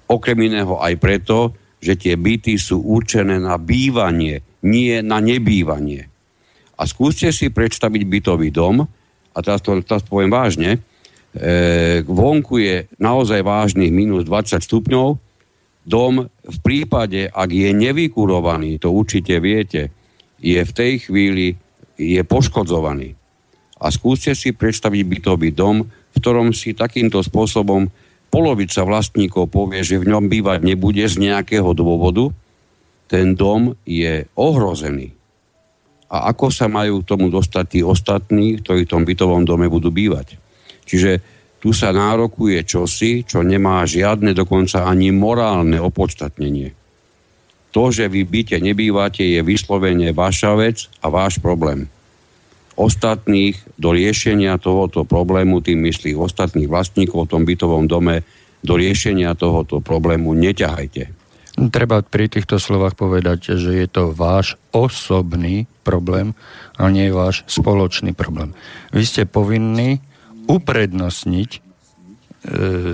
Okrem 0.08 0.40
iného 0.48 0.80
aj 0.80 0.94
preto, 1.00 1.56
že 1.78 2.00
tie 2.00 2.18
byty 2.18 2.58
sú 2.58 2.82
určené 2.82 3.38
na 3.38 3.60
bývanie, 3.60 4.42
nie 4.66 5.00
na 5.06 5.22
nebývanie. 5.22 6.10
A 6.78 6.84
skúste 6.86 7.30
si 7.34 7.54
predstaviť 7.54 8.02
bytový 8.06 8.50
dom, 8.50 8.86
a 9.34 9.38
teraz 9.46 9.62
to 9.62 9.78
teraz 9.86 10.02
poviem 10.06 10.34
vážne, 10.34 10.78
e, 10.78 10.80
vonku 12.06 12.58
je 12.58 12.90
naozaj 12.98 13.46
vážnych 13.46 13.94
minus 13.94 14.26
20 14.26 14.62
stupňov, 14.62 15.08
dom 15.88 16.28
v 16.28 16.58
prípade, 16.60 17.32
ak 17.32 17.50
je 17.50 17.70
nevykurovaný, 17.72 18.82
to 18.82 18.92
určite 18.92 19.40
viete, 19.40 19.94
je 20.38 20.60
v 20.60 20.72
tej 20.76 20.94
chvíli 21.08 21.58
je 21.98 22.22
poškodzovaný. 22.22 23.18
A 23.78 23.94
skúste 23.94 24.34
si 24.34 24.54
predstaviť 24.54 25.02
bytový 25.06 25.50
dom, 25.54 25.86
v 25.86 26.16
ktorom 26.18 26.54
si 26.54 26.74
takýmto 26.74 27.22
spôsobom 27.22 27.90
polovica 28.28 28.84
vlastníkov 28.84 29.50
povie, 29.50 29.82
že 29.84 30.02
v 30.02 30.10
ňom 30.14 30.28
bývať 30.28 30.64
nebude 30.64 31.04
z 31.08 31.16
nejakého 31.18 31.72
dôvodu, 31.74 32.30
ten 33.08 33.34
dom 33.34 33.76
je 33.88 34.28
ohrozený. 34.36 35.16
A 36.08 36.32
ako 36.32 36.48
sa 36.52 36.72
majú 36.72 37.04
k 37.04 37.10
tomu 37.10 37.28
dostať 37.28 37.66
tí 37.68 37.80
ostatní, 37.84 38.64
ktorí 38.64 38.88
v 38.88 38.92
tom 38.92 39.04
bytovom 39.04 39.44
dome 39.44 39.68
budú 39.68 39.92
bývať? 39.92 40.40
Čiže 40.88 41.20
tu 41.60 41.76
sa 41.76 41.92
nárokuje 41.92 42.64
čosi, 42.64 43.28
čo 43.28 43.44
nemá 43.44 43.84
žiadne 43.84 44.32
dokonca 44.32 44.88
ani 44.88 45.12
morálne 45.12 45.76
opodstatnenie. 45.82 46.72
To, 47.76 47.92
že 47.92 48.08
vy 48.08 48.24
byte 48.24 48.56
nebývate, 48.64 49.24
je 49.24 49.44
vyslovene 49.44 50.16
vaša 50.16 50.56
vec 50.56 50.88
a 51.04 51.12
váš 51.12 51.44
problém 51.44 51.92
ostatných 52.78 53.58
do 53.76 53.92
riešenia 53.92 54.62
tohoto 54.62 55.04
problému, 55.04 55.66
tým 55.66 55.82
myslí 55.90 56.14
ostatných 56.14 56.70
vlastníkov 56.70 57.28
v 57.28 57.32
tom 57.34 57.44
bytovom 57.44 57.90
dome, 57.90 58.22
do 58.62 58.78
riešenia 58.78 59.34
tohoto 59.34 59.82
problému 59.82 60.38
neťahajte. 60.38 61.10
Treba 61.74 62.06
pri 62.06 62.30
týchto 62.30 62.62
slovách 62.62 62.94
povedať, 62.94 63.58
že 63.58 63.82
je 63.82 63.88
to 63.90 64.14
váš 64.14 64.62
osobný 64.70 65.66
problém 65.82 66.38
a 66.78 66.86
nie 66.94 67.10
váš 67.10 67.42
spoločný 67.50 68.14
problém. 68.14 68.54
Vy 68.94 69.04
ste 69.10 69.24
povinní 69.26 69.98
uprednostniť 70.46 71.67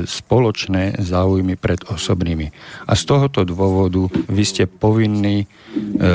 spoločné 0.08 0.98
záujmy 1.04 1.60
pred 1.60 1.84
osobnými. 1.86 2.50
A 2.88 2.94
z 2.96 3.04
tohoto 3.04 3.44
dôvodu 3.44 4.08
vy 4.32 4.44
ste 4.48 4.64
povinní 4.66 5.44
e, 5.44 5.48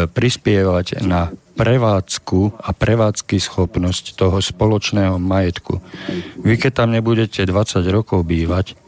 prispievať 0.08 1.04
na 1.04 1.30
prevádzku 1.58 2.62
a 2.62 2.70
prevádzky 2.70 3.36
schopnosť 3.42 4.14
toho 4.14 4.38
spoločného 4.38 5.18
majetku. 5.18 5.82
Vy 6.40 6.54
keď 6.56 6.72
tam 6.84 6.94
nebudete 6.94 7.42
20 7.42 7.82
rokov 7.90 8.22
bývať, 8.22 8.78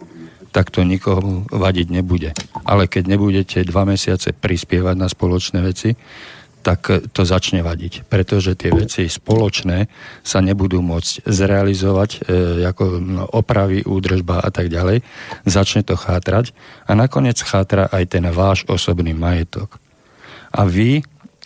tak 0.51 0.71
to 0.75 0.83
nikomu 0.83 1.47
vadiť 1.51 1.87
nebude. 1.91 2.35
Ale 2.67 2.91
keď 2.91 3.07
nebudete 3.07 3.59
dva 3.67 3.87
mesiace 3.87 4.35
prispievať 4.35 4.97
na 4.99 5.07
spoločné 5.07 5.63
veci, 5.63 5.95
tak 6.61 7.13
to 7.17 7.23
začne 7.25 7.65
vadiť, 7.65 8.05
pretože 8.07 8.53
tie 8.55 8.69
veci 8.69 9.09
spoločné 9.09 9.89
sa 10.21 10.45
nebudú 10.45 10.85
môcť 10.85 11.25
zrealizovať 11.25 12.11
e, 12.13 12.19
ako 12.69 12.85
no, 13.01 13.25
opravy, 13.33 13.81
údržba 13.85 14.45
a 14.45 14.51
tak 14.53 14.69
ďalej. 14.69 15.01
Začne 15.49 15.83
to 15.83 15.97
chátrať 15.97 16.53
a 16.85 16.93
nakoniec 16.93 17.41
chátra 17.41 17.89
aj 17.89 18.05
ten 18.13 18.25
váš 18.29 18.69
osobný 18.69 19.17
majetok. 19.17 19.81
A 20.53 20.69
vy 20.69 21.01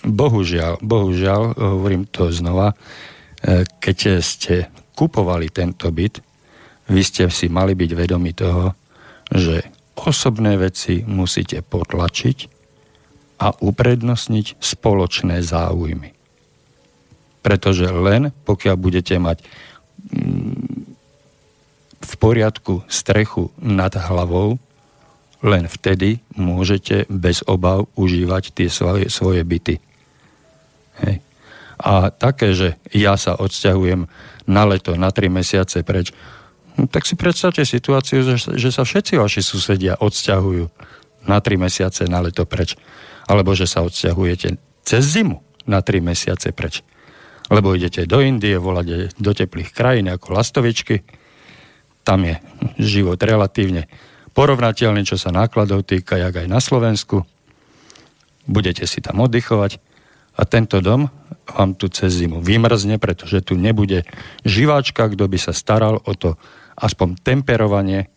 bohužiaľ, 0.04 0.82
bohužiaľ, 0.84 1.56
hovorím 1.56 2.04
to 2.10 2.28
znova, 2.34 2.74
e, 2.74 3.64
keď 3.80 4.20
ste 4.20 4.68
kupovali 4.94 5.50
tento 5.50 5.88
byt, 5.90 6.20
vy 6.90 7.00
ste 7.00 7.30
si 7.32 7.48
mali 7.48 7.72
byť 7.72 7.90
vedomi 7.96 8.30
toho, 8.36 8.76
že 9.32 9.64
osobné 9.96 10.60
veci 10.60 11.00
musíte 11.06 11.64
potlačiť 11.64 12.53
a 13.38 13.52
uprednostniť 13.54 14.58
spoločné 14.62 15.42
záujmy. 15.42 16.14
Pretože 17.44 17.90
len 17.90 18.32
pokiaľ 18.46 18.76
budete 18.78 19.18
mať 19.20 19.42
mm, 20.10 20.94
v 22.04 22.12
poriadku 22.20 22.84
strechu 22.88 23.50
nad 23.60 23.92
hlavou, 23.92 24.56
len 25.44 25.68
vtedy 25.68 26.24
môžete 26.40 27.04
bez 27.12 27.44
obav 27.44 27.84
užívať 28.00 28.44
tie 28.56 28.68
svoje, 28.72 29.12
svoje 29.12 29.44
byty. 29.44 29.76
Hej. 31.04 31.20
A 31.76 32.08
také, 32.08 32.56
že 32.56 32.80
ja 32.96 33.20
sa 33.20 33.36
odsťahujem 33.36 34.08
na 34.48 34.62
leto, 34.64 34.96
na 34.96 35.12
tri 35.12 35.28
mesiace 35.28 35.84
preč, 35.84 36.16
no, 36.80 36.88
tak 36.88 37.04
si 37.04 37.12
predstavte 37.18 37.60
situáciu, 37.60 38.24
že, 38.24 38.56
že 38.56 38.70
sa 38.72 38.88
všetci 38.88 39.20
vaši 39.20 39.44
susedia 39.44 40.00
odsťahujú 40.00 40.64
na 41.28 41.38
tri 41.44 41.60
mesiace 41.60 42.08
na 42.08 42.24
leto 42.24 42.48
preč. 42.48 42.76
Alebo 43.24 43.56
že 43.56 43.64
sa 43.64 43.84
odsťahujete 43.84 44.58
cez 44.84 45.02
zimu 45.04 45.40
na 45.64 45.80
tri 45.80 46.04
mesiace 46.04 46.52
preč. 46.52 46.84
Lebo 47.48 47.76
idete 47.76 48.08
do 48.08 48.24
Indie, 48.24 48.56
voláte 48.56 49.12
do 49.16 49.32
teplých 49.32 49.72
krajín 49.72 50.08
ako 50.08 50.36
lastovičky. 50.36 51.04
Tam 52.04 52.24
je 52.24 52.36
život 52.80 53.16
relatívne 53.20 53.88
porovnateľný, 54.34 55.06
čo 55.06 55.16
sa 55.16 55.30
nákladov 55.32 55.86
týka, 55.86 56.18
jak 56.20 56.34
aj 56.34 56.48
na 56.50 56.60
Slovensku. 56.60 57.24
Budete 58.44 58.84
si 58.84 59.00
tam 59.00 59.24
oddychovať 59.24 59.80
a 60.36 60.42
tento 60.44 60.82
dom 60.82 61.08
vám 61.44 61.76
tu 61.76 61.88
cez 61.92 62.12
zimu 62.24 62.40
vymrzne, 62.40 62.98
pretože 62.98 63.44
tu 63.44 63.54
nebude 63.54 64.04
živáčka, 64.42 65.12
kto 65.12 65.24
by 65.28 65.38
sa 65.38 65.52
staral 65.52 66.00
o 66.02 66.12
to 66.16 66.36
aspoň 66.74 67.20
temperovanie. 67.20 68.10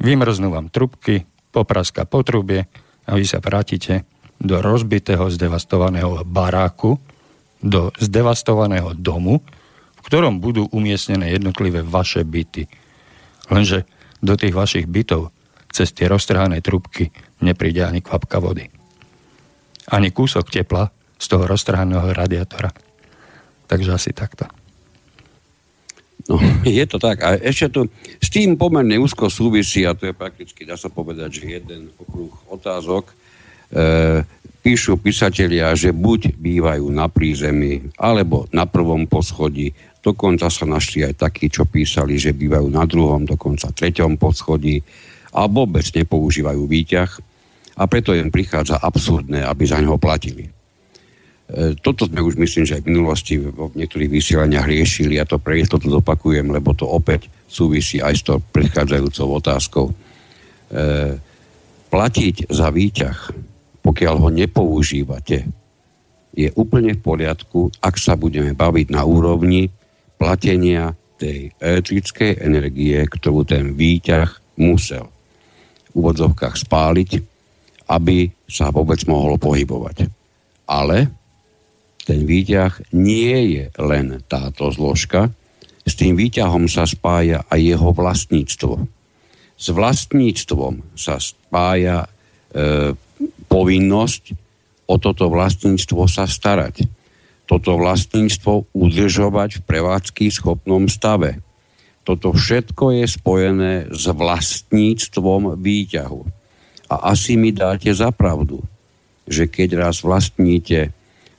Vymrznú 0.00 0.54
vám 0.54 0.72
trubky, 0.72 1.28
popraska 1.52 2.08
potrubie 2.08 2.66
a 3.06 3.14
vy 3.14 3.24
sa 3.26 3.42
vrátite 3.42 4.08
do 4.40 4.60
rozbitého, 4.60 5.28
zdevastovaného 5.32 6.24
baráku, 6.24 7.00
do 7.62 7.90
zdevastovaného 7.96 8.92
domu, 8.94 9.40
v 9.96 10.00
ktorom 10.04 10.38
budú 10.38 10.68
umiestnené 10.70 11.32
jednotlivé 11.34 11.82
vaše 11.82 12.22
byty. 12.22 12.68
Lenže 13.50 13.88
do 14.22 14.36
tých 14.38 14.54
vašich 14.54 14.86
bytov 14.86 15.34
cez 15.72 15.92
tie 15.92 16.08
roztrhané 16.08 16.64
trubky 16.64 17.10
nepríde 17.42 17.84
ani 17.84 18.00
kvapka 18.00 18.40
vody. 18.40 18.70
Ani 19.92 20.10
kúsok 20.10 20.48
tepla 20.48 20.88
z 21.16 21.26
toho 21.28 21.44
roztrhaného 21.44 22.12
radiátora. 22.12 22.72
Takže 23.66 23.92
asi 23.92 24.10
takto. 24.14 24.46
No, 26.26 26.42
je 26.66 26.84
to 26.86 26.98
tak. 26.98 27.22
A 27.22 27.38
ešte 27.38 27.70
to 27.70 27.80
s 28.18 28.28
tým 28.30 28.58
pomerne 28.58 28.98
úzko 28.98 29.30
súvisí, 29.30 29.86
a 29.86 29.94
to 29.94 30.10
je 30.10 30.14
prakticky, 30.14 30.66
dá 30.66 30.74
sa 30.74 30.90
povedať, 30.90 31.42
že 31.42 31.62
jeden 31.62 31.94
okruh 32.02 32.34
otázok. 32.50 33.14
E, 33.70 34.22
píšu 34.66 34.98
písatelia, 34.98 35.70
že 35.78 35.94
buď 35.94 36.38
bývajú 36.38 36.86
na 36.90 37.06
prízemí, 37.06 37.94
alebo 37.98 38.50
na 38.50 38.66
prvom 38.66 39.06
poschodí. 39.06 39.70
Dokonca 40.02 40.50
sa 40.50 40.66
našli 40.66 41.06
aj 41.06 41.22
takí, 41.22 41.46
čo 41.50 41.66
písali, 41.66 42.18
že 42.18 42.34
bývajú 42.34 42.66
na 42.70 42.82
druhom, 42.86 43.26
dokonca 43.26 43.70
treťom 43.70 44.18
poschodí 44.18 44.82
a 45.34 45.46
vôbec 45.46 45.86
nepoužívajú 45.86 46.62
výťah. 46.66 47.10
A 47.76 47.82
preto 47.86 48.16
im 48.16 48.32
prichádza 48.32 48.80
absurdné, 48.80 49.44
aby 49.44 49.68
za 49.68 49.78
ňoho 49.78 50.00
platili. 50.02 50.48
E, 50.48 50.50
toto 51.78 52.10
sme 52.10 52.18
už 52.22 52.34
myslím, 52.34 52.66
že 52.66 52.78
aj 52.78 52.82
v 52.82 52.90
minulosti 52.90 53.34
v 53.38 53.70
niektorých 53.78 54.10
vysielaniach 54.10 54.66
riešili 54.66 55.22
a 55.22 55.28
to 55.28 55.38
pre 55.38 55.62
to 55.62 55.78
zopakujem, 55.78 56.50
lebo 56.50 56.74
to 56.74 56.90
opäť 56.90 57.30
súvisí 57.46 58.02
aj 58.02 58.14
s 58.18 58.22
tou 58.26 58.42
predchádzajúcou 58.42 59.26
otázkou. 59.38 59.86
E, 59.90 59.94
platiť 61.86 62.50
za 62.50 62.74
výťah, 62.74 63.18
pokiaľ 63.86 64.14
ho 64.18 64.30
nepoužívate, 64.34 65.46
je 66.34 66.50
úplne 66.58 66.98
v 66.98 67.00
poriadku, 67.00 67.70
ak 67.78 67.94
sa 67.96 68.18
budeme 68.18 68.52
baviť 68.52 68.90
na 68.90 69.06
úrovni 69.06 69.70
platenia 70.18 70.92
tej 71.16 71.54
elektrickej 71.62 72.42
energie, 72.42 72.98
ktorú 72.98 73.46
ten 73.46 73.72
výťah 73.72 74.58
musel 74.60 75.08
v 75.94 76.02
úvodzovkách 76.02 76.60
spáliť, 76.60 77.10
aby 77.88 78.28
sa 78.50 78.68
vôbec 78.74 79.00
mohol 79.08 79.40
pohybovať. 79.40 80.12
Ale 80.68 81.08
ten 82.04 82.20
výťah 82.26 82.92
nie 82.92 83.56
je 83.56 83.64
len 83.80 84.20
táto 84.28 84.68
zložka, 84.74 85.32
s 85.86 85.94
tým 85.94 86.18
výťahom 86.18 86.66
sa 86.66 86.82
spája 86.84 87.46
aj 87.46 87.60
jeho 87.62 87.94
vlastníctvo. 87.94 88.74
S 89.56 89.66
vlastníctvom 89.70 90.98
sa 90.98 91.16
spája 91.22 92.04
e, 92.04 92.08
povinnosť 93.56 94.36
o 94.84 95.00
toto 95.00 95.32
vlastníctvo 95.32 96.04
sa 96.04 96.28
starať. 96.28 96.84
Toto 97.48 97.80
vlastníctvo 97.80 98.68
udržovať 98.76 99.50
v 99.56 99.64
prevádzky 99.64 100.28
schopnom 100.28 100.92
stave. 100.92 101.40
Toto 102.04 102.36
všetko 102.36 103.00
je 103.00 103.04
spojené 103.08 103.74
s 103.88 104.04
vlastníctvom 104.12 105.56
výťahu. 105.56 106.20
A 106.92 106.94
asi 107.16 107.40
mi 107.40 107.50
dáte 107.50 107.90
za 107.96 108.12
pravdu, 108.12 108.60
že 109.24 109.48
keď 109.48 109.88
raz 109.88 110.04
vlastníte 110.04 110.90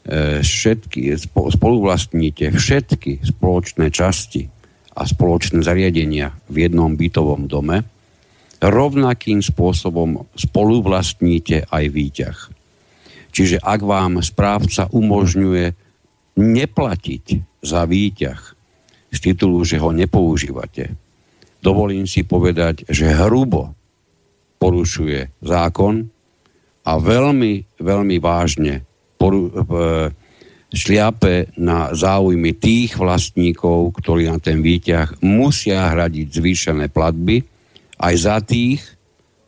e, 0.04 0.44
všetky, 0.44 1.16
spoluvlastníte 1.32 2.52
všetky 2.52 3.24
spoločné 3.24 3.94
časti 3.94 4.52
a 4.92 5.08
spoločné 5.08 5.64
zariadenia 5.64 6.36
v 6.52 6.68
jednom 6.68 7.00
bytovom 7.00 7.48
dome, 7.48 7.88
rovnakým 8.62 9.44
spôsobom 9.44 10.26
spoluvlastníte 10.34 11.70
aj 11.70 11.84
výťah. 11.94 12.38
Čiže 13.30 13.62
ak 13.62 13.82
vám 13.86 14.18
správca 14.26 14.90
umožňuje 14.90 15.66
neplatiť 16.38 17.26
za 17.62 17.86
výťah 17.86 18.40
z 19.14 19.18
titulu, 19.22 19.62
že 19.62 19.78
ho 19.78 19.94
nepoužívate, 19.94 20.98
dovolím 21.62 22.10
si 22.10 22.26
povedať, 22.26 22.90
že 22.90 23.14
hrubo 23.14 23.78
porušuje 24.58 25.38
zákon 25.46 26.02
a 26.82 26.92
veľmi, 26.98 27.78
veľmi 27.78 28.18
vážne 28.18 28.82
poru, 29.22 29.50
e, 29.50 29.52
šliape 30.74 31.58
na 31.62 31.94
záujmy 31.94 32.58
tých 32.58 32.98
vlastníkov, 32.98 34.02
ktorí 34.02 34.28
na 34.28 34.42
ten 34.42 34.66
výťah 34.66 35.22
musia 35.24 35.94
hradiť 35.94 36.28
zvýšené 36.32 36.90
platby, 36.90 37.57
aj 37.98 38.14
za 38.18 38.38
tých, 38.42 38.82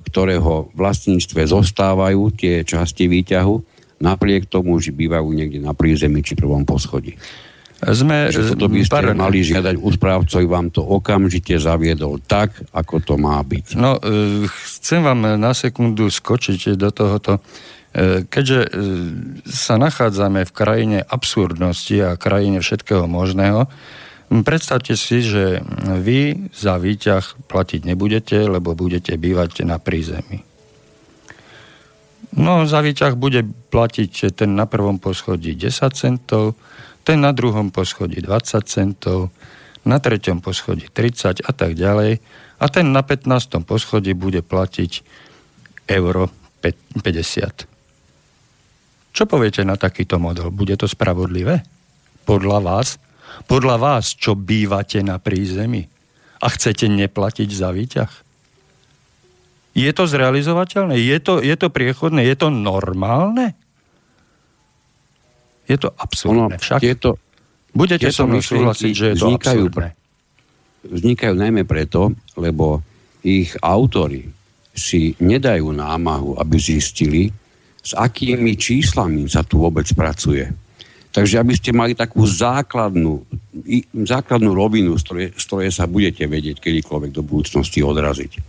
ktorého 0.09 0.73
vlastníctve 0.73 1.45
zostávajú 1.45 2.33
tie 2.33 2.65
časti 2.65 3.05
výťahu, 3.05 3.55
napriek 4.01 4.49
tomu, 4.49 4.79
že 4.81 4.95
bývajú 4.95 5.27
niekde 5.29 5.59
na 5.61 5.75
prízemí 5.75 6.23
či 6.25 6.33
prvom 6.33 6.65
poschodí. 6.65 7.19
Sme, 7.79 8.27
že 8.27 8.43
toto 8.43 8.67
by 8.67 8.83
ste 8.83 8.91
pardon. 8.91 9.23
mali 9.23 9.39
žiadať 9.39 9.79
u 9.79 9.87
správcovi, 9.87 10.43
vám 10.43 10.67
to 10.67 10.83
okamžite 10.83 11.55
zaviedol 11.63 12.19
tak, 12.19 12.51
ako 12.75 12.99
to 12.99 13.15
má 13.15 13.39
byť. 13.39 13.79
No, 13.79 13.95
e, 13.95 14.51
chcem 14.51 14.99
vám 14.99 15.39
na 15.39 15.55
sekundu 15.55 16.11
skočiť 16.11 16.75
do 16.75 16.91
tohoto. 16.91 17.39
E, 17.95 18.27
keďže 18.27 18.59
e, 18.67 18.69
sa 19.47 19.79
nachádzame 19.79 20.43
v 20.43 20.51
krajine 20.51 20.99
absurdnosti 21.07 21.95
a 22.03 22.19
krajine 22.19 22.59
všetkého 22.59 23.07
možného, 23.07 23.71
predstavte 24.29 24.93
si, 24.93 25.25
že 25.25 25.65
vy 25.99 26.51
za 26.53 26.77
výťah 26.77 27.49
platiť 27.49 27.81
nebudete, 27.89 28.37
lebo 28.45 28.77
budete 28.77 29.17
bývať 29.17 29.65
na 29.65 29.81
prízemí. 29.81 30.45
No, 32.37 32.69
za 32.69 32.85
výťah 32.85 33.17
bude 33.17 33.41
platiť 33.73 34.37
ten 34.37 34.53
na 34.53 34.69
prvom 34.69 35.01
poschodí 35.01 35.57
10 35.57 35.97
centov, 35.97 36.53
ten 37.01 37.17
na 37.17 37.33
druhom 37.33 37.73
poschodí 37.73 38.21
20 38.21 38.69
centov, 38.69 39.33
na 39.81 39.97
treťom 39.97 40.45
poschodí 40.45 40.93
30 40.93 41.41
a 41.41 41.51
tak 41.55 41.73
ďalej. 41.73 42.21
A 42.59 42.65
ten 42.69 42.91
na 42.91 43.01
15. 43.01 43.65
poschodí 43.65 44.13
bude 44.13 44.45
platiť 44.45 44.91
euro 45.89 46.29
50. 46.61 47.65
Čo 49.09 49.23
poviete 49.25 49.65
na 49.65 49.73
takýto 49.79 50.21
model? 50.21 50.53
Bude 50.53 50.77
to 50.77 50.85
spravodlivé? 50.85 51.65
Podľa 52.29 52.59
vás? 52.61 53.01
Podľa 53.45 53.75
vás, 53.79 54.17
čo 54.17 54.35
bývate 54.35 54.99
na 55.05 55.21
prízemí 55.21 55.87
a 56.39 56.47
chcete 56.51 56.87
neplatiť 56.87 57.49
za 57.51 57.69
výťah? 57.71 58.11
Je 59.77 59.91
to 59.95 60.03
zrealizovateľné? 60.09 60.97
Je 60.99 61.17
to, 61.21 61.39
je 61.39 61.55
to 61.55 61.71
priechodné? 61.71 62.25
Je 62.25 62.35
to 62.35 62.51
normálne? 62.51 63.55
Je 65.69 65.77
to 65.77 65.93
absurdné 65.93 66.57
ono, 66.57 66.59
však. 66.59 66.79
Tieto, 66.81 67.21
Budete 67.69 68.09
so 68.09 68.25
mnou 68.25 68.41
súhlasiť, 68.41 68.93
že 68.93 69.05
je 69.13 69.15
to 69.15 69.29
vznikajú, 69.29 69.63
absurdné. 69.69 69.89
Vznikajú 70.89 71.33
najmä 71.37 71.63
preto, 71.69 72.17
lebo 72.33 72.81
ich 73.21 73.53
autory 73.61 74.25
si 74.73 75.13
nedajú 75.21 75.69
námahu, 75.69 76.39
aby 76.39 76.55
zistili, 76.57 77.29
s 77.79 77.93
akými 77.93 78.57
číslami 78.57 79.27
sa 79.29 79.45
tu 79.45 79.61
vôbec 79.61 79.85
pracuje. 79.93 80.49
Takže 81.19 81.35
aby 81.35 81.51
ste 81.51 81.75
mali 81.75 81.99
takú 81.99 82.23
základnú, 82.23 83.27
základnú 83.91 84.55
rovinu, 84.55 84.95
z 84.95 85.03
ktorej, 85.03 85.27
z 85.35 85.43
ktorej 85.43 85.71
sa 85.75 85.83
budete 85.83 86.23
vedieť 86.31 86.63
kedykoľvek 86.63 87.11
do 87.11 87.19
budúcnosti 87.27 87.83
odraziť. 87.83 88.39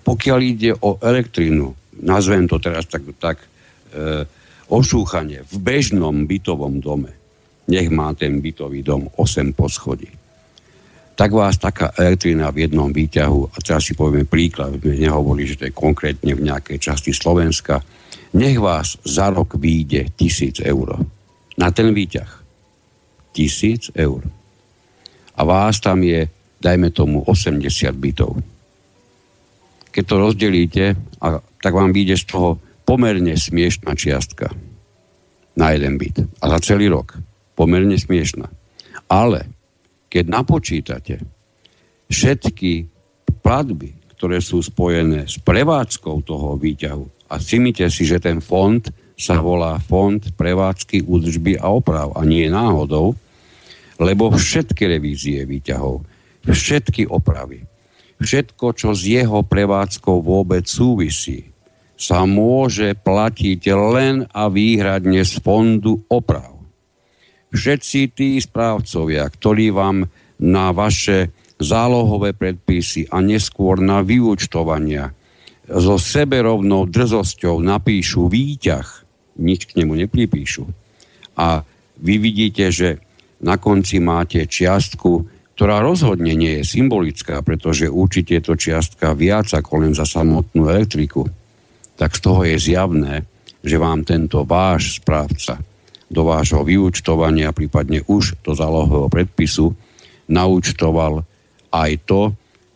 Pokiaľ 0.00 0.38
ide 0.40 0.72
o 0.72 0.96
elektrínu, 1.04 2.00
nazvem 2.00 2.48
to 2.48 2.56
teraz 2.56 2.88
tak, 2.88 3.04
tak 3.20 3.44
e, 3.44 4.24
ošúchanie 4.72 5.44
v 5.44 5.54
bežnom 5.60 6.24
bytovom 6.24 6.80
dome, 6.80 7.12
nech 7.68 7.92
má 7.92 8.16
ten 8.16 8.40
bytový 8.40 8.80
dom 8.80 9.04
8 9.20 9.52
poschodí, 9.52 10.08
tak 11.12 11.28
vás 11.28 11.60
taká 11.60 11.92
elektrina 11.92 12.48
v 12.48 12.64
jednom 12.64 12.88
výťahu, 12.88 13.52
a 13.52 13.56
teraz 13.60 13.84
si 13.84 13.92
povieme 13.92 14.24
príklad, 14.24 14.80
my 14.80 14.96
nehovorili, 14.96 15.52
že 15.52 15.58
to 15.60 15.68
je 15.68 15.76
konkrétne 15.76 16.32
v 16.32 16.40
nejakej 16.40 16.80
časti 16.80 17.12
Slovenska, 17.12 17.84
nech 18.32 18.56
vás 18.56 18.96
za 19.04 19.28
rok 19.28 19.60
výjde 19.60 20.08
tisíc 20.16 20.64
eur. 20.64 21.04
Na 21.54 21.70
ten 21.70 21.94
výťah. 21.94 22.30
Tisíc 23.34 23.90
eur. 23.94 24.22
A 25.34 25.40
vás 25.42 25.82
tam 25.82 26.02
je, 26.02 26.30
dajme 26.62 26.90
tomu, 26.94 27.22
80 27.26 27.66
bytov. 27.98 28.38
Keď 29.90 30.04
to 30.06 30.16
rozdelíte, 30.18 30.84
a, 31.22 31.42
tak 31.62 31.72
vám 31.74 31.94
vyjde 31.94 32.18
z 32.18 32.24
toho 32.30 32.58
pomerne 32.86 33.34
smiešná 33.34 33.94
čiastka 33.94 34.50
na 35.54 35.70
jeden 35.74 35.98
byt. 35.98 36.26
A 36.42 36.44
za 36.54 36.74
celý 36.74 36.90
rok. 36.90 37.18
Pomerne 37.54 37.94
smiešná. 37.94 38.50
Ale 39.06 39.46
keď 40.10 40.24
napočítate 40.30 41.22
všetky 42.10 42.86
platby, 43.42 43.94
ktoré 44.14 44.38
sú 44.38 44.62
spojené 44.62 45.26
s 45.26 45.38
prevádzkou 45.42 46.22
toho 46.22 46.54
výťahu 46.58 47.30
a 47.30 47.34
cimite 47.42 47.86
si, 47.90 48.06
že 48.06 48.22
ten 48.22 48.38
fond 48.38 48.82
sa 49.14 49.38
volá 49.38 49.78
Fond 49.78 50.18
prevádzky, 50.18 51.06
údržby 51.06 51.62
a 51.62 51.70
oprav 51.70 52.14
a 52.18 52.26
nie 52.26 52.50
náhodou, 52.50 53.14
lebo 54.02 54.34
všetky 54.34 54.90
revízie 54.90 55.46
výťahov, 55.46 56.02
všetky 56.42 57.06
opravy, 57.06 57.62
všetko, 58.18 58.74
čo 58.74 58.90
s 58.90 59.06
jeho 59.06 59.46
prevádzkou 59.46 60.18
vôbec 60.18 60.66
súvisí, 60.66 61.54
sa 61.94 62.26
môže 62.26 62.98
platiť 62.98 63.62
len 63.70 64.26
a 64.34 64.50
výhradne 64.50 65.22
z 65.22 65.38
fondu 65.38 66.02
oprav. 66.10 66.58
Všetci 67.54 68.00
tí 68.10 68.34
správcovia, 68.42 69.30
ktorí 69.30 69.70
vám 69.70 70.10
na 70.42 70.74
vaše 70.74 71.30
zálohové 71.62 72.34
predpisy 72.34 73.06
a 73.14 73.22
neskôr 73.22 73.78
na 73.78 74.02
vyúčtovania 74.02 75.14
so 75.70 75.94
seberovnou 75.94 76.90
drzosťou 76.90 77.62
napíšu 77.62 78.26
výťah, 78.26 79.03
nič 79.38 79.70
k 79.70 79.82
nemu 79.82 80.06
nepripíšu. 80.06 80.64
A 81.38 81.66
vy 81.98 82.14
vidíte, 82.18 82.70
že 82.70 83.02
na 83.42 83.58
konci 83.58 83.98
máte 83.98 84.46
čiastku, 84.46 85.26
ktorá 85.54 85.82
rozhodne 85.82 86.34
nie 86.34 86.62
je 86.62 86.64
symbolická, 86.66 87.42
pretože 87.46 87.86
určite 87.86 88.38
je 88.38 88.42
to 88.42 88.54
čiastka 88.58 89.14
viac 89.14 89.46
ako 89.54 89.86
len 89.86 89.92
za 89.94 90.06
samotnú 90.06 90.66
elektriku 90.66 91.26
tak 91.94 92.18
z 92.18 92.20
toho 92.20 92.40
je 92.46 92.56
zjavné, 92.58 93.26
že 93.64 93.78
vám 93.78 94.02
tento 94.02 94.42
váš 94.42 95.00
správca 95.00 95.62
do 96.10 96.26
vášho 96.26 96.62
vyúčtovania, 96.62 97.54
prípadne 97.54 98.04
už 98.06 98.38
do 98.44 98.52
zálohového 98.52 99.08
predpisu, 99.08 99.72
naúčtoval 100.28 101.24
aj 101.72 101.90
to, 102.06 102.22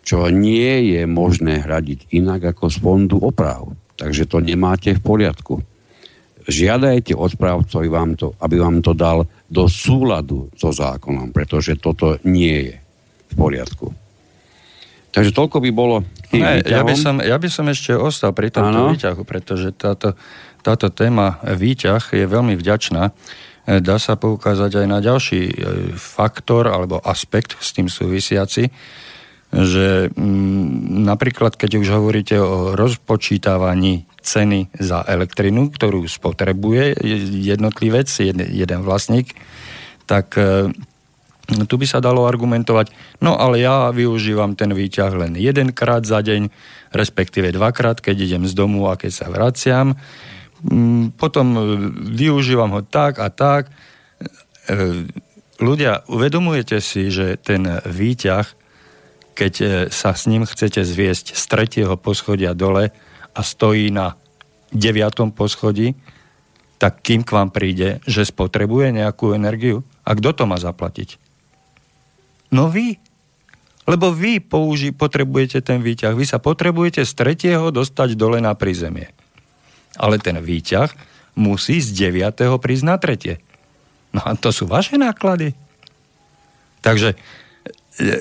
čo 0.02 0.32
nie 0.32 0.96
je 0.96 1.04
možné 1.04 1.60
hradiť 1.60 2.08
inak 2.16 2.56
ako 2.56 2.72
z 2.72 2.76
fondu 2.80 3.16
oprav. 3.20 3.68
Takže 3.98 4.24
to 4.24 4.40
nemáte 4.40 4.96
v 4.96 5.04
poriadku. 5.04 5.60
Žiadajte 6.48 7.12
od 7.12 7.36
to, 8.16 8.32
aby 8.40 8.56
vám 8.56 8.80
to 8.80 8.96
dal 8.96 9.28
do 9.52 9.68
súladu 9.68 10.48
so 10.56 10.72
zákonom, 10.72 11.28
pretože 11.28 11.76
toto 11.76 12.16
nie 12.24 12.72
je 12.72 12.76
v 13.28 13.34
poriadku. 13.36 13.92
Takže 15.12 15.32
toľko 15.32 15.60
by 15.64 15.70
bolo 15.72 16.04
ne, 16.36 16.60
ja, 16.64 16.84
by 16.84 16.94
som, 16.96 17.20
ja 17.20 17.36
by 17.40 17.48
som 17.48 17.68
ešte 17.68 17.96
ostal 17.96 18.36
pri 18.36 18.52
tomto 18.52 18.76
ano. 18.76 18.92
výťahu, 18.92 19.22
pretože 19.24 19.72
táto, 19.72 20.12
táto 20.60 20.92
téma 20.92 21.40
výťah 21.44 22.12
je 22.12 22.24
veľmi 22.28 22.56
vďačná. 22.56 23.08
E, 23.08 23.12
dá 23.80 23.96
sa 23.96 24.20
poukázať 24.20 24.84
aj 24.84 24.86
na 24.88 25.00
ďalší 25.00 25.40
e, 25.48 25.54
faktor 25.96 26.68
alebo 26.68 27.00
aspekt 27.00 27.56
s 27.60 27.72
tým 27.72 27.88
súvisiaci, 27.88 28.68
že 29.48 30.12
m, 30.12 31.08
napríklad 31.08 31.56
keď 31.56 31.80
už 31.80 31.88
hovoríte 31.88 32.36
o 32.36 32.76
rozpočítavaní 32.76 34.04
ceny 34.28 34.68
za 34.76 35.00
elektrinu, 35.08 35.72
ktorú 35.72 36.04
spotrebuje 36.04 37.00
jednotlivec, 37.32 38.12
jeden, 38.20 38.44
jeden 38.52 38.80
vlastník, 38.84 39.32
tak 40.04 40.36
e, 40.36 40.68
tu 41.64 41.74
by 41.80 41.86
sa 41.88 42.04
dalo 42.04 42.28
argumentovať, 42.28 42.92
no 43.24 43.40
ale 43.40 43.64
ja 43.64 43.88
využívam 43.88 44.52
ten 44.52 44.68
výťah 44.76 45.12
len 45.16 45.32
jedenkrát 45.40 46.04
za 46.04 46.20
deň, 46.20 46.52
respektíve 46.92 47.48
dvakrát, 47.56 48.04
keď 48.04 48.16
idem 48.20 48.44
z 48.44 48.52
domu 48.52 48.92
a 48.92 49.00
keď 49.00 49.12
sa 49.24 49.26
vraciam. 49.32 49.96
Mm, 50.68 51.16
potom 51.16 51.46
e, 51.56 51.60
využívam 52.12 52.76
ho 52.76 52.84
tak 52.84 53.16
a 53.16 53.32
tak. 53.32 53.72
E, 54.68 55.08
ľudia, 55.56 56.04
uvedomujete 56.04 56.84
si, 56.84 57.08
že 57.08 57.40
ten 57.40 57.80
výťah, 57.88 58.44
keď 59.32 59.86
sa 59.94 60.18
s 60.18 60.26
ním 60.26 60.42
chcete 60.42 60.82
zviesť 60.82 61.38
z 61.38 61.42
tretieho 61.46 61.94
poschodia 61.94 62.58
dole 62.58 62.90
a 63.34 63.40
stojí 63.42 63.90
na 63.92 64.14
deviatom 64.72 65.32
poschodí, 65.32 65.96
tak 66.78 67.02
kým 67.02 67.26
k 67.26 67.34
vám 67.34 67.50
príde, 67.50 67.98
že 68.06 68.28
spotrebuje 68.28 68.94
nejakú 69.02 69.34
energiu? 69.34 69.82
A 70.06 70.14
kto 70.14 70.30
to 70.32 70.44
má 70.46 70.56
zaplatiť? 70.56 71.18
No 72.54 72.70
vy. 72.70 72.96
Lebo 73.88 74.12
vy 74.12 74.38
použi- 74.38 74.94
potrebujete 74.94 75.64
ten 75.64 75.80
výťah. 75.80 76.14
Vy 76.14 76.28
sa 76.28 76.38
potrebujete 76.38 77.02
z 77.02 77.12
tretieho 77.16 77.72
dostať 77.72 78.14
dole 78.14 78.38
na 78.38 78.54
prízemie. 78.54 79.10
Ale 79.96 80.20
ten 80.22 80.38
výťah 80.38 80.92
musí 81.34 81.82
z 81.82 81.96
deviatého 81.96 82.60
prísť 82.60 82.84
na 82.84 82.96
tretie. 83.00 83.40
No 84.12 84.22
a 84.24 84.36
to 84.38 84.52
sú 84.54 84.68
vaše 84.68 85.00
náklady. 85.00 85.56
Takže 86.84 87.14
e, 87.14 87.16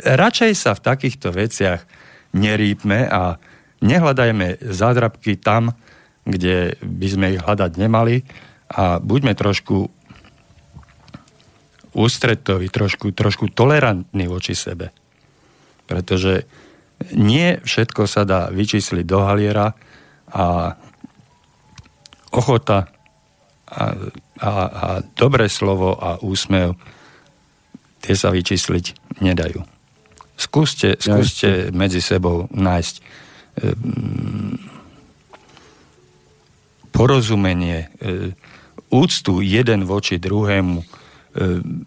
radšej 0.04 0.52
sa 0.56 0.72
v 0.74 0.84
takýchto 0.84 1.30
veciach 1.36 1.84
nerípme 2.34 3.08
a 3.08 3.38
nehľadajme 3.82 4.62
zádrabky 4.62 5.38
tam, 5.38 5.74
kde 6.28 6.76
by 6.84 7.08
sme 7.08 7.26
ich 7.38 7.42
hľadať 7.44 7.72
nemali 7.80 8.28
a 8.68 9.00
buďme 9.00 9.32
trošku 9.32 9.88
ústretoví, 11.98 12.68
trošku, 12.70 13.16
trošku 13.16 13.50
tolerantní 13.56 14.28
voči 14.28 14.54
sebe. 14.54 14.94
Pretože 15.88 16.46
nie 17.16 17.58
všetko 17.64 18.04
sa 18.06 18.28
dá 18.28 18.52
vyčísliť 18.52 19.06
do 19.08 19.20
haliera 19.24 19.74
a 20.30 20.76
ochota 22.36 22.92
a, 23.68 23.84
a, 24.42 24.52
a 24.68 24.88
dobré 25.16 25.48
slovo 25.48 25.96
a 25.96 26.20
úsmev 26.20 26.76
tie 28.04 28.14
sa 28.14 28.30
vyčísliť 28.30 29.18
nedajú. 29.24 29.64
Skúste, 30.38 31.02
skúste 31.02 31.74
medzi 31.74 31.98
sebou 31.98 32.46
nájsť 32.54 32.96
porozumenie, 36.94 37.90
e, 38.02 38.34
úctu 38.90 39.42
jeden 39.42 39.86
voči 39.86 40.18
druhému, 40.18 40.82
Ehm, 41.38 41.86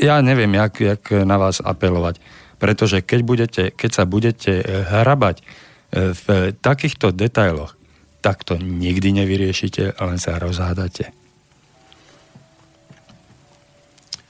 ja 0.00 0.22
neviem, 0.24 0.54
jak, 0.56 0.74
jak 0.80 1.02
na 1.26 1.36
vás 1.36 1.60
apelovať. 1.60 2.22
Pretože 2.58 3.04
keď, 3.04 3.20
budete, 3.22 3.62
keď 3.70 3.90
sa 3.92 4.04
budete 4.08 4.62
hrabať 4.64 5.36
eh, 5.42 6.14
v 6.14 6.26
takýchto 6.58 7.14
detailoch, 7.14 7.76
tak 8.18 8.42
to 8.42 8.58
nikdy 8.58 9.14
nevyriešite, 9.14 9.94
len 9.94 10.18
sa 10.18 10.42
rozhádate. 10.42 11.14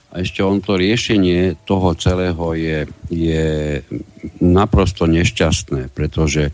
A 0.09 0.25
ešte 0.25 0.41
on 0.41 0.65
to 0.65 0.81
riešenie 0.81 1.61
toho 1.69 1.93
celého 1.93 2.57
je, 2.57 2.79
je 3.13 3.47
naprosto 4.41 5.05
nešťastné, 5.05 5.93
pretože 5.93 6.49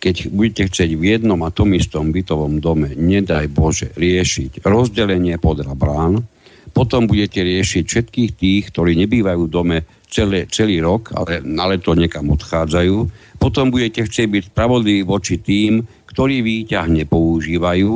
keď 0.00 0.32
budete 0.32 0.72
chcieť 0.72 0.90
v 0.96 1.02
jednom 1.12 1.44
a 1.44 1.52
tom 1.52 1.76
istom 1.76 2.08
bytovom 2.08 2.56
dome, 2.64 2.96
nedaj 2.96 3.52
Bože, 3.52 3.92
riešiť 3.92 4.64
rozdelenie 4.64 5.36
podľa 5.36 5.76
brán, 5.76 6.24
potom 6.72 7.04
budete 7.04 7.44
riešiť 7.44 7.84
všetkých 7.84 8.30
tých, 8.32 8.62
ktorí 8.72 8.96
nebývajú 9.04 9.40
v 9.44 9.52
dome 9.52 9.78
celé, 10.08 10.48
celý 10.48 10.80
rok, 10.80 11.12
ale 11.12 11.44
na 11.44 11.68
leto 11.68 11.92
niekam 11.92 12.32
odchádzajú. 12.32 12.96
Potom 13.36 13.68
budete 13.68 14.08
chcieť 14.08 14.26
byť 14.30 14.44
spravodliví 14.54 15.02
voči 15.04 15.36
tým, 15.36 15.84
ktorí 16.08 16.40
výťah 16.40 16.88
nepoužívajú. 16.88 17.90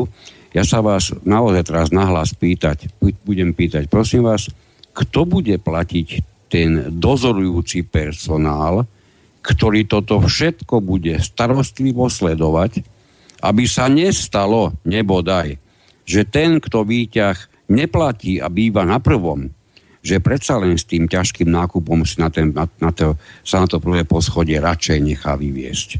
Ja 0.52 0.62
sa 0.62 0.84
vás 0.84 1.10
naozaj 1.24 1.72
teraz 1.72 1.88
nahlas 1.90 2.36
pýtať, 2.36 2.92
budem 3.26 3.56
pýtať, 3.56 3.88
prosím 3.88 4.28
vás, 4.28 4.52
kto 4.94 5.26
bude 5.26 5.58
platiť 5.58 6.08
ten 6.46 6.94
dozorujúci 6.94 7.82
personál, 7.82 8.86
ktorý 9.42 9.90
toto 9.90 10.22
všetko 10.22 10.78
bude 10.80 11.18
starostlivo 11.20 12.08
sledovať, 12.08 12.80
aby 13.44 13.68
sa 13.68 13.92
nestalo, 13.92 14.72
nebodaj, 14.86 15.58
že 16.06 16.24
ten, 16.24 16.62
kto 16.62 16.86
výťah 16.86 17.36
neplatí 17.68 18.40
a 18.40 18.48
býva 18.48 18.88
na 18.88 19.02
prvom, 19.02 19.50
že 20.04 20.20
predsa 20.20 20.60
len 20.60 20.76
s 20.76 20.84
tým 20.84 21.08
ťažkým 21.08 21.48
nákupom 21.48 22.04
si 22.04 22.20
na, 22.20 22.28
ten, 22.28 22.52
na, 22.52 22.68
na 22.80 22.92
to, 22.92 23.16
sa 23.40 23.60
na 23.64 23.68
to 23.68 23.80
prvé 23.80 24.04
poschodie 24.04 24.60
radšej 24.60 25.00
nechá 25.00 25.32
vyviesť. 25.36 25.98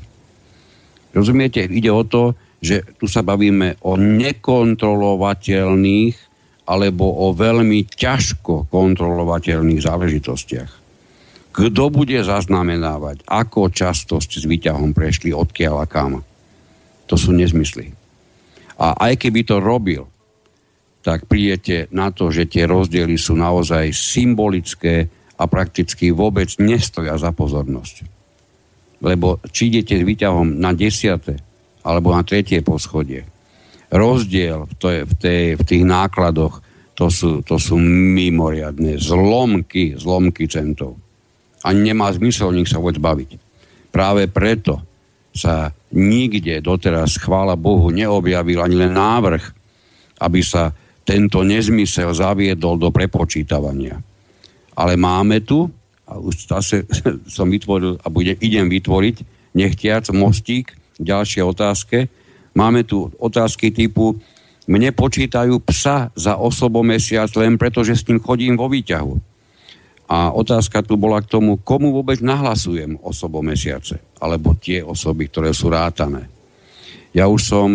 Rozumiete? 1.17 1.65
Ide 1.65 1.89
o 1.89 2.05
to, 2.05 2.37
že 2.65 2.81
tu 3.01 3.09
sa 3.09 3.23
bavíme 3.25 3.77
o 3.85 3.97
nekontrolovateľných 3.97 6.17
alebo 6.65 7.29
o 7.29 7.37
veľmi 7.37 7.85
ťažko 7.93 8.73
kontrolovateľných 8.73 9.85
záležitostiach. 9.85 10.73
Kto 11.55 11.85
bude 11.87 12.19
zaznamenávať, 12.19 13.23
ako 13.31 13.71
často 13.71 14.19
ste 14.19 14.43
s 14.43 14.49
výťahom 14.49 14.91
prešli, 14.91 15.31
odkiaľ 15.31 15.75
a 15.85 15.87
kam? 15.87 16.25
To 17.07 17.15
sú 17.15 17.31
nezmysly. 17.31 17.95
A 18.81 18.97
aj 19.07 19.23
keby 19.23 19.47
to 19.47 19.63
robil, 19.63 20.11
tak 21.05 21.29
prídete 21.29 21.87
na 21.93 22.11
to, 22.11 22.33
že 22.33 22.49
tie 22.49 22.65
rozdiely 22.65 23.15
sú 23.21 23.37
naozaj 23.37 23.93
symbolické 23.93 25.07
a 25.37 25.45
prakticky 25.45 26.11
vôbec 26.11 26.49
nestoja 26.59 27.15
za 27.21 27.31
pozornosť. 27.31 28.09
Lebo 29.05 29.39
či 29.53 29.69
idete 29.69 30.01
s 30.01 30.07
výťahom 30.09 30.59
na 30.59 30.73
desiate 30.73 31.37
alebo 31.85 32.17
na 32.17 32.25
tretie 32.25 32.65
poschodie, 32.65 33.29
rozdiel 33.95 34.67
v, 34.67 34.73
to 34.75 34.87
je, 34.91 35.01
v, 35.07 35.15
tej, 35.15 35.43
v 35.55 35.63
tých 35.63 35.85
nákladoch 35.87 36.59
to 36.95 37.07
sú, 37.11 37.43
to 37.47 37.59
sú 37.59 37.79
mimoriadne 37.79 38.99
zlomky, 38.99 39.99
zlomky 39.99 40.47
centov. 40.47 40.99
A 41.67 41.75
nemá 41.75 42.11
zmysel 42.15 42.51
o 42.51 42.57
nich 42.57 42.71
sa 42.71 42.79
vôbec 42.79 42.99
baviť. 42.99 43.31
Práve 43.91 44.27
preto 44.31 44.83
sa 45.35 45.75
nikde 45.91 46.63
doteraz, 46.63 47.19
chvála 47.19 47.59
Bohu, 47.59 47.91
neobjavil 47.91 48.63
ani 48.63 48.77
len 48.79 48.95
návrh, 48.95 49.43
aby 50.23 50.41
sa 50.43 50.71
tento 51.03 51.43
nezmysel 51.43 52.15
zaviedol 52.15 52.79
do 52.79 52.95
prepočítavania. 52.95 53.99
Ale 54.79 54.95
máme 54.95 55.43
tu, 55.43 55.67
a 56.07 56.21
už 56.21 56.47
zase 56.47 56.87
som 57.37 57.51
vytvoril 57.51 57.99
a 57.99 58.07
bude, 58.07 58.39
idem 58.39 58.71
vytvoriť, 58.71 59.17
nechtiac 59.55 60.07
mostík 60.15 60.75
k 60.75 61.01
ďalšej 61.03 61.43
otázke. 61.43 61.99
Máme 62.55 62.87
tu 62.87 63.11
otázky 63.19 63.75
typu, 63.75 64.15
mne 64.65 64.95
počítajú 64.97 65.61
psa 65.67 66.09
za 66.17 66.41
osobomesiac 66.41 67.29
len 67.37 67.61
preto, 67.61 67.85
že 67.85 67.99
s 67.99 68.07
ním 68.09 68.23
chodím 68.23 68.57
vo 68.57 68.71
výťahu. 68.71 69.15
A 70.09 70.33
otázka 70.33 70.85
tu 70.85 70.97
bola 70.97 71.21
k 71.21 71.29
tomu, 71.29 71.61
komu 71.61 71.93
vôbec 71.93 72.21
nahlasujem 72.21 73.01
osobomesiace, 73.01 74.01
alebo 74.21 74.57
tie 74.57 74.81
osoby, 74.85 75.29
ktoré 75.29 75.51
sú 75.53 75.73
rátané. 75.73 76.29
Ja 77.13 77.29
už 77.29 77.41
som 77.41 77.69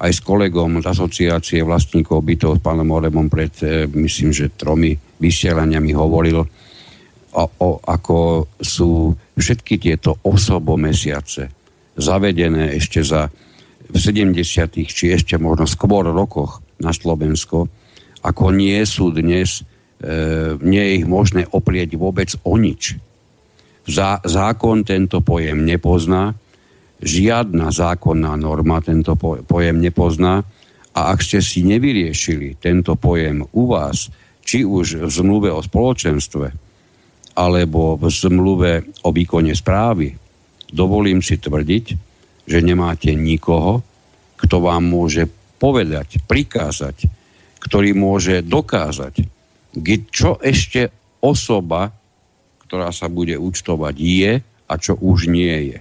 aj 0.00 0.10
s 0.16 0.20
kolegom 0.24 0.80
z 0.80 0.86
asociácie 0.88 1.60
vlastníkov 1.60 2.24
bytov 2.24 2.56
s 2.56 2.64
pánom 2.64 2.88
Oremom 2.88 3.28
pred, 3.28 3.52
e, 3.60 3.84
myslím, 3.84 4.32
že 4.32 4.56
tromi 4.56 4.96
vysielaniami 4.96 5.92
hovoril, 5.92 6.40
o, 6.40 7.44
o, 7.60 7.68
ako 7.84 8.48
sú 8.56 9.12
všetky 9.36 9.76
tieto 9.76 10.16
osobo 10.24 10.80
mesiace 10.80 11.52
zavedené 12.00 12.80
ešte 12.80 13.04
za 13.04 13.28
v 13.90 13.96
70. 13.98 14.38
či 14.86 15.04
ešte 15.10 15.34
možno 15.36 15.66
skôr 15.66 16.06
rokoch 16.06 16.62
na 16.78 16.94
Slovensko, 16.94 17.66
ako 18.22 18.54
nie 18.54 18.78
sú 18.86 19.10
dnes, 19.10 19.66
e, 20.00 20.56
nie 20.62 20.80
je 20.80 20.92
ich 21.02 21.06
možné 21.06 21.44
oprieť 21.50 21.98
vôbec 21.98 22.30
o 22.46 22.54
nič. 22.54 22.96
Zá, 23.90 24.22
zákon 24.22 24.86
tento 24.86 25.18
pojem 25.20 25.66
nepozná, 25.66 26.38
žiadna 27.00 27.72
zákonná 27.72 28.36
norma 28.36 28.78
tento 28.84 29.16
pojem 29.48 29.80
nepozná 29.80 30.44
a 30.92 31.00
ak 31.16 31.24
ste 31.24 31.40
si 31.40 31.64
nevyriešili 31.64 32.60
tento 32.60 32.94
pojem 32.94 33.42
u 33.56 33.62
vás, 33.72 34.12
či 34.44 34.66
už 34.66 35.06
v 35.06 35.10
zmluve 35.10 35.48
o 35.48 35.64
spoločenstve, 35.64 36.46
alebo 37.38 37.96
v 37.96 38.04
zmluve 38.10 38.72
o 39.06 39.08
výkone 39.14 39.54
správy, 39.56 40.12
dovolím 40.68 41.24
si 41.24 41.40
tvrdiť, 41.40 42.09
že 42.50 42.66
nemáte 42.66 43.14
nikoho, 43.14 43.86
kto 44.34 44.58
vám 44.58 44.90
môže 44.90 45.30
povedať, 45.62 46.18
prikázať, 46.26 47.06
ktorý 47.62 47.94
môže 47.94 48.42
dokázať, 48.42 49.22
čo 50.10 50.42
ešte 50.42 50.90
osoba, 51.22 51.94
ktorá 52.66 52.90
sa 52.90 53.06
bude 53.06 53.38
účtovať, 53.38 53.94
je 53.94 54.32
a 54.42 54.74
čo 54.74 54.98
už 54.98 55.30
nie 55.30 55.76
je. 55.76 55.80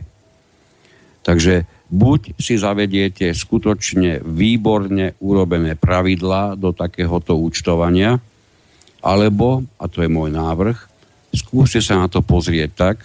Takže 1.26 1.66
buď 1.90 2.38
si 2.38 2.62
zavediete 2.62 3.34
skutočne 3.34 4.22
výborne 4.22 5.18
urobené 5.18 5.74
pravidlá 5.74 6.54
do 6.54 6.70
takéhoto 6.70 7.34
účtovania, 7.34 8.22
Alebo, 9.00 9.64
a 9.80 9.88
to 9.88 10.04
je 10.04 10.12
môj 10.12 10.28
návrh, 10.36 10.76
skúste 11.32 11.80
sa 11.80 12.04
na 12.04 12.12
to 12.12 12.20
pozrieť 12.20 12.72
tak, 12.76 12.98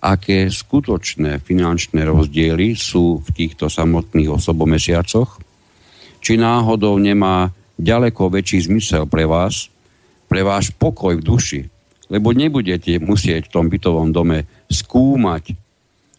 aké 0.00 0.46
skutočné 0.52 1.40
finančné 1.40 2.04
rozdiely 2.04 2.76
sú 2.76 3.20
v 3.24 3.28
týchto 3.32 3.72
samotných 3.72 4.30
osobomesiacoch, 4.38 5.40
či 6.20 6.36
náhodou 6.36 6.98
nemá 7.00 7.50
ďaleko 7.76 8.32
väčší 8.32 8.68
zmysel 8.68 9.08
pre 9.08 9.24
vás, 9.24 9.68
pre 10.26 10.42
váš 10.42 10.74
pokoj 10.74 11.16
v 11.16 11.26
duši, 11.26 11.60
lebo 12.10 12.30
nebudete 12.34 12.98
musieť 13.02 13.50
v 13.50 13.52
tom 13.52 13.66
bytovom 13.66 14.10
dome 14.14 14.46
skúmať, 14.70 15.54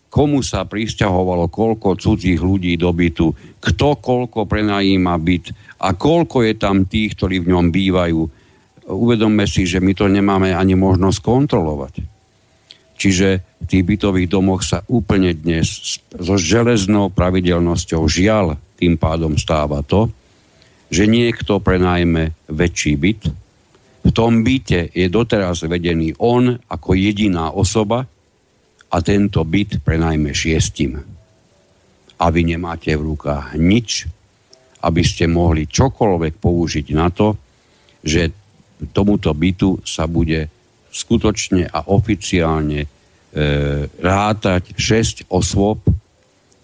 komu 0.08 0.40
sa 0.40 0.64
pristahovalo 0.64 1.52
koľko 1.52 2.00
cudzích 2.00 2.40
ľudí 2.40 2.80
do 2.80 2.90
bytu, 2.96 3.60
kto 3.60 4.00
koľko 4.00 4.48
prenajíma 4.48 5.14
byt 5.20 5.52
a 5.84 5.94
koľko 5.94 6.48
je 6.48 6.54
tam 6.56 6.88
tých, 6.88 7.20
ktorí 7.20 7.44
v 7.44 7.52
ňom 7.52 7.66
bývajú. 7.70 8.22
Uvedomme 8.88 9.44
si, 9.44 9.68
že 9.68 9.84
my 9.84 9.92
to 9.92 10.08
nemáme 10.08 10.56
ani 10.56 10.80
možnosť 10.80 11.20
kontrolovať. 11.20 12.17
Čiže 12.98 13.28
v 13.62 13.66
tých 13.70 13.84
bytových 13.86 14.30
domoch 14.30 14.66
sa 14.66 14.82
úplne 14.90 15.38
dnes 15.38 16.02
so 16.10 16.36
železnou 16.36 17.14
pravidelnosťou 17.14 18.02
žiaľ 18.10 18.58
tým 18.78 18.98
pádom 18.98 19.38
stáva 19.38 19.86
to, 19.86 20.10
že 20.90 21.06
niekto 21.06 21.62
prenajme 21.62 22.34
väčší 22.50 22.94
byt. 22.98 23.22
V 24.08 24.12
tom 24.16 24.42
byte 24.42 24.90
je 24.92 25.08
doteraz 25.14 25.62
vedený 25.68 26.18
on 26.18 26.58
ako 26.70 26.98
jediná 26.98 27.54
osoba, 27.54 28.10
a 28.88 28.98
tento 29.04 29.44
byt 29.44 29.84
prenajme 29.84 30.32
šiestim. 30.32 31.00
A 32.18 32.26
vy 32.32 32.42
nemáte 32.48 32.96
v 32.96 33.14
rukách 33.14 33.60
nič, 33.60 34.08
aby 34.82 35.02
ste 35.04 35.28
mohli 35.28 35.68
čokoľvek 35.68 36.34
použiť 36.40 36.88
na 36.96 37.12
to, 37.12 37.36
že 38.02 38.32
tomuto 38.94 39.34
bytu 39.34 39.84
sa 39.84 40.08
bude 40.08 40.48
skutočne 40.98 41.70
a 41.70 41.86
oficiálne 41.94 42.82
e, 42.82 42.88
rátať 44.02 44.74
6 44.74 45.30
osôb, 45.30 45.86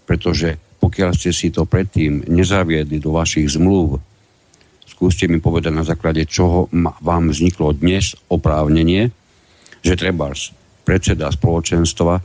pretože 0.02 0.58
pokiaľ 0.82 1.10
ste 1.14 1.30
si 1.30 1.54
to 1.54 1.64
predtým 1.64 2.26
nezaviedli 2.26 2.98
do 2.98 3.14
vašich 3.14 3.54
zmluv, 3.54 4.02
skúste 4.84 5.30
mi 5.30 5.38
povedať 5.38 5.72
na 5.72 5.86
základe 5.86 6.26
čoho 6.26 6.66
vám 7.00 7.30
vzniklo 7.30 7.72
dnes 7.72 8.18
oprávnenie, 8.28 9.08
že 9.80 9.94
treba 9.94 10.34
predseda 10.84 11.32
spoločenstva 11.32 12.20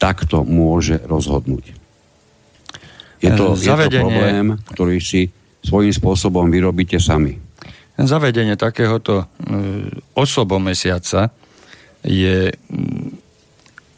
takto 0.00 0.42
môže 0.42 0.98
rozhodnúť. 1.04 1.76
Je 3.20 3.30
to, 3.36 3.52
Zavedenie... 3.52 4.00
je 4.00 4.00
to 4.00 4.06
problém, 4.08 4.46
ktorý 4.72 4.96
si 4.98 5.28
svojím 5.60 5.92
spôsobom 5.92 6.48
vyrobíte 6.48 6.96
sami. 6.96 7.36
Zavedenie 8.00 8.56
takéhoto 8.56 9.20
e, 9.20 9.24
osobomesiaca 10.16 11.28
je 12.04 12.52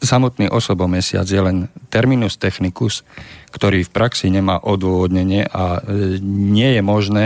samotný 0.03 0.51
osobomesiac 0.51 1.23
je 1.23 1.39
len 1.39 1.57
terminus 1.87 2.35
technicus, 2.35 3.07
ktorý 3.55 3.87
v 3.87 3.93
praxi 3.93 4.27
nemá 4.27 4.59
odôvodnenie 4.59 5.47
a 5.47 5.79
e, 5.79 6.19
nie 6.23 6.75
je 6.75 6.81
možné 6.83 7.25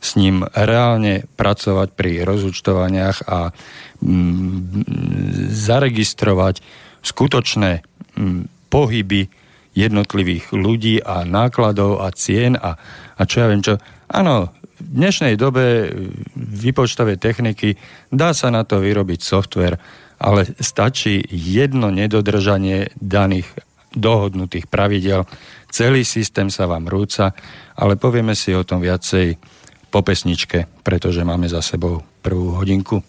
s 0.00 0.16
ním 0.16 0.44
reálne 0.56 1.28
pracovať 1.36 1.88
pri 1.92 2.24
rozúčtovaniach 2.24 3.28
a 3.28 3.52
zaregistrovať 5.52 6.64
skutočné 7.04 7.84
pohyby 8.72 9.28
jednotlivých 9.76 10.56
ľudí 10.56 11.04
a 11.04 11.28
nákladov 11.28 12.00
a 12.00 12.08
cien 12.16 12.56
a, 12.56 12.80
a 13.16 13.22
čo 13.28 13.44
ja 13.44 13.46
viem 13.52 13.60
čo. 13.60 13.76
Áno, 14.08 14.50
v 14.80 14.88
dnešnej 14.88 15.36
dobe 15.36 15.92
výpočtovej 16.34 17.20
techniky 17.20 17.76
dá 18.08 18.32
sa 18.32 18.48
na 18.48 18.64
to 18.64 18.80
vyrobiť 18.80 19.20
software, 19.20 19.76
ale 20.20 20.52
stačí 20.60 21.24
jedno 21.32 21.88
nedodržanie 21.88 22.92
daných 23.00 23.48
dohodnutých 23.96 24.68
pravidel. 24.68 25.24
Celý 25.72 26.04
systém 26.04 26.52
sa 26.52 26.68
vám 26.68 26.86
rúca, 26.86 27.34
ale 27.74 27.96
povieme 27.96 28.36
si 28.36 28.54
o 28.54 28.62
tom 28.62 28.84
viacej 28.84 29.40
po 29.90 30.04
pesničke, 30.06 30.70
pretože 30.86 31.26
máme 31.26 31.50
za 31.50 31.64
sebou 31.64 32.04
prvú 32.22 32.54
hodinku. 32.54 33.02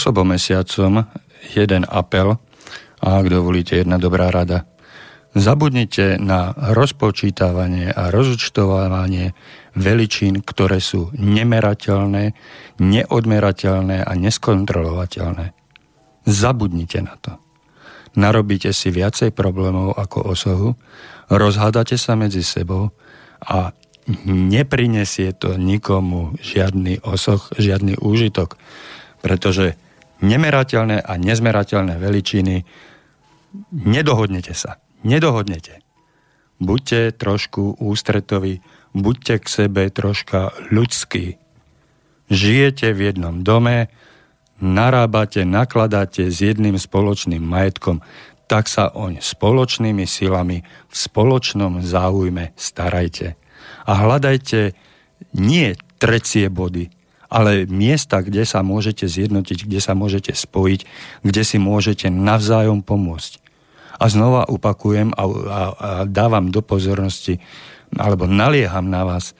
Osobomesiacom 0.00 1.04
jeden 1.52 1.84
apel 1.84 2.40
a 3.04 3.06
ak 3.20 3.28
dovolíte 3.28 3.76
jedna 3.76 4.00
dobrá 4.00 4.32
rada. 4.32 4.64
Zabudnite 5.36 6.16
na 6.16 6.56
rozpočítavanie 6.56 7.92
a 7.92 8.08
rozúčtovanie 8.08 9.36
veličín, 9.76 10.40
ktoré 10.40 10.80
sú 10.80 11.12
nemerateľné, 11.14 12.32
neodmerateľné 12.80 14.08
a 14.08 14.12
neskontrolovateľné. 14.16 15.52
Zabudnite 16.24 16.98
na 17.04 17.14
to. 17.20 17.36
Narobíte 18.16 18.72
si 18.72 18.90
viacej 18.90 19.36
problémov 19.36 19.94
ako 19.94 20.18
osohu, 20.34 20.68
rozhádate 21.30 21.94
sa 21.94 22.18
medzi 22.18 22.42
sebou 22.42 22.90
a 23.38 23.70
neprinesie 24.26 25.30
to 25.30 25.54
nikomu 25.54 26.34
žiadny 26.42 26.98
osoch, 27.06 27.54
žiadny 27.54 27.94
úžitok, 28.02 28.58
pretože 29.22 29.78
nemerateľné 30.20 31.00
a 31.00 31.12
nezmerateľné 31.16 31.96
veličiny 31.96 32.64
nedohodnete 33.72 34.54
sa. 34.54 34.78
Nedohodnete. 35.02 35.80
Buďte 36.60 37.16
trošku 37.16 37.80
ústretoví, 37.80 38.60
buďte 38.92 39.34
k 39.40 39.46
sebe 39.48 39.88
troška 39.88 40.52
ľudskí. 40.68 41.40
Žijete 42.28 42.92
v 42.92 43.00
jednom 43.10 43.40
dome, 43.40 43.88
narábate, 44.60 45.48
nakladáte 45.48 46.28
s 46.28 46.44
jedným 46.44 46.76
spoločným 46.76 47.40
majetkom, 47.40 48.04
tak 48.44 48.68
sa 48.68 48.92
oň 48.92 49.24
spoločnými 49.24 50.04
silami 50.04 50.62
v 50.66 50.94
spoločnom 50.94 51.80
záujme 51.80 52.52
starajte. 52.60 53.40
A 53.88 53.92
hľadajte 53.96 54.76
nie 55.32 55.74
trecie 55.96 56.52
body, 56.52 56.92
ale 57.30 57.64
miesta, 57.70 58.20
kde 58.20 58.42
sa 58.42 58.66
môžete 58.66 59.06
zjednotiť, 59.06 59.70
kde 59.70 59.78
sa 59.78 59.94
môžete 59.94 60.34
spojiť, 60.34 60.80
kde 61.22 61.42
si 61.46 61.56
môžete 61.62 62.10
navzájom 62.10 62.82
pomôcť. 62.82 63.38
A 64.02 64.10
znova 64.10 64.50
opakujem 64.50 65.14
a, 65.14 65.22
a, 65.22 65.26
a 65.30 65.90
dávam 66.10 66.50
do 66.50 66.58
pozornosti, 66.58 67.38
alebo 67.94 68.26
nalieham 68.26 68.90
na 68.90 69.06
vás, 69.06 69.38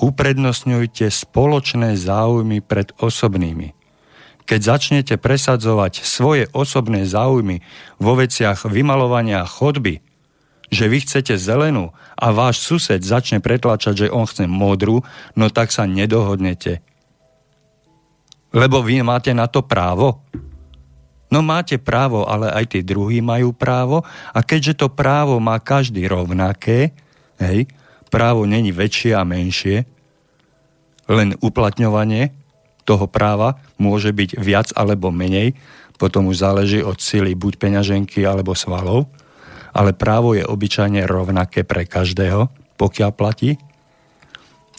uprednostňujte 0.00 1.12
spoločné 1.12 2.00
záujmy 2.00 2.64
pred 2.64 2.88
osobnými. 2.96 3.76
Keď 4.48 4.60
začnete 4.64 5.14
presadzovať 5.20 6.02
svoje 6.02 6.48
osobné 6.56 7.04
záujmy 7.04 7.60
vo 8.00 8.16
veciach 8.16 8.66
vymalovania 8.66 9.44
chodby, 9.44 10.00
že 10.70 10.86
vy 10.86 11.02
chcete 11.02 11.34
zelenú 11.36 11.90
a 12.14 12.30
váš 12.30 12.62
sused 12.62 13.02
začne 13.02 13.42
pretlačať, 13.42 14.06
že 14.06 14.12
on 14.14 14.24
chce 14.24 14.46
modrú, 14.46 15.02
no 15.34 15.50
tak 15.50 15.74
sa 15.74 15.84
nedohodnete. 15.84 16.80
Lebo 18.50 18.82
vy 18.82 19.02
máte 19.06 19.30
na 19.30 19.46
to 19.46 19.62
právo. 19.62 20.22
No 21.30 21.46
máte 21.46 21.78
právo, 21.78 22.26
ale 22.26 22.50
aj 22.50 22.74
tí 22.74 22.80
druhí 22.82 23.22
majú 23.22 23.54
právo 23.54 24.02
a 24.34 24.42
keďže 24.42 24.82
to 24.82 24.86
právo 24.90 25.38
má 25.38 25.62
každý 25.62 26.10
rovnaké, 26.10 26.90
hej, 27.38 27.70
právo 28.10 28.42
není 28.50 28.74
väčšie 28.74 29.14
a 29.14 29.22
menšie, 29.22 29.86
len 31.06 31.38
uplatňovanie 31.38 32.34
toho 32.82 33.06
práva 33.06 33.62
môže 33.78 34.10
byť 34.10 34.42
viac 34.42 34.74
alebo 34.74 35.14
menej, 35.14 35.54
potom 35.94 36.26
už 36.26 36.42
záleží 36.42 36.82
od 36.82 36.98
sily 36.98 37.38
buď 37.38 37.62
peňaženky 37.62 38.26
alebo 38.26 38.58
svalov, 38.58 39.06
ale 39.70 39.94
právo 39.94 40.34
je 40.34 40.42
obyčajne 40.42 41.06
rovnaké 41.06 41.62
pre 41.62 41.86
každého, 41.86 42.50
pokiaľ 42.74 43.10
platí, 43.14 43.54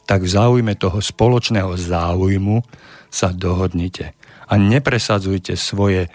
tak 0.04 0.28
v 0.28 0.34
záujme 0.36 0.76
toho 0.76 1.00
spoločného 1.00 1.72
záujmu 1.80 2.60
sa 3.12 3.36
dohodnite 3.36 4.16
a 4.48 4.54
nepresadzujte 4.56 5.60
svoje 5.60 6.08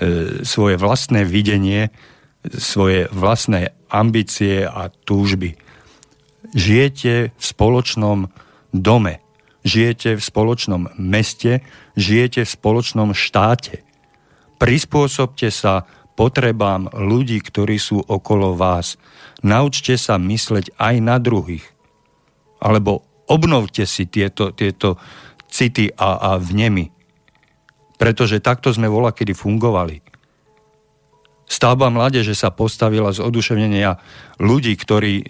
E, 0.00 0.40
svoje 0.48 0.80
vlastné 0.80 1.28
videnie, 1.28 1.92
svoje 2.56 3.04
vlastné 3.12 3.76
ambície 3.92 4.64
a 4.64 4.88
túžby. 4.88 5.60
Žijete 6.56 7.36
v 7.36 7.42
spoločnom 7.44 8.32
dome, 8.72 9.20
žijete 9.60 10.16
v 10.16 10.22
spoločnom 10.24 10.96
meste, 10.96 11.60
žijete 12.00 12.48
v 12.48 12.50
spoločnom 12.54 13.12
štáte. 13.12 13.84
Prispôsobte 14.56 15.52
sa 15.52 15.84
potrebám 16.16 16.88
ľudí, 16.96 17.36
ktorí 17.44 17.76
sú 17.76 18.00
okolo 18.00 18.56
vás. 18.56 18.96
Naučte 19.44 20.00
sa 20.00 20.16
mysleť 20.16 20.80
aj 20.80 20.94
na 21.04 21.20
druhých. 21.20 21.68
Alebo 22.56 23.04
obnovte 23.28 23.84
si 23.84 24.08
tieto, 24.08 24.56
tieto 24.56 24.96
city 25.50 25.90
a, 25.98 26.34
a 26.34 26.40
vnemy 26.40 27.00
pretože 28.00 28.40
takto 28.40 28.72
sme 28.72 28.88
vola, 28.88 29.12
kedy 29.12 29.36
fungovali. 29.36 30.00
Stavba 31.44 31.92
mládeže 31.92 32.32
sa 32.32 32.48
postavila 32.48 33.12
z 33.12 33.20
oduševnenia 33.20 34.00
ľudí, 34.40 34.72
ktorí 34.72 35.14
e, 35.20 35.24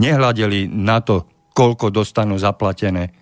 nehľadeli 0.00 0.72
na 0.72 1.04
to, 1.04 1.28
koľko 1.52 1.92
dostanú 1.92 2.40
zaplatené. 2.40 3.12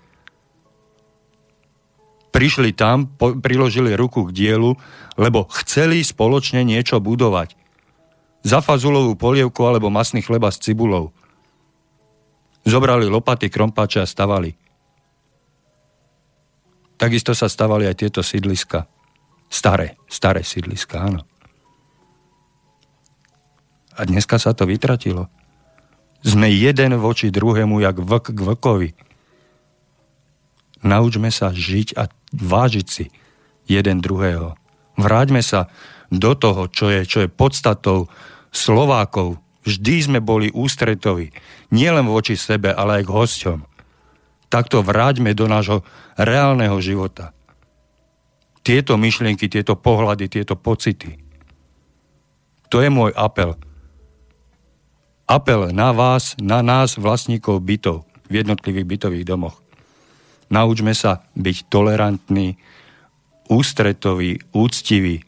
Prišli 2.30 2.78
tam, 2.78 3.10
po, 3.10 3.34
priložili 3.34 3.98
ruku 3.98 4.30
k 4.30 4.36
dielu, 4.36 4.70
lebo 5.18 5.50
chceli 5.66 6.06
spoločne 6.06 6.62
niečo 6.62 7.02
budovať. 7.02 7.58
Za 8.46 8.62
fazulovú 8.62 9.18
polievku 9.18 9.66
alebo 9.66 9.90
masný 9.90 10.22
chleba 10.22 10.54
s 10.54 10.62
cibulou. 10.62 11.10
Zobrali 12.62 13.10
lopaty, 13.10 13.50
krompáče 13.50 13.98
a 13.98 14.06
stavali. 14.06 14.65
Takisto 16.96 17.36
sa 17.36 17.48
stavali 17.48 17.84
aj 17.84 18.00
tieto 18.00 18.24
sídliska. 18.24 18.88
Staré, 19.52 20.00
staré 20.08 20.40
sídliska, 20.40 20.96
áno. 20.96 21.22
A 23.96 24.04
dneska 24.04 24.40
sa 24.40 24.56
to 24.56 24.64
vytratilo. 24.64 25.28
Sme 26.24 26.48
jeden 26.52 26.96
voči 26.96 27.28
druhému, 27.28 27.80
jak 27.84 28.00
vlk 28.00 28.32
k 28.32 28.40
vlkovi. 28.40 28.90
Naučme 30.84 31.28
sa 31.32 31.52
žiť 31.52 31.96
a 31.96 32.08
vážiť 32.32 32.86
si 32.88 33.12
jeden 33.68 34.00
druhého. 34.00 34.56
Vráťme 34.96 35.40
sa 35.44 35.68
do 36.08 36.32
toho, 36.32 36.68
čo 36.72 36.88
je, 36.88 37.04
čo 37.04 37.18
je 37.24 37.32
podstatou 37.32 38.08
Slovákov. 38.52 39.36
Vždy 39.68 39.94
sme 40.00 40.20
boli 40.24 40.48
ústretoví. 40.52 41.32
Nielen 41.72 42.08
voči 42.08 42.38
sebe, 42.38 42.72
ale 42.72 43.00
aj 43.00 43.04
k 43.04 43.14
hosťom 43.14 43.75
takto 44.48 44.82
vráťme 44.82 45.34
do 45.34 45.50
nášho 45.50 45.82
reálneho 46.16 46.78
života. 46.80 47.34
Tieto 48.66 48.98
myšlienky, 48.98 49.46
tieto 49.46 49.78
pohľady, 49.78 50.26
tieto 50.26 50.58
pocity. 50.58 51.18
To 52.70 52.82
je 52.82 52.90
môj 52.90 53.14
apel. 53.14 53.54
Apel 55.26 55.70
na 55.70 55.94
vás, 55.94 56.34
na 56.38 56.62
nás, 56.62 56.98
vlastníkov 56.98 57.62
bytov 57.62 58.06
v 58.26 58.42
jednotlivých 58.42 58.86
bytových 58.86 59.26
domoch. 59.26 59.62
Naučme 60.50 60.94
sa 60.94 61.26
byť 61.34 61.66
tolerantní, 61.66 62.58
ústretoví, 63.50 64.42
úctiví. 64.54 65.22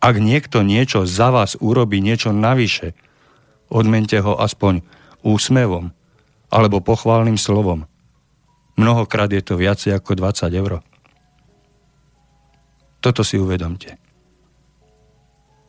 Ak 0.00 0.20
niekto 0.20 0.60
niečo 0.60 1.08
za 1.08 1.32
vás 1.32 1.56
urobí, 1.56 2.00
niečo 2.04 2.32
navyše, 2.32 2.92
odmente 3.72 4.16
ho 4.20 4.36
aspoň 4.36 4.84
úsmevom, 5.24 5.92
alebo 6.50 6.82
pochválnym 6.82 7.38
slovom. 7.38 7.86
Mnohokrát 8.76 9.32
je 9.32 9.42
to 9.42 9.56
viacej 9.56 9.96
ako 9.96 10.14
20 10.20 10.52
eur. 10.52 10.72
Toto 13.00 13.22
si 13.24 13.40
uvedomte. 13.40 13.96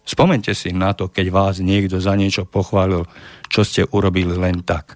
Spomente 0.07 0.55
si 0.55 0.71
na 0.71 0.95
to, 0.95 1.11
keď 1.11 1.27
vás 1.31 1.55
niekto 1.59 1.99
za 1.99 2.15
niečo 2.15 2.47
pochválil, 2.47 3.03
čo 3.51 3.67
ste 3.67 3.83
urobili 3.91 4.35
len 4.35 4.63
tak. 4.63 4.95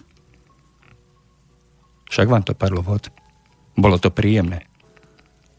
Však 2.07 2.27
vám 2.27 2.43
to 2.47 2.55
padlo 2.55 2.79
vod. 2.83 3.11
Bolo 3.75 3.99
to 3.99 4.11
príjemné. 4.11 4.67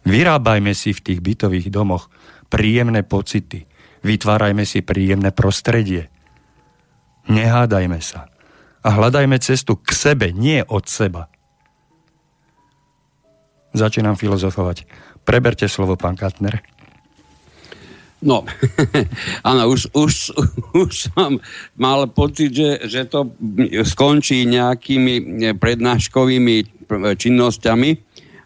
Vyrábajme 0.08 0.72
si 0.72 0.96
v 0.96 1.04
tých 1.04 1.20
bytových 1.20 1.68
domoch 1.68 2.08
príjemné 2.48 3.04
pocity. 3.04 3.64
Vytvárajme 4.02 4.64
si 4.64 4.80
príjemné 4.84 5.30
prostredie. 5.32 6.08
Nehádajme 7.28 8.00
sa 8.02 8.31
a 8.82 8.88
hľadajme 8.90 9.38
cestu 9.38 9.78
k 9.78 9.90
sebe, 9.94 10.34
nie 10.34 10.62
od 10.66 10.90
seba. 10.90 11.30
Začínam 13.72 14.18
filozofovať. 14.18 14.84
Preberte 15.22 15.70
slovo, 15.70 15.96
pán 15.96 16.18
Katner. 16.18 16.60
No, 18.22 18.46
áno, 19.50 19.62
už, 19.66 19.90
už, 19.94 20.14
už 20.78 21.10
som 21.10 21.42
mal 21.74 22.06
pocit, 22.06 22.54
že, 22.54 22.86
že 22.86 23.10
to 23.10 23.34
skončí 23.82 24.46
nejakými 24.46 25.50
prednáškovými 25.58 26.86
činnosťami, 27.18 27.90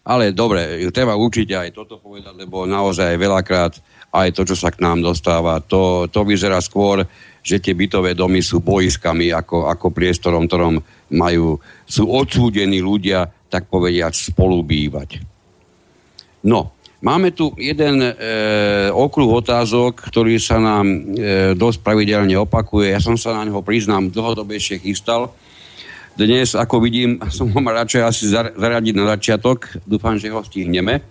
ale 0.06 0.32
dobre, 0.32 0.80
treba 0.94 1.18
určite 1.18 1.58
aj 1.58 1.76
toto 1.76 2.00
povedať, 2.00 2.32
lebo 2.46 2.64
naozaj 2.64 3.20
veľakrát 3.20 3.76
aj 4.16 4.28
to, 4.32 4.48
čo 4.48 4.56
sa 4.56 4.72
k 4.72 4.80
nám 4.80 5.04
dostáva, 5.04 5.60
to, 5.60 6.08
to 6.08 6.24
vyzerá 6.24 6.62
skôr 6.64 7.04
že 7.46 7.62
tie 7.62 7.78
bytové 7.78 8.18
domy 8.18 8.42
sú 8.42 8.58
boiskami 8.58 9.30
ako, 9.30 9.70
ako 9.70 9.94
priestorom, 9.94 10.50
ktorom 10.50 10.82
majú, 11.14 11.62
sú 11.86 12.10
odsúdení 12.10 12.82
ľudia, 12.82 13.30
tak 13.46 13.70
povediať, 13.70 14.34
spolubývať. 14.34 15.22
No, 16.42 16.74
Máme 16.96 17.28
tu 17.36 17.52
jeden 17.60 18.00
e, 18.00 18.12
okruh 18.88 19.28
otázok, 19.28 20.08
ktorý 20.08 20.40
sa 20.40 20.56
nám 20.56 20.88
e, 20.88 20.98
dosť 21.52 21.84
pravidelne 21.84 22.34
opakuje. 22.40 22.88
Ja 22.88 23.04
som 23.04 23.20
sa 23.20 23.36
na 23.36 23.44
neho, 23.44 23.60
priznám, 23.60 24.08
dlhodobejšie 24.08 24.80
chystal. 24.80 25.36
Dnes, 26.16 26.56
ako 26.56 26.80
vidím, 26.80 27.20
som 27.36 27.52
ho 27.52 27.60
radšej 27.60 28.02
asi 28.02 28.32
zaradiť 28.32 28.94
na 28.96 29.12
začiatok. 29.12 29.76
Dúfam, 29.84 30.16
že 30.16 30.32
ho 30.32 30.40
stihneme. 30.40 31.04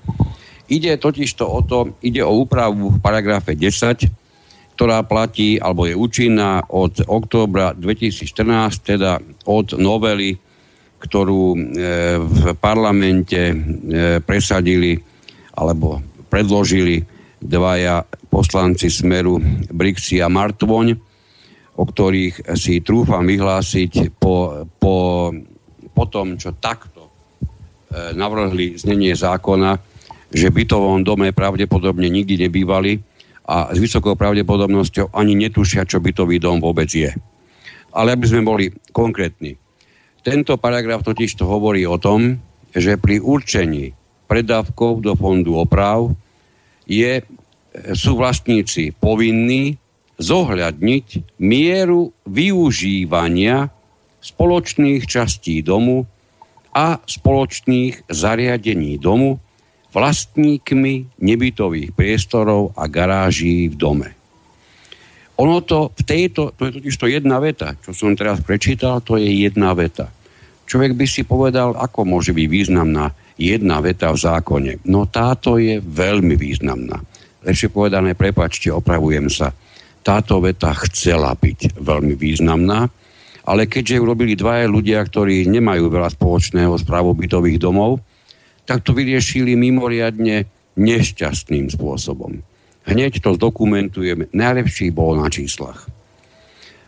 Ide 0.66 0.98
totiž 0.98 1.38
to 1.38 1.46
o 1.46 1.62
to, 1.62 1.94
ide 2.02 2.26
o 2.26 2.34
úpravu 2.34 2.98
v 2.98 3.00
paragrafe 3.00 3.54
10, 3.54 4.25
ktorá 4.76 5.08
platí, 5.08 5.56
alebo 5.56 5.88
je 5.88 5.96
účinná 5.96 6.68
od 6.68 7.00
októbra 7.08 7.72
2014, 7.72 8.84
teda 8.84 9.24
od 9.48 9.80
novely, 9.80 10.36
ktorú 11.00 11.56
e, 11.56 11.58
v 12.20 12.44
parlamente 12.60 13.40
e, 13.40 13.56
presadili 14.20 15.00
alebo 15.56 16.04
predložili 16.28 17.00
dvaja 17.40 18.04
poslanci 18.28 18.92
Smeru 18.92 19.40
Brixi 19.72 20.20
a 20.20 20.28
Martvoň, 20.28 20.92
o 21.80 21.84
ktorých 21.88 22.52
si 22.60 22.84
trúfam 22.84 23.24
vyhlásiť 23.24 24.12
po, 24.20 24.68
po, 24.76 25.32
po 25.88 26.04
tom, 26.12 26.36
čo 26.36 26.52
takto 26.60 27.08
e, 27.08 27.12
navrhli 28.12 28.76
znenie 28.76 29.16
zákona, 29.16 29.80
že 30.36 30.52
v 30.52 30.68
bytovom 30.68 31.00
dome 31.08 31.32
pravdepodobne 31.32 32.12
nikdy 32.12 32.44
nebývali 32.44 33.15
a 33.46 33.70
s 33.70 33.78
vysokou 33.78 34.18
pravdepodobnosťou 34.18 35.14
ani 35.14 35.38
netušia, 35.38 35.86
čo 35.86 36.02
bytový 36.02 36.42
dom 36.42 36.58
vôbec 36.58 36.90
je. 36.90 37.14
Ale 37.94 38.18
aby 38.18 38.26
sme 38.26 38.42
boli 38.42 38.74
konkrétni. 38.90 39.56
Tento 40.26 40.58
paragraf 40.58 41.06
totiž 41.06 41.38
to 41.38 41.46
hovorí 41.46 41.86
o 41.86 42.02
tom, 42.02 42.42
že 42.74 42.98
pri 42.98 43.22
určení 43.22 43.94
predávkov 44.26 45.06
do 45.06 45.14
fondu 45.14 45.54
oprav 45.62 46.10
je, 46.90 47.22
sú 47.94 48.18
vlastníci 48.18 48.98
povinní 48.98 49.78
zohľadniť 50.18 51.38
mieru 51.38 52.10
využívania 52.26 53.70
spoločných 54.26 55.06
častí 55.06 55.62
domu 55.62 56.10
a 56.74 56.98
spoločných 57.06 58.10
zariadení 58.10 58.98
domu 58.98 59.38
vlastníkmi 59.96 61.24
nebytových 61.24 61.96
priestorov 61.96 62.76
a 62.76 62.92
garáží 62.92 63.72
v 63.72 63.76
dome. 63.80 64.10
Ono 65.40 65.64
to 65.64 65.96
v 65.96 66.04
tejto, 66.04 66.52
to 66.56 66.68
je 66.68 66.72
totiž 66.80 66.96
to 67.00 67.08
jedna 67.08 67.40
veta, 67.40 67.80
čo 67.80 67.96
som 67.96 68.16
teraz 68.16 68.44
prečítal, 68.44 69.00
to 69.00 69.16
je 69.16 69.28
jedna 69.28 69.72
veta. 69.72 70.12
Človek 70.68 71.00
by 71.00 71.06
si 71.08 71.24
povedal, 71.24 71.80
ako 71.80 72.04
môže 72.04 72.36
byť 72.36 72.48
významná 72.48 73.12
jedna 73.40 73.80
veta 73.80 74.12
v 74.12 74.20
zákone. 74.20 74.72
No 74.88 75.08
táto 75.08 75.60
je 75.60 75.80
veľmi 75.80 76.36
významná. 76.36 77.00
Lepšie 77.46 77.72
povedané, 77.72 78.16
prepačte, 78.16 78.72
opravujem 78.72 79.28
sa. 79.32 79.52
Táto 80.02 80.40
veta 80.40 80.72
chcela 80.88 81.36
byť 81.36 81.80
veľmi 81.80 82.16
významná, 82.16 82.88
ale 83.46 83.70
keďže 83.70 84.02
urobili 84.02 84.34
dvaja 84.34 84.66
ľudia, 84.66 85.04
ktorí 85.06 85.46
nemajú 85.46 85.86
veľa 85.88 86.10
spoločného 86.18 86.74
s 86.74 86.84
bytových 86.88 87.62
domov, 87.62 88.02
tak 88.66 88.82
to 88.82 88.92
vyriešili 88.98 89.54
mimoriadne 89.54 90.50
nešťastným 90.76 91.72
spôsobom. 91.72 92.42
Hneď 92.86 93.22
to 93.24 93.34
zdokumentujeme. 93.34 94.30
Najlepší 94.30 94.94
bol 94.94 95.18
na 95.18 95.32
číslach. 95.32 95.90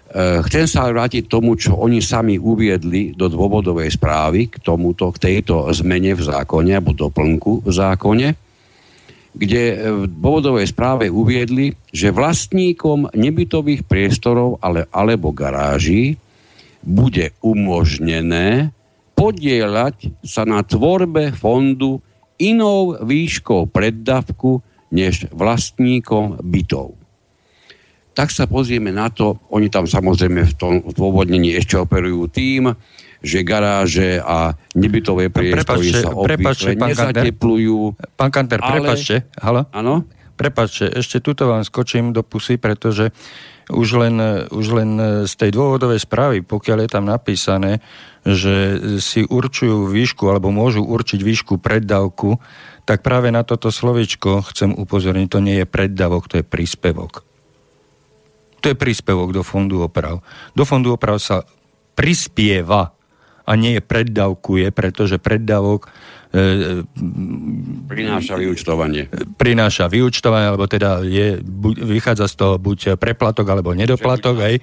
Eh, 0.08 0.40
chcem 0.48 0.66
sa 0.70 0.88
vrátiť 0.88 1.28
tomu, 1.28 1.60
čo 1.60 1.76
oni 1.76 2.00
sami 2.00 2.40
uviedli 2.40 3.12
do 3.12 3.28
dôvodovej 3.28 3.92
správy 3.92 4.48
k 4.48 4.56
tomuto, 4.64 5.12
k 5.12 5.20
tejto 5.20 5.68
zmene 5.76 6.16
v 6.16 6.22
zákone 6.24 6.72
alebo 6.80 6.96
doplnku 6.96 7.68
v 7.68 7.70
zákone, 7.70 8.28
kde 9.36 9.64
v 9.84 10.04
dôvodovej 10.08 10.72
správe 10.72 11.12
uviedli, 11.12 11.76
že 11.92 12.16
vlastníkom 12.16 13.12
nebytových 13.14 13.84
priestorov 13.84 14.64
ale, 14.64 14.88
alebo 14.96 15.36
garáží 15.36 16.16
bude 16.88 17.36
umožnené 17.44 18.72
podielať 19.18 20.22
sa 20.22 20.46
na 20.46 20.62
tvorbe 20.62 21.34
fondu 21.34 22.00
inou 22.38 22.94
výškou 23.02 23.74
preddavku 23.74 24.62
než 24.94 25.26
vlastníkom 25.34 26.40
bytov 26.46 27.08
tak 28.18 28.34
sa 28.34 28.50
pozrieme 28.50 28.90
na 28.90 29.14
to, 29.14 29.38
oni 29.54 29.70
tam 29.70 29.86
samozrejme 29.86 30.42
v 30.42 30.56
tom 30.58 30.74
dôvodnení 30.90 31.54
ešte 31.54 31.78
operujú 31.78 32.26
tým, 32.34 32.74
že 33.22 33.46
garáže 33.46 34.18
a 34.18 34.58
nebytové 34.74 35.30
priestory 35.30 35.94
sa 35.94 36.10
obvykle 36.10 36.82
nezateplujú. 36.82 37.94
Pán 38.18 38.34
Kanter, 38.34 38.58
ale... 38.58 38.82
prepačte, 38.82 39.30
halo? 39.38 39.70
Áno? 39.70 40.10
Prepačte, 40.34 40.90
ešte 40.98 41.22
tuto 41.22 41.46
vám 41.46 41.62
skočím 41.62 42.10
do 42.10 42.26
pusy, 42.26 42.58
pretože 42.58 43.14
už 43.70 43.88
len, 44.02 44.18
už 44.50 44.66
len 44.74 44.90
z 45.30 45.34
tej 45.38 45.54
dôvodovej 45.54 46.02
správy, 46.02 46.42
pokiaľ 46.42 46.78
je 46.86 46.90
tam 46.90 47.06
napísané, 47.06 47.86
že 48.28 48.56
si 49.00 49.24
určujú 49.24 49.88
výšku 49.88 50.28
alebo 50.28 50.52
môžu 50.52 50.84
určiť 50.84 51.24
výšku 51.24 51.64
preddavku, 51.64 52.44
tak 52.84 53.00
práve 53.00 53.32
na 53.32 53.48
toto 53.48 53.72
slovičko 53.72 54.44
chcem 54.52 54.76
upozorniť, 54.76 55.28
to 55.32 55.40
nie 55.40 55.64
je 55.64 55.68
preddavok, 55.68 56.28
to 56.28 56.44
je 56.44 56.46
príspevok. 56.48 57.24
To 58.60 58.66
je 58.68 58.76
príspevok 58.76 59.32
do 59.32 59.44
fondu 59.48 59.80
oprav. 59.86 60.20
Do 60.52 60.68
fondu 60.68 60.92
oprav 60.92 61.24
sa 61.24 61.48
prispieva 61.96 62.92
a 63.48 63.52
nie 63.56 63.80
je 63.80 63.82
preddavkuje, 63.84 64.76
pretože 64.76 65.24
preddavok 65.24 65.88
prináša 67.88 68.36
vyučtovanie. 68.36 69.08
Prináša 69.40 69.88
vyučtovanie, 69.88 70.48
alebo 70.52 70.68
teda 70.68 71.02
je, 71.04 71.40
bu, 71.40 71.72
vychádza 71.72 72.28
z 72.28 72.36
toho 72.36 72.54
buď 72.60 73.00
preplatok 73.00 73.48
alebo 73.48 73.72
nedoplatok, 73.72 74.36
aj, 74.44 74.56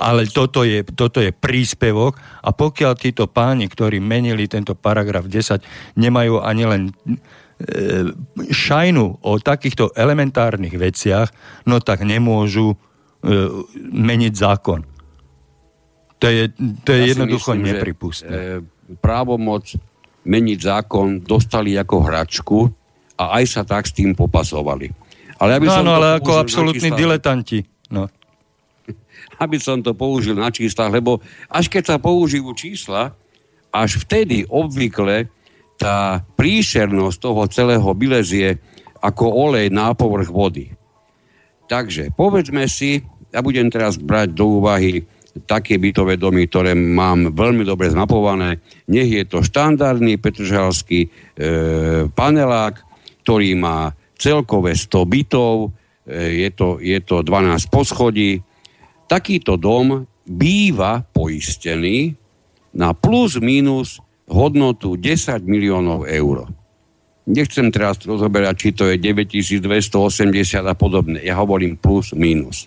ale 0.00 0.24
toto 0.30 0.64
je, 0.64 0.82
toto 0.82 1.20
je 1.20 1.30
príspevok 1.30 2.16
a 2.40 2.50
pokiaľ 2.50 2.92
títo 2.96 3.28
páni, 3.28 3.68
ktorí 3.68 4.00
menili 4.00 4.48
tento 4.48 4.72
paragraf 4.72 5.28
10, 5.28 5.60
nemajú 6.00 6.40
ani 6.40 6.64
len 6.64 6.82
e, 6.88 6.92
šajnu 8.48 9.20
o 9.20 9.32
takýchto 9.36 9.92
elementárnych 9.92 10.74
veciach, 10.74 11.28
no 11.68 11.78
tak 11.84 12.02
nemôžu 12.08 12.74
E, 13.22 13.46
meniť 13.94 14.34
zákon. 14.34 14.82
To 16.18 16.26
je, 16.26 16.50
to 16.82 16.90
je 16.90 17.00
ja 17.06 17.10
jednoducho 17.14 17.54
myslím, 17.54 17.66
nepripustné. 17.70 18.34
E, 18.34 18.46
právomoc 18.98 19.78
meniť 20.22 20.58
zákon 20.58 21.22
dostali 21.22 21.74
ako 21.74 21.96
hračku 22.02 22.58
a 23.18 23.38
aj 23.40 23.44
sa 23.46 23.62
tak 23.62 23.86
s 23.86 23.94
tým 23.94 24.14
popasovali. 24.14 24.90
Ale 25.42 25.58
aby 25.58 25.66
no, 25.66 25.74
som 25.74 25.84
no, 25.84 25.98
ale 25.98 26.22
ako 26.22 26.38
absolútni 26.38 26.90
číslach, 26.90 27.00
diletanti. 27.02 27.58
No. 27.90 28.06
Aby 29.42 29.58
som 29.58 29.82
to 29.82 29.90
použil 29.90 30.38
na 30.38 30.54
číslach, 30.54 30.94
lebo 30.94 31.18
až 31.50 31.66
keď 31.66 31.82
sa 31.82 31.96
použijú 31.98 32.54
čísla, 32.54 33.10
až 33.74 33.98
vtedy 34.06 34.46
obvykle 34.46 35.26
tá 35.80 36.22
príšernosť 36.38 37.18
toho 37.18 37.42
celého 37.50 37.90
vylezie 37.98 38.62
ako 39.02 39.50
olej 39.50 39.66
na 39.74 39.90
povrch 39.98 40.30
vody. 40.30 40.70
Takže 41.66 42.14
povedzme 42.14 42.70
si, 42.70 43.02
ja 43.34 43.42
budem 43.42 43.66
teraz 43.66 43.98
brať 43.98 44.30
do 44.30 44.62
úvahy 44.62 45.02
také 45.48 45.80
bytové 45.80 46.20
domy, 46.20 46.44
ktoré 46.44 46.76
mám 46.76 47.32
veľmi 47.32 47.64
dobre 47.64 47.88
zmapované. 47.88 48.60
Nech 48.88 49.08
je 49.08 49.24
to 49.24 49.40
štandardný 49.40 50.20
petržalský 50.20 51.08
e, 51.08 51.08
panelák, 52.12 52.74
ktorý 53.24 53.56
má 53.56 53.96
celkové 54.20 54.76
100 54.76 54.92
bytov, 55.08 55.54
e, 56.04 56.44
je, 56.44 56.50
to, 56.52 56.76
je 56.78 56.98
to 57.00 57.24
12 57.24 57.72
poschodí. 57.72 58.44
Takýto 59.08 59.56
dom 59.56 60.04
býva 60.28 61.00
poistený 61.00 62.12
na 62.76 62.92
plus 62.92 63.40
minus 63.40 64.00
hodnotu 64.28 64.96
10 64.96 65.44
miliónov 65.44 66.08
eur. 66.08 66.48
Nechcem 67.22 67.70
teraz 67.70 68.02
rozoberať, 68.02 68.54
či 68.58 68.68
to 68.74 68.90
je 68.90 68.98
9280 68.98 69.62
a 70.66 70.74
podobne. 70.74 71.22
Ja 71.22 71.38
hovorím 71.38 71.78
plus, 71.78 72.10
minus. 72.12 72.66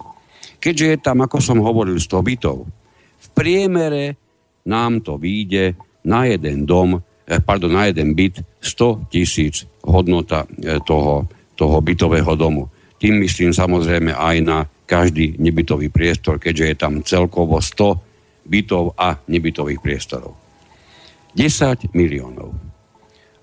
Keďže 0.65 0.85
je 0.89 0.97
tam, 0.97 1.21
ako 1.21 1.37
som 1.37 1.61
hovoril, 1.61 2.01
100 2.01 2.25
bytov, 2.25 2.65
v 3.21 3.27
priemere 3.37 4.17
nám 4.65 5.05
to 5.05 5.21
vyjde 5.21 5.77
na 6.09 6.25
jeden 6.25 6.65
dom, 6.65 6.97
eh, 6.97 7.37
pardon, 7.37 7.69
na 7.69 7.85
jeden 7.85 8.17
byt 8.17 8.41
100 8.57 9.13
tisíc 9.13 9.69
hodnota 9.85 10.49
eh, 10.49 10.81
toho, 10.81 11.29
toho 11.53 11.77
bytového 11.85 12.33
domu. 12.33 12.65
Tým 12.97 13.21
myslím 13.21 13.53
samozrejme 13.53 14.17
aj 14.17 14.35
na 14.41 14.65
každý 14.89 15.37
nebytový 15.37 15.93
priestor, 15.93 16.41
keďže 16.41 16.65
je 16.65 16.75
tam 16.81 17.05
celkovo 17.05 17.61
100 17.61 18.49
bytov 18.49 18.97
a 18.97 19.21
nebytových 19.29 19.81
priestorov. 19.85 20.33
10 21.37 21.93
miliónov. 21.93 22.57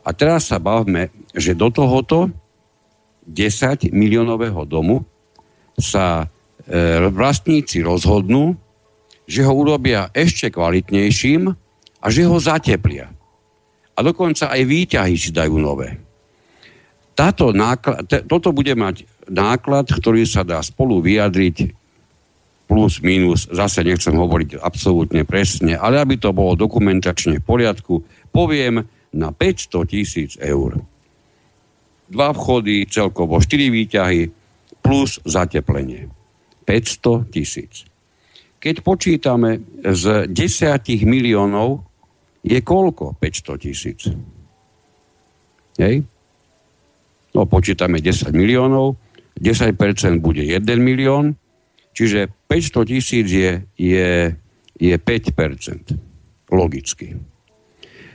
A 0.03 0.11
teraz 0.11 0.51
sa 0.51 0.59
bavme, 0.59 1.15
že 1.31 1.55
do 1.55 1.71
tohoto 1.71 2.35
10 3.31 3.95
miliónového 3.95 4.67
domu 4.67 5.07
sa 5.79 6.27
vlastníci 7.11 7.83
rozhodnú, 7.83 8.55
že 9.27 9.43
ho 9.47 9.53
urobia 9.55 10.11
ešte 10.13 10.51
kvalitnejším 10.51 11.43
a 12.03 12.07
že 12.11 12.27
ho 12.27 12.37
zateplia. 12.39 13.11
A 13.93 13.99
dokonca 14.01 14.51
aj 14.51 14.63
výťahy 14.67 15.15
si 15.15 15.31
dajú 15.31 15.57
nové. 15.61 16.01
táto 17.13 17.53
náklad, 17.53 18.09
te, 18.09 18.25
toto 18.25 18.51
bude 18.57 18.73
mať 18.73 19.05
náklad, 19.29 19.87
ktorý 19.93 20.25
sa 20.25 20.43
dá 20.43 20.59
spolu 20.65 21.05
vyjadriť 21.05 21.77
plus, 22.67 23.05
minus, 23.05 23.53
zase 23.53 23.85
nechcem 23.85 24.17
hovoriť 24.17 24.57
absolútne 24.65 25.29
presne, 25.29 25.77
ale 25.77 26.01
aby 26.01 26.17
to 26.17 26.33
bolo 26.33 26.57
dokumentačne 26.57 27.37
v 27.37 27.45
poriadku, 27.45 28.01
poviem 28.33 28.89
na 29.13 29.29
500 29.29 29.93
tisíc 29.93 30.31
eur. 30.41 30.81
Dva 32.09 32.33
vchody, 32.33 32.89
celkovo 32.89 33.37
4 33.45 33.69
výťahy, 33.69 34.33
plus 34.81 35.21
zateplenie. 35.29 36.09
500 36.65 37.33
tisíc. 37.33 37.87
Keď 38.63 38.87
počítame 38.87 39.59
z 39.83 40.31
10 40.31 41.07
miliónov, 41.07 41.83
je 42.47 42.59
koľko 42.63 43.19
500 43.19 43.65
tisíc? 43.65 44.01
Hej? 45.79 46.07
No 47.33 47.49
počítame 47.49 47.99
10 47.99 48.31
miliónov, 48.31 49.01
10% 49.41 49.75
bude 50.21 50.45
1 50.45 50.63
milión, 50.79 51.35
čiže 51.97 52.29
500 52.47 52.91
tisíc 52.93 53.27
je, 53.27 53.65
je, 53.75 54.11
je 54.79 54.95
5%. 54.95 56.53
Logicky. 56.53 57.17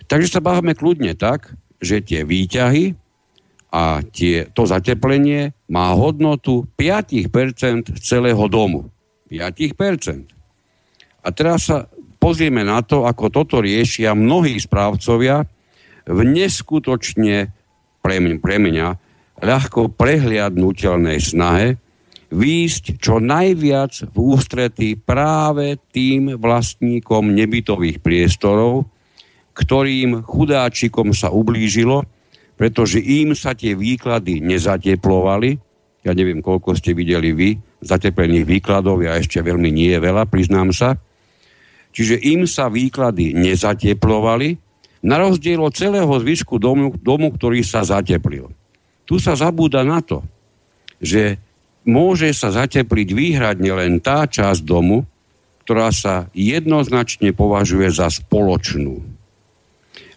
Takže 0.08 0.30
sa 0.30 0.40
bavíme 0.40 0.78
kľudne 0.78 1.18
tak, 1.18 1.58
že 1.82 2.06
tie 2.06 2.22
výťahy 2.22 2.94
a 3.68 4.00
tie, 4.00 4.48
to 4.56 4.64
zateplenie 4.64 5.52
má 5.68 5.92
hodnotu 5.92 6.68
5% 6.80 8.00
celého 8.00 8.46
domu. 8.48 8.88
5%. 9.28 10.32
A 11.24 11.28
teraz 11.36 11.68
sa 11.68 11.92
pozrieme 12.18 12.64
na 12.64 12.80
to, 12.80 13.04
ako 13.04 13.28
toto 13.28 13.60
riešia 13.60 14.16
mnohí 14.16 14.56
správcovia 14.56 15.44
v 16.08 16.20
neskutočne 16.24 17.52
pre 18.00 18.16
mňa, 18.24 18.36
pre 18.40 18.58
mňa 18.64 18.88
ľahko 19.44 19.92
prehliadnutelnej 19.94 21.20
snahe 21.20 21.76
výjsť 22.28 23.00
čo 23.00 23.24
najviac 23.24 24.12
v 24.12 24.16
ústretí 24.16 24.90
práve 25.00 25.80
tým 25.96 26.36
vlastníkom 26.36 27.32
nebytových 27.32 28.04
priestorov, 28.04 28.88
ktorým 29.56 30.28
chudáčikom 30.28 31.16
sa 31.16 31.32
ublížilo, 31.32 32.04
pretože 32.58 32.98
im 33.00 33.38
sa 33.38 33.54
tie 33.54 33.78
výklady 33.78 34.42
nezateplovali. 34.42 35.62
Ja 36.02 36.12
neviem, 36.18 36.42
koľko 36.42 36.74
ste 36.74 36.98
videli 36.98 37.32
vy 37.32 37.50
zateplených 37.86 38.46
výkladov, 38.50 39.06
ja 39.06 39.16
ešte 39.22 39.38
veľmi 39.40 39.70
nie 39.70 39.94
veľa, 39.94 40.26
priznám 40.26 40.74
sa. 40.74 40.98
Čiže 41.94 42.18
im 42.34 42.50
sa 42.50 42.68
výklady 42.74 43.38
nezateplovali, 43.38 44.58
na 45.06 45.22
rozdiel 45.22 45.62
od 45.62 45.78
celého 45.78 46.10
zvyšku 46.10 46.58
domu, 46.58 46.90
domu, 46.98 47.30
ktorý 47.30 47.62
sa 47.62 47.86
zateplil. 47.86 48.50
Tu 49.06 49.22
sa 49.22 49.38
zabúda 49.38 49.86
na 49.86 50.02
to, 50.02 50.26
že 50.98 51.38
môže 51.86 52.28
sa 52.34 52.50
zatepliť 52.50 53.08
výhradne 53.14 53.72
len 53.78 54.02
tá 54.02 54.26
časť 54.26 54.66
domu, 54.66 55.06
ktorá 55.64 55.94
sa 55.94 56.28
jednoznačne 56.34 57.32
považuje 57.32 57.88
za 57.94 58.10
spoločnú. 58.10 59.17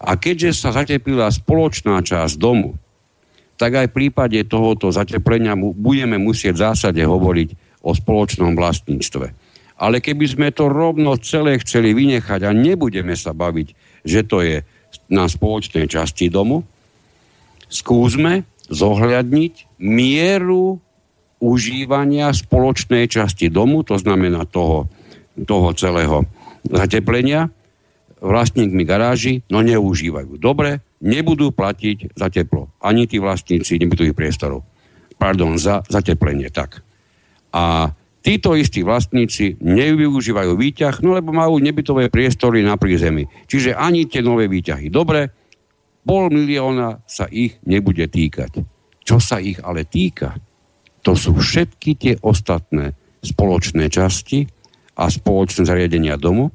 A 0.01 0.17
keďže 0.17 0.57
sa 0.57 0.73
zateplila 0.73 1.29
spoločná 1.29 2.01
časť 2.01 2.41
domu, 2.41 2.81
tak 3.61 3.77
aj 3.77 3.87
v 3.93 3.97
prípade 3.97 4.41
tohoto 4.49 4.89
zateplenia 4.89 5.53
budeme 5.57 6.17
musieť 6.17 6.57
v 6.57 6.63
zásade 6.65 7.03
hovoriť 7.05 7.49
o 7.85 7.93
spoločnom 7.93 8.57
vlastníctve. 8.57 9.27
Ale 9.81 10.01
keby 10.01 10.25
sme 10.25 10.49
to 10.53 10.73
rovno 10.73 11.17
celé 11.21 11.61
chceli 11.61 11.93
vynechať 11.93 12.41
a 12.49 12.57
nebudeme 12.57 13.13
sa 13.13 13.37
baviť, 13.37 13.69
že 14.05 14.21
to 14.25 14.41
je 14.41 14.65
na 15.13 15.29
spoločnej 15.29 15.85
časti 15.85 16.33
domu, 16.33 16.65
skúsme 17.69 18.49
zohľadniť 18.73 19.81
mieru 19.85 20.81
užívania 21.41 22.33
spoločnej 22.33 23.09
časti 23.09 23.49
domu, 23.49 23.85
to 23.85 23.97
znamená 23.97 24.45
toho, 24.49 24.89
toho 25.45 25.73
celého 25.77 26.25
zateplenia, 26.65 27.49
vlastníkmi 28.21 28.85
garáži, 28.85 29.41
no 29.49 29.65
neužívajú. 29.65 30.37
Dobre, 30.37 30.85
nebudú 31.01 31.51
platiť 31.51 32.15
za 32.15 32.29
teplo. 32.29 32.69
Ani 32.81 33.09
tí 33.09 33.17
vlastníci 33.17 33.81
nebytových 33.81 34.17
priestorov. 34.17 34.63
Pardon, 35.17 35.57
za 35.57 35.85
zateplenie, 35.89 36.53
tak. 36.53 36.85
A 37.53 37.93
títo 38.21 38.57
istí 38.57 38.85
vlastníci 38.85 39.57
nevyužívajú 39.61 40.53
výťah, 40.57 41.01
no 41.01 41.17
lebo 41.17 41.33
majú 41.33 41.61
nebytové 41.61 42.13
priestory 42.13 42.61
na 42.61 42.77
prízemí. 42.77 43.29
Čiže 43.49 43.77
ani 43.77 44.05
tie 44.09 44.21
nové 44.21 44.49
výťahy. 44.49 44.93
Dobre, 44.93 45.33
pol 46.05 46.33
milióna 46.33 47.05
sa 47.09 47.29
ich 47.29 47.57
nebude 47.65 48.05
týkať. 48.09 48.61
Čo 49.05 49.17
sa 49.19 49.41
ich 49.41 49.61
ale 49.61 49.89
týka? 49.89 50.37
To 51.05 51.17
sú 51.17 51.37
všetky 51.41 51.91
tie 51.97 52.15
ostatné 52.21 52.93
spoločné 53.25 53.89
časti 53.89 54.45
a 55.01 55.09
spoločné 55.09 55.65
zariadenia 55.65 56.21
domu. 56.21 56.53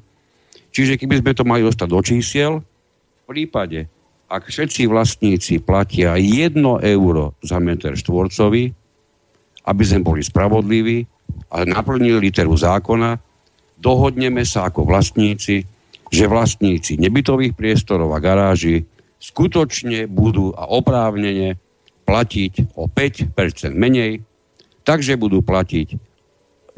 Čiže 0.76 1.00
keby 1.00 1.24
sme 1.24 1.32
to 1.32 1.48
mali 1.48 1.64
dostať 1.64 1.88
do 1.88 2.00
čísiel, 2.04 2.52
v 2.60 3.24
prípade, 3.24 3.88
ak 4.28 4.52
všetci 4.52 4.84
vlastníci 4.84 5.64
platia 5.64 6.20
1 6.20 6.52
euro 6.84 7.32
za 7.40 7.56
meter 7.56 7.96
štvorcový, 7.96 8.76
aby 9.64 9.82
sme 9.88 10.04
boli 10.04 10.20
spravodliví 10.20 11.08
a 11.48 11.64
naplnili 11.64 12.28
literu 12.28 12.52
zákona, 12.52 13.16
dohodneme 13.80 14.44
sa 14.44 14.68
ako 14.68 14.84
vlastníci, 14.84 15.64
že 16.12 16.24
vlastníci 16.28 17.00
nebytových 17.00 17.56
priestorov 17.56 18.12
a 18.12 18.20
garáži 18.20 18.84
skutočne 19.16 20.04
budú 20.06 20.52
a 20.52 20.68
oprávnene 20.68 21.56
platiť 22.04 22.76
o 22.76 22.84
5% 22.86 23.32
menej 23.72 24.20
Takže 24.86 25.18
budú 25.18 25.42
platiť 25.42 25.98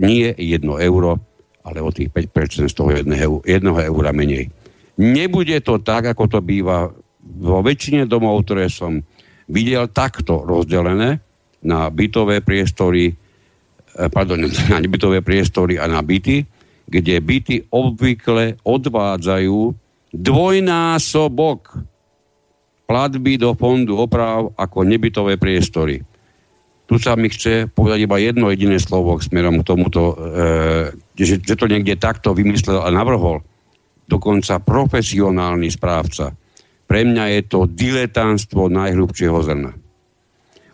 nie 0.00 0.32
1 0.32 0.64
euro, 0.64 1.20
ale 1.68 1.84
o 1.84 1.92
tých 1.92 2.08
5% 2.08 2.68
z 2.68 2.74
toho 2.74 2.90
1 2.92 3.44
eura 3.62 4.10
menej. 4.16 4.48
Nebude 4.98 5.60
to 5.62 5.78
tak, 5.78 6.10
ako 6.10 6.24
to 6.26 6.38
býva 6.42 6.90
vo 7.22 7.58
väčšine 7.60 8.08
domov, 8.08 8.42
ktoré 8.48 8.66
som 8.72 8.98
videl 9.46 9.88
takto 9.92 10.42
rozdelené 10.42 11.20
na 11.62 11.88
bytové 11.92 12.42
priestory, 12.42 13.12
eh, 13.12 14.08
pardon, 14.10 14.42
na 14.72 14.78
bytové 14.82 15.22
priestory 15.22 15.76
a 15.78 15.86
na 15.86 16.02
byty, 16.02 16.42
kde 16.88 17.14
byty 17.20 17.56
obvykle 17.68 18.56
odvádzajú 18.64 19.76
dvojnásobok 20.08 21.84
platby 22.88 23.36
do 23.36 23.52
fondu 23.52 24.00
oprav 24.00 24.48
ako 24.56 24.88
nebytové 24.88 25.36
priestory. 25.36 26.00
Tu 26.88 26.96
sa 26.96 27.12
mi 27.20 27.28
chce 27.28 27.68
povedať 27.68 28.08
iba 28.08 28.16
jedno 28.16 28.48
jediné 28.48 28.80
slovo 28.80 29.20
k 29.20 29.28
smerom 29.28 29.60
k 29.60 29.68
tomuto, 29.68 30.16
e, 30.16 30.16
že, 31.24 31.36
že 31.42 31.54
to 31.58 31.66
niekde 31.66 31.98
takto 31.98 32.34
vymyslel 32.34 32.82
a 32.82 32.88
navrhol. 32.92 33.42
Dokonca 34.08 34.62
profesionálny 34.62 35.68
správca. 35.68 36.32
Pre 36.88 37.00
mňa 37.04 37.24
je 37.36 37.42
to 37.44 37.68
diletánstvo 37.68 38.72
najhrubšieho 38.72 39.38
zrna. 39.44 39.72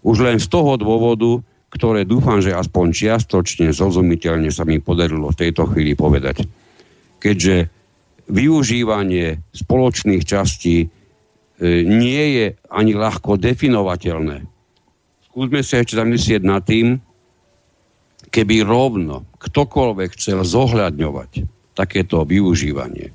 Už 0.04 0.16
len 0.22 0.38
z 0.38 0.46
toho 0.46 0.78
dôvodu, 0.78 1.42
ktoré 1.74 2.06
dúfam, 2.06 2.38
že 2.38 2.54
aspoň 2.54 2.94
čiastočne 2.94 3.74
zrozumiteľne 3.74 4.52
sa 4.54 4.62
mi 4.62 4.78
podarilo 4.78 5.34
v 5.34 5.40
tejto 5.48 5.66
chvíli 5.74 5.98
povedať. 5.98 6.46
Keďže 7.18 7.66
využívanie 8.30 9.42
spoločných 9.50 10.22
častí 10.22 10.86
e, 10.86 10.88
nie 11.82 12.24
je 12.38 12.46
ani 12.70 12.94
ľahko 12.94 13.34
definovateľné 13.40 14.54
skúsme 15.34 15.66
sa 15.66 15.82
ešte 15.82 15.98
zamyslieť 15.98 16.46
nad 16.46 16.62
tým, 16.62 17.02
keby 18.34 18.66
rovno 18.66 19.22
ktokoľvek 19.38 20.18
chcel 20.18 20.42
zohľadňovať 20.42 21.30
takéto 21.78 22.26
využívanie, 22.26 23.14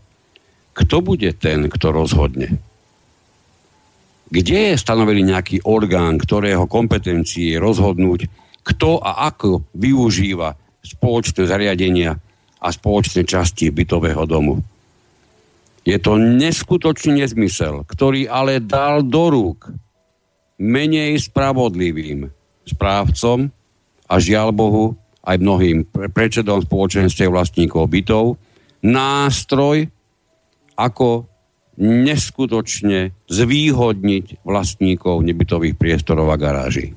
kto 0.71 1.03
bude 1.03 1.35
ten, 1.35 1.67
kto 1.67 1.91
rozhodne? 1.91 2.55
Kde 4.31 4.71
je 4.71 4.75
stanovený 4.79 5.27
nejaký 5.27 5.67
orgán, 5.67 6.15
ktorého 6.15 6.63
kompetencii 6.71 7.51
je 7.51 7.57
rozhodnúť, 7.59 8.31
kto 8.63 9.03
a 9.03 9.27
ako 9.27 9.67
využíva 9.75 10.55
spoločné 10.85 11.49
zariadenia 11.49 12.15
a 12.63 12.67
spoločné 12.71 13.27
časti 13.27 13.73
bytového 13.75 14.23
domu? 14.23 14.63
Je 15.83 15.97
to 15.99 16.15
neskutočný 16.15 17.25
nezmysel, 17.25 17.83
ktorý 17.83 18.29
ale 18.29 18.63
dal 18.63 19.03
do 19.03 19.33
rúk 19.33 19.73
menej 20.61 21.17
spravodlivým 21.27 22.29
správcom 22.67 23.49
a 24.05 24.15
žiaľ 24.21 24.53
Bohu 24.53 24.85
aj 25.29 25.37
mnohým 25.37 25.85
predsedom 26.09 26.65
spoločenstiev 26.65 27.29
vlastníkov 27.29 27.85
bytov 27.85 28.41
nástroj, 28.81 29.85
ako 30.73 31.29
neskutočne 31.79 33.13
zvýhodniť 33.27 34.43
vlastníkov 34.43 35.21
nebytových 35.23 35.75
priestorov 35.77 36.31
a 36.33 36.39
garáží. 36.39 36.95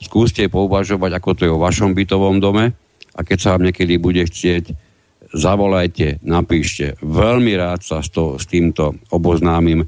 Skúste 0.00 0.48
pouvažovať, 0.48 1.10
ako 1.12 1.30
to 1.36 1.42
je 1.44 1.52
o 1.52 1.60
vašom 1.60 1.92
bytovom 1.92 2.40
dome 2.40 2.72
a 3.12 3.20
keď 3.20 3.36
sa 3.36 3.52
vám 3.56 3.68
niekedy 3.68 4.00
bude 4.00 4.24
chcieť, 4.24 4.72
zavolajte, 5.36 6.24
napíšte. 6.24 6.96
Veľmi 7.04 7.52
rád 7.60 7.84
sa 7.84 8.00
s, 8.00 8.08
to, 8.08 8.40
s 8.40 8.48
týmto 8.48 8.96
oboznámim 9.12 9.84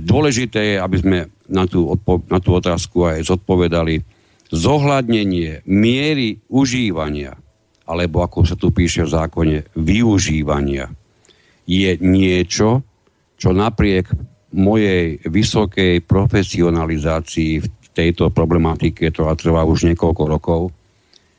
Dôležité 0.00 0.74
je, 0.74 0.76
aby 0.80 0.96
sme 0.96 1.18
na 1.46 1.68
tú, 1.68 1.86
odpo- 1.86 2.24
na 2.26 2.40
tú 2.40 2.56
otázku 2.56 3.04
aj 3.04 3.28
zodpovedali 3.28 4.00
zohľadnenie 4.52 5.64
miery 5.64 6.42
užívania, 6.50 7.36
alebo 7.84 8.24
ako 8.24 8.44
sa 8.48 8.56
tu 8.56 8.72
píše 8.72 9.04
v 9.04 9.12
zákone, 9.12 9.56
využívania, 9.76 10.88
je 11.64 11.96
niečo, 12.00 12.84
čo 13.40 13.50
napriek 13.52 14.12
mojej 14.54 15.18
vysokej 15.24 16.04
profesionalizácii 16.04 17.52
v 17.60 17.66
tejto 17.92 18.30
problematike, 18.30 19.10
ktorá 19.10 19.34
trvá 19.34 19.66
už 19.66 19.90
niekoľko 19.92 20.22
rokov, 20.28 20.62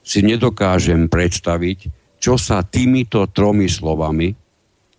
si 0.06 0.22
nedokážem 0.22 1.10
predstaviť, 1.10 1.90
čo 2.22 2.38
sa 2.38 2.62
týmito 2.62 3.26
tromi 3.30 3.66
slovami 3.66 4.34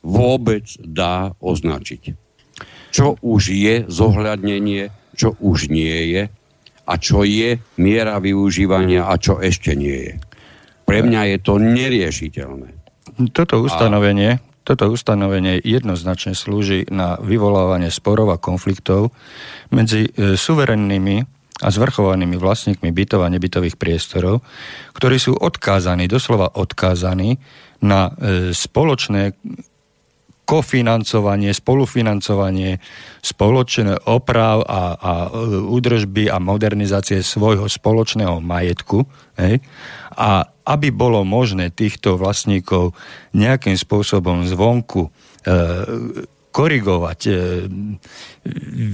vôbec 0.02 0.66
dá 0.82 1.34
označiť. 1.42 2.14
Čo 2.94 3.18
už 3.20 3.42
je 3.50 3.74
zohľadnenie, 3.86 4.88
čo 5.18 5.34
už 5.42 5.68
nie 5.68 6.16
je 6.16 6.22
a 6.86 6.94
čo 6.96 7.26
je 7.26 7.58
miera 7.82 8.22
využívania 8.22 9.10
a 9.10 9.14
čo 9.18 9.42
ešte 9.42 9.74
nie 9.74 9.98
je. 10.10 10.14
Pre 10.86 11.02
mňa 11.02 11.34
je 11.34 11.38
to 11.42 11.58
neriešiteľné. 11.58 12.70
Toto 13.34 13.58
ustanovenie, 13.58 14.38
toto 14.62 14.86
ustanovenie 14.86 15.58
jednoznačne 15.58 16.38
slúži 16.38 16.86
na 16.86 17.18
vyvolávanie 17.18 17.90
sporov 17.90 18.30
a 18.30 18.38
konfliktov 18.38 19.10
medzi 19.74 20.06
e, 20.06 20.38
suverennými 20.38 21.16
a 21.56 21.68
zvrchovanými 21.72 22.36
vlastníkmi 22.36 22.92
bytov 22.92 23.24
a 23.24 23.32
nebytových 23.32 23.80
priestorov, 23.80 24.44
ktorí 24.92 25.16
sú 25.16 25.32
odkázaní, 25.34 26.04
doslova 26.06 26.52
odkázaní 26.54 27.40
na 27.80 28.12
e, 28.12 28.52
spoločné 28.52 29.34
kofinancovanie, 30.46 31.50
spolufinancovanie 31.50 32.78
spoločné 33.18 34.06
oprav 34.06 34.62
a, 34.62 34.94
a 34.94 35.12
e, 35.26 35.30
údržby 35.66 36.30
a 36.30 36.38
modernizácie 36.38 37.20
svojho 37.20 37.66
spoločného 37.66 38.38
majetku. 38.38 39.02
Hej? 39.42 39.58
A 40.14 40.46
aby 40.46 40.94
bolo 40.94 41.26
možné 41.26 41.74
týchto 41.74 42.14
vlastníkov 42.14 42.94
nejakým 43.34 43.74
spôsobom 43.74 44.46
zvonku 44.46 45.06
e, 45.06 45.10
korigovať, 46.54 47.20
e, 47.26 47.32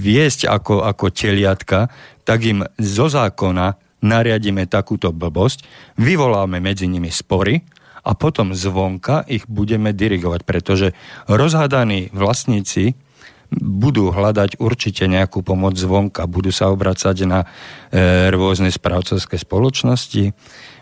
viesť 0.03 0.49
ako, 0.49 0.83
ako 0.83 1.05
teliatka, 1.13 1.87
tak 2.25 2.43
im 2.49 2.65
zo 2.81 3.07
zákona 3.07 3.77
nariadíme 4.03 4.67
takúto 4.67 5.15
blbosť, 5.15 5.63
vyvoláme 6.01 6.59
medzi 6.59 6.91
nimi 6.91 7.07
spory 7.07 7.63
a 8.03 8.11
potom 8.13 8.51
zvonka 8.51 9.23
ich 9.25 9.47
budeme 9.47 9.95
dirigovať, 9.95 10.41
pretože 10.43 10.87
rozhádaní 11.31 12.11
vlastníci 12.11 12.99
budú 13.53 14.09
hľadať 14.09 14.57
určite 14.57 15.05
nejakú 15.05 15.45
pomoc 15.45 15.77
zvonka, 15.77 16.25
budú 16.25 16.49
sa 16.49 16.73
obracať 16.73 17.17
na 17.29 17.45
e, 17.45 17.47
rôzne 18.33 18.73
správcovské 18.73 19.37
spoločnosti, 19.37 20.33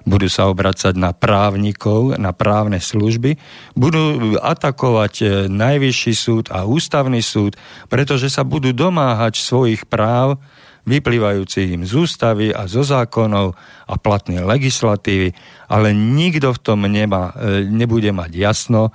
budú 0.07 0.27
sa 0.31 0.47
obracať 0.47 0.95
na 0.95 1.11
právnikov, 1.11 2.15
na 2.15 2.31
právne 2.31 2.79
služby, 2.79 3.35
budú 3.75 4.35
atakovať 4.39 5.13
e, 5.19 5.25
najvyšší 5.51 6.13
súd 6.15 6.45
a 6.49 6.63
ústavný 6.63 7.19
súd, 7.19 7.59
pretože 7.91 8.31
sa 8.31 8.47
budú 8.47 8.71
domáhať 8.71 9.35
svojich 9.43 9.83
práv, 9.85 10.39
vyplývajúcich 10.87 11.77
im 11.77 11.83
z 11.85 11.93
ústavy 11.93 12.49
a 12.49 12.65
zo 12.65 12.81
zákonov 12.81 13.53
a 13.85 13.93
platnej 13.97 14.41
legislatívy, 14.41 15.33
ale 15.69 15.93
nikto 15.93 16.53
v 16.53 16.59
tom 16.61 16.85
nemá, 16.89 17.33
e, 17.37 17.65
nebude 17.65 18.09
mať 18.09 18.31
jasno, 18.33 18.89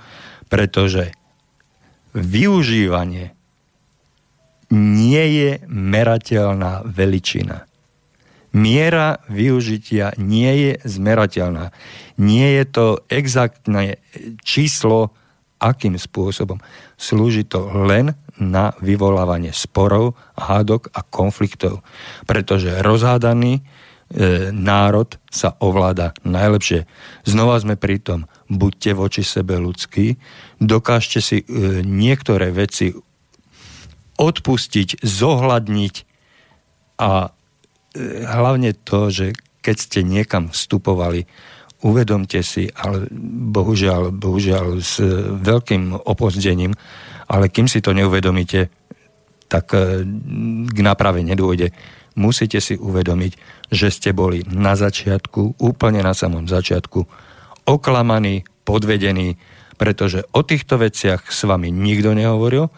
pretože 0.51 1.15
využívanie 2.11 3.31
nie 4.73 5.23
je 5.31 5.51
merateľná 5.71 6.83
veličina 6.83 7.67
miera 8.57 9.21
využitia 9.29 10.17
nie 10.17 10.51
je 10.57 10.71
zmerateľná. 10.81 11.69
Nie 12.17 12.57
je 12.61 12.65
to 12.65 12.85
exaktné 13.11 14.01
číslo, 14.41 15.13
akým 15.61 15.97
spôsobom. 15.97 16.57
Slúži 16.97 17.45
to 17.45 17.69
len 17.85 18.17
na 18.37 18.73
vyvolávanie 18.81 19.53
sporov, 19.53 20.13
hádok 20.37 20.93
a 20.93 21.01
konfliktov. 21.03 21.81
Pretože 22.29 22.81
rozhádaný 22.85 23.59
e, 23.59 23.61
národ 24.53 25.17
sa 25.29 25.57
ovláda 25.57 26.13
najlepšie. 26.21 26.85
Znova 27.25 27.57
sme 27.61 27.75
pri 27.75 27.97
tom, 28.01 28.19
buďte 28.47 28.93
voči 28.93 29.21
sebe 29.25 29.57
ľudskí, 29.57 30.17
dokážte 30.61 31.19
si 31.19 31.41
e, 31.41 31.45
niektoré 31.81 32.53
veci 32.53 32.93
odpustiť, 34.17 35.05
zohľadniť 35.05 35.95
a 36.97 37.29
hlavne 38.25 38.73
to, 38.73 39.13
že 39.13 39.37
keď 39.61 39.75
ste 39.77 39.99
niekam 40.05 40.49
vstupovali, 40.49 41.27
uvedomte 41.85 42.41
si, 42.41 42.69
ale 42.73 43.05
bohužiaľ, 43.53 44.09
bohužiaľ 44.09 44.81
s 44.81 44.97
veľkým 45.43 45.93
opozdením, 45.93 46.73
ale 47.27 47.51
kým 47.51 47.67
si 47.67 47.83
to 47.83 47.91
neuvedomíte, 47.91 48.71
tak 49.47 49.71
e, 49.75 50.03
k 50.67 50.77
náprave 50.79 51.23
nedôjde. 51.23 51.71
Musíte 52.17 52.57
si 52.59 52.73
uvedomiť, 52.73 53.31
že 53.69 53.87
ste 53.93 54.09
boli 54.11 54.41
na 54.49 54.73
začiatku, 54.73 55.61
úplne 55.61 56.01
na 56.01 56.17
samom 56.17 56.49
začiatku, 56.49 57.05
oklamaní, 57.67 58.47
podvedení, 58.65 59.37
pretože 59.77 60.25
o 60.33 60.41
týchto 60.41 60.81
veciach 60.81 61.29
s 61.29 61.45
vami 61.45 61.69
nikto 61.69 62.17
nehovoril, 62.17 62.73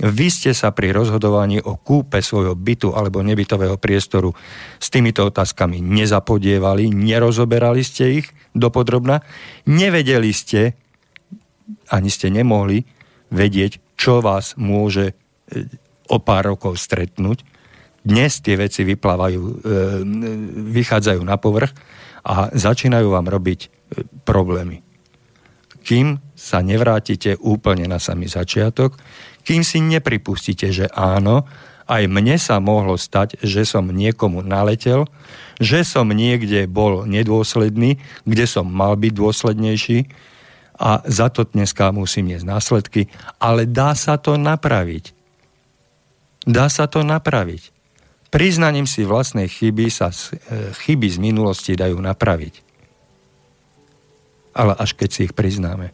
vy 0.00 0.32
ste 0.32 0.56
sa 0.56 0.72
pri 0.72 0.96
rozhodovaní 0.96 1.60
o 1.60 1.76
kúpe 1.76 2.24
svojho 2.24 2.56
bytu 2.56 2.96
alebo 2.96 3.20
nebytového 3.20 3.76
priestoru 3.76 4.32
s 4.80 4.88
týmito 4.88 5.28
otázkami 5.28 5.84
nezapodievali, 5.84 6.88
nerozoberali 6.88 7.84
ste 7.84 8.24
ich 8.24 8.26
dopodrobna, 8.56 9.20
nevedeli 9.68 10.32
ste, 10.32 10.72
ani 11.92 12.08
ste 12.08 12.32
nemohli 12.32 12.80
vedieť, 13.28 13.89
čo 14.00 14.24
vás 14.24 14.56
môže 14.56 15.12
e, 15.12 15.14
o 16.08 16.16
pár 16.16 16.56
rokov 16.56 16.80
stretnúť. 16.80 17.44
Dnes 18.00 18.40
tie 18.40 18.56
veci 18.56 18.80
vyplávajú, 18.88 19.40
e, 19.44 19.52
vychádzajú 20.72 21.20
na 21.20 21.36
povrch 21.36 21.76
a 22.24 22.48
začínajú 22.48 23.12
vám 23.12 23.28
robiť 23.28 23.60
e, 23.60 23.68
problémy. 24.24 24.80
Kým 25.84 26.16
sa 26.32 26.64
nevrátite 26.64 27.36
úplne 27.44 27.84
na 27.84 28.00
samý 28.00 28.32
začiatok, 28.32 28.96
kým 29.44 29.60
si 29.60 29.84
nepripustíte, 29.84 30.72
že 30.72 30.88
áno, 30.96 31.44
aj 31.90 32.06
mne 32.08 32.40
sa 32.40 32.56
mohlo 32.62 32.96
stať, 32.96 33.36
že 33.44 33.68
som 33.68 33.84
niekomu 33.90 34.40
naletel, 34.46 35.10
že 35.60 35.84
som 35.84 36.08
niekde 36.08 36.64
bol 36.70 37.04
nedôsledný, 37.04 38.00
kde 38.24 38.44
som 38.48 38.64
mal 38.64 38.96
byť 38.96 39.12
dôslednejší 39.12 39.98
a 40.80 41.04
za 41.04 41.28
to 41.28 41.44
dneska 41.44 41.92
musím 41.92 42.32
jesť 42.32 42.46
následky, 42.48 43.02
ale 43.36 43.68
dá 43.68 43.92
sa 43.92 44.16
to 44.16 44.40
napraviť. 44.40 45.12
Dá 46.48 46.72
sa 46.72 46.88
to 46.88 47.04
napraviť. 47.04 47.68
Priznaním 48.32 48.88
si 48.88 49.04
vlastnej 49.04 49.44
chyby 49.44 49.92
sa 49.92 50.08
e, 50.08 50.72
chyby 50.72 51.08
z 51.12 51.18
minulosti 51.20 51.76
dajú 51.76 52.00
napraviť. 52.00 52.54
Ale 54.56 54.72
až 54.72 54.96
keď 54.96 55.08
si 55.12 55.20
ich 55.28 55.36
priznáme. 55.36 55.92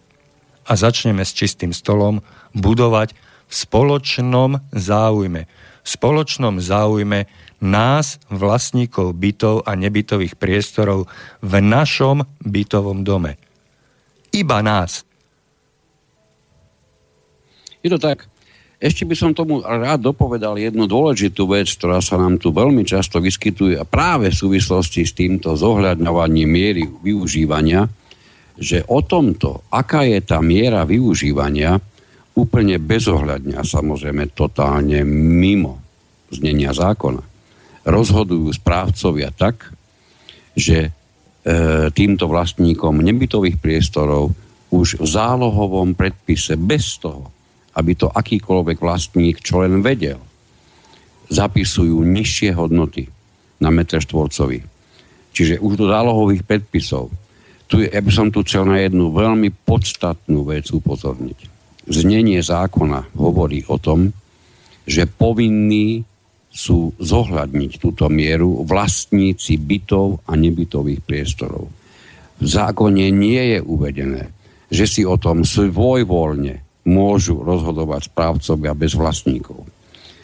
A 0.67 0.73
začneme 0.79 1.27
s 1.27 1.35
čistým 1.35 1.75
stolom 1.75 2.23
budovať 2.55 3.19
v 3.51 3.55
spoločnom 3.55 4.63
záujme. 4.71 5.51
V 5.83 5.89
spoločnom 5.89 6.63
záujme 6.63 7.27
nás, 7.59 8.23
vlastníkov 8.29 9.17
bytov 9.17 9.67
a 9.67 9.75
nebytových 9.75 10.37
priestorov 10.39 11.11
v 11.43 11.53
našom 11.59 12.27
bytovom 12.45 13.03
dome. 13.03 13.41
Iba 14.35 14.63
nás. 14.63 15.07
Je 17.83 17.89
to 17.93 18.01
tak. 18.01 18.27
Ešte 18.77 19.09
by 19.09 19.15
som 19.17 19.33
tomu 19.33 19.65
rád 19.65 20.05
dopovedal 20.05 20.61
jednu 20.61 20.85
dôležitú 20.85 21.49
vec, 21.49 21.71
ktorá 21.81 22.05
sa 22.05 22.21
nám 22.21 22.37
tu 22.37 22.53
veľmi 22.53 22.85
často 22.85 23.25
vyskytuje 23.25 23.81
a 23.81 23.89
práve 23.89 24.29
v 24.29 24.37
súvislosti 24.37 25.01
s 25.07 25.17
týmto 25.17 25.57
zohľadňovaním 25.57 26.49
miery 26.49 26.85
využívania, 26.85 27.89
že 28.61 28.85
o 28.85 29.01
tomto, 29.01 29.65
aká 29.73 30.05
je 30.05 30.21
tá 30.21 30.45
miera 30.45 30.85
využívania, 30.85 31.81
úplne 32.37 32.77
bezohľadne 32.77 33.57
a 33.57 33.65
samozrejme 33.65 34.37
totálne 34.37 35.01
mimo 35.09 35.81
znenia 36.29 36.77
zákona 36.77 37.37
rozhodujú 37.87 38.51
správcovia 38.51 39.31
tak, 39.31 39.71
že 40.59 40.91
týmto 41.95 42.27
vlastníkom 42.27 42.99
nebytových 43.07 43.63
priestorov 43.63 44.35
už 44.75 44.99
v 44.99 45.07
zálohovom 45.07 45.95
predpise 45.95 46.59
bez 46.59 46.99
toho, 46.99 47.31
aby 47.79 47.95
to 47.95 48.11
akýkoľvek 48.11 48.83
vlastník 48.83 49.39
čo 49.39 49.63
len 49.63 49.79
vedel, 49.79 50.19
zapisujú 51.31 52.03
nižšie 52.03 52.51
hodnoty 52.51 53.07
na 53.63 53.71
metr 53.71 54.03
štvorcový. 54.03 54.67
Čiže 55.31 55.63
už 55.63 55.79
do 55.79 55.87
zálohových 55.87 56.43
predpisov. 56.43 57.15
Tu 57.71 57.87
ja 57.87 58.03
by 58.03 58.11
som 58.11 58.35
tu 58.35 58.43
chcel 58.43 58.67
na 58.67 58.83
jednu 58.83 59.15
veľmi 59.15 59.55
podstatnú 59.67 60.51
vec 60.51 60.67
upozorniť 60.71 61.57
znenie 61.87 62.43
zákona 62.43 63.15
hovorí 63.15 63.63
o 63.71 63.79
tom, 63.79 64.11
že 64.87 65.07
povinní 65.07 66.03
sú 66.57 66.97
zohľadniť 66.97 67.73
túto 67.77 68.09
mieru 68.09 68.65
vlastníci 68.65 69.61
bytov 69.61 70.25
a 70.25 70.33
nebytových 70.41 71.05
priestorov. 71.05 71.69
V 72.41 72.47
zákone 72.49 73.13
nie 73.13 73.57
je 73.57 73.59
uvedené, 73.61 74.33
že 74.73 74.89
si 74.89 75.03
o 75.05 75.21
tom 75.21 75.45
svojvoľne 75.45 76.65
môžu 76.89 77.45
rozhodovať 77.45 78.09
správcovia 78.09 78.73
bez 78.73 78.97
vlastníkov. 78.97 79.69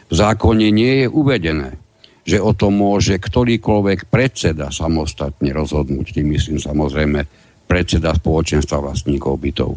V 0.08 0.14
zákone 0.16 0.72
nie 0.72 1.04
je 1.04 1.06
uvedené, 1.12 1.76
že 2.24 2.40
o 2.40 2.56
tom 2.56 2.80
môže 2.80 3.20
ktorýkoľvek 3.20 4.08
predseda 4.08 4.72
samostatne 4.72 5.52
rozhodnúť, 5.52 6.16
tým 6.16 6.32
myslím 6.32 6.56
samozrejme 6.56 7.28
predseda 7.68 8.16
spoločenstva 8.16 8.78
vlastníkov 8.80 9.36
bytov. 9.36 9.76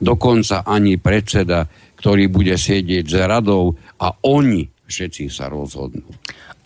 Dokonca 0.00 0.64
ani 0.64 0.96
predseda, 0.96 1.68
ktorý 2.00 2.32
bude 2.32 2.56
sedieť 2.56 3.04
s 3.04 3.16
radou 3.20 3.76
a 4.00 4.16
oni 4.24 4.79
všetci 4.90 5.30
sa 5.30 5.46
rozhodnú. 5.46 6.04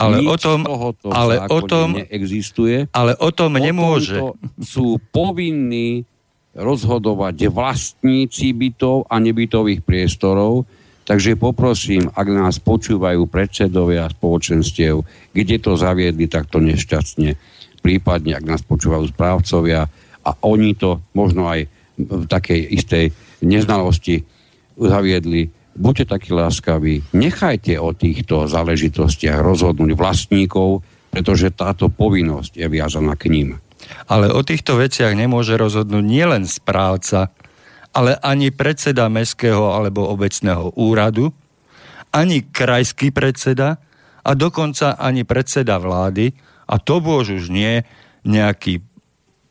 Ale 0.01 0.24
Nič 0.24 0.28
o 0.32 0.36
tom, 0.40 0.60
ale 1.12 1.44
o 1.46 1.60
tom 1.62 2.01
neexistuje. 2.01 2.90
Ale 2.90 3.14
o 3.20 3.30
tom 3.30 3.60
nemôže. 3.60 4.18
sú 4.59 4.98
povinní 5.12 6.09
rozhodovať 6.56 7.51
vlastníci 7.51 8.55
bytov 8.56 9.06
a 9.10 9.20
nebytových 9.20 9.84
priestorov. 9.84 10.66
Takže 11.05 11.36
poprosím, 11.36 12.09
ak 12.16 12.28
nás 12.32 12.56
počúvajú 12.56 13.28
predsedovia 13.28 14.09
spoločenstiev, 14.09 15.05
kde 15.36 15.56
to 15.60 15.76
zaviedli 15.76 16.24
takto 16.32 16.64
nešťastne, 16.64 17.36
prípadne 17.84 18.32
ak 18.32 18.44
nás 18.48 18.62
počúvajú 18.64 19.12
správcovia 19.12 19.84
a 20.24 20.30
oni 20.48 20.72
to 20.72 21.05
možno 21.12 21.44
aj 21.44 21.68
v 22.01 22.24
takej 22.24 22.60
istej 22.72 23.05
neznalosti 23.44 24.24
zaviedli, 24.80 25.52
buďte 25.74 26.05
takí 26.10 26.30
láskaví, 26.30 27.14
nechajte 27.14 27.78
o 27.78 27.90
týchto 27.92 28.46
záležitostiach 28.46 29.42
rozhodnúť 29.42 29.92
vlastníkov, 29.98 30.86
pretože 31.10 31.55
táto 31.55 31.90
povinnosť 31.90 32.59
je 32.59 32.66
viazaná 32.66 33.14
k 33.14 33.30
ním. 33.30 33.48
Ale 34.09 34.32
o 34.32 34.40
týchto 34.40 34.80
veciach 34.80 35.12
nemôže 35.12 35.55
rozhodnúť 35.55 36.05
nielen 36.05 36.48
správca, 36.48 37.30
ale 37.94 38.18
ani 38.18 38.51
predseda 38.51 39.06
mestského 39.06 39.70
alebo 39.70 40.09
obecného 40.10 40.74
úradu, 40.74 41.30
ani 42.10 42.42
krajský 42.46 43.14
predseda 43.14 43.78
a 44.24 44.30
dokonca 44.34 44.98
ani 44.98 45.22
predseda 45.22 45.78
vlády 45.78 46.34
a 46.66 46.80
to 46.80 46.98
bož 46.98 47.38
už 47.38 47.52
nie 47.52 47.84
nejakí 48.24 48.80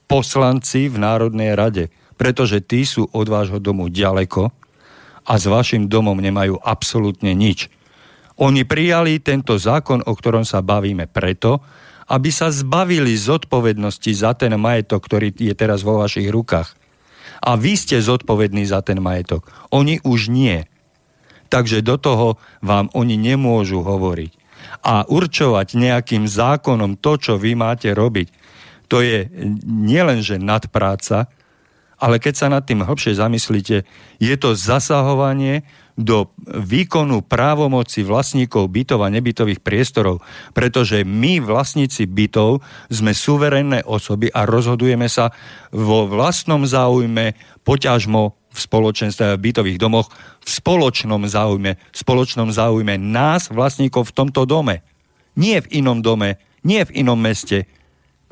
poslanci 0.10 0.90
v 0.90 0.98
Národnej 1.00 1.56
rade, 1.56 1.94
pretože 2.18 2.60
tí 2.60 2.84
sú 2.84 3.08
od 3.14 3.28
vášho 3.30 3.62
domu 3.62 3.88
ďaleko 3.88 4.63
a 5.24 5.34
s 5.40 5.46
vašim 5.48 5.88
domom 5.88 6.20
nemajú 6.20 6.60
absolútne 6.60 7.32
nič. 7.36 7.72
Oni 8.42 8.66
prijali 8.66 9.22
tento 9.22 9.56
zákon, 9.56 10.02
o 10.04 10.14
ktorom 10.14 10.44
sa 10.44 10.66
bavíme 10.66 11.06
preto, 11.06 11.62
aby 12.10 12.30
sa 12.34 12.52
zbavili 12.52 13.16
zodpovednosti 13.16 14.12
za 14.12 14.36
ten 14.36 14.52
majetok, 14.60 15.06
ktorý 15.06 15.32
je 15.32 15.54
teraz 15.56 15.86
vo 15.86 16.02
vašich 16.04 16.28
rukách. 16.28 16.76
A 17.44 17.56
vy 17.56 17.76
ste 17.80 18.00
zodpovední 18.00 18.68
za 18.68 18.84
ten 18.84 19.00
majetok. 19.00 19.48
Oni 19.72 20.00
už 20.04 20.28
nie. 20.32 20.68
Takže 21.48 21.86
do 21.86 21.96
toho 22.00 22.28
vám 22.60 22.90
oni 22.98 23.16
nemôžu 23.16 23.86
hovoriť. 23.86 24.32
A 24.84 25.08
určovať 25.08 25.76
nejakým 25.80 26.28
zákonom 26.28 27.00
to, 27.00 27.20
čo 27.20 27.34
vy 27.40 27.56
máte 27.56 27.92
robiť, 27.92 28.28
to 28.92 29.00
je 29.00 29.28
nielenže 29.68 30.40
nadpráca, 30.40 31.32
ale 32.02 32.18
keď 32.18 32.34
sa 32.34 32.48
nad 32.50 32.64
tým 32.66 32.86
hlbšie 32.86 33.18
zamyslíte, 33.18 33.86
je 34.18 34.36
to 34.40 34.56
zasahovanie 34.58 35.66
do 35.94 36.34
výkonu 36.50 37.22
právomoci 37.22 38.02
vlastníkov 38.02 38.66
bytov 38.74 39.06
a 39.06 39.14
nebytových 39.14 39.62
priestorov, 39.62 40.26
pretože 40.58 41.06
my, 41.06 41.38
vlastníci 41.38 42.10
bytov, 42.10 42.66
sme 42.90 43.14
suverénne 43.14 43.86
osoby 43.86 44.34
a 44.34 44.50
rozhodujeme 44.50 45.06
sa 45.06 45.30
vo 45.70 46.10
vlastnom 46.10 46.66
záujme, 46.66 47.38
poťažmo 47.62 48.34
v 48.54 48.58
spoločenstve 48.58 49.38
v 49.38 49.44
bytových 49.50 49.82
domoch, 49.82 50.10
v 50.42 50.50
spoločnom 50.50 51.26
záujme, 51.26 51.78
v 51.78 51.98
spoločnom 51.98 52.50
záujme 52.54 52.98
nás, 53.02 53.50
vlastníkov 53.50 54.14
v 54.14 54.16
tomto 54.18 54.46
dome. 54.46 54.86
Nie 55.34 55.62
v 55.66 55.82
inom 55.82 56.06
dome, 56.06 56.38
nie 56.62 56.82
v 56.86 57.06
inom 57.06 57.18
meste. 57.18 57.66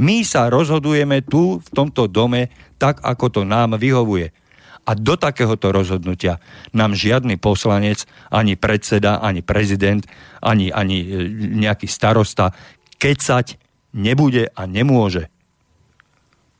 My 0.01 0.25
sa 0.25 0.49
rozhodujeme 0.49 1.21
tu, 1.21 1.61
v 1.61 1.69
tomto 1.69 2.09
dome, 2.09 2.49
tak, 2.81 3.05
ako 3.05 3.25
to 3.29 3.41
nám 3.45 3.77
vyhovuje. 3.77 4.33
A 4.81 4.97
do 4.97 5.13
takéhoto 5.13 5.69
rozhodnutia 5.69 6.41
nám 6.73 6.97
žiadny 6.97 7.37
poslanec, 7.37 8.09
ani 8.33 8.57
predseda, 8.57 9.21
ani 9.21 9.45
prezident, 9.45 10.01
ani, 10.41 10.73
ani 10.73 10.97
e, 11.05 11.07
nejaký 11.53 11.85
starosta 11.85 12.49
kecať 12.97 13.61
nebude 13.93 14.49
a 14.49 14.61
nemôže. 14.65 15.29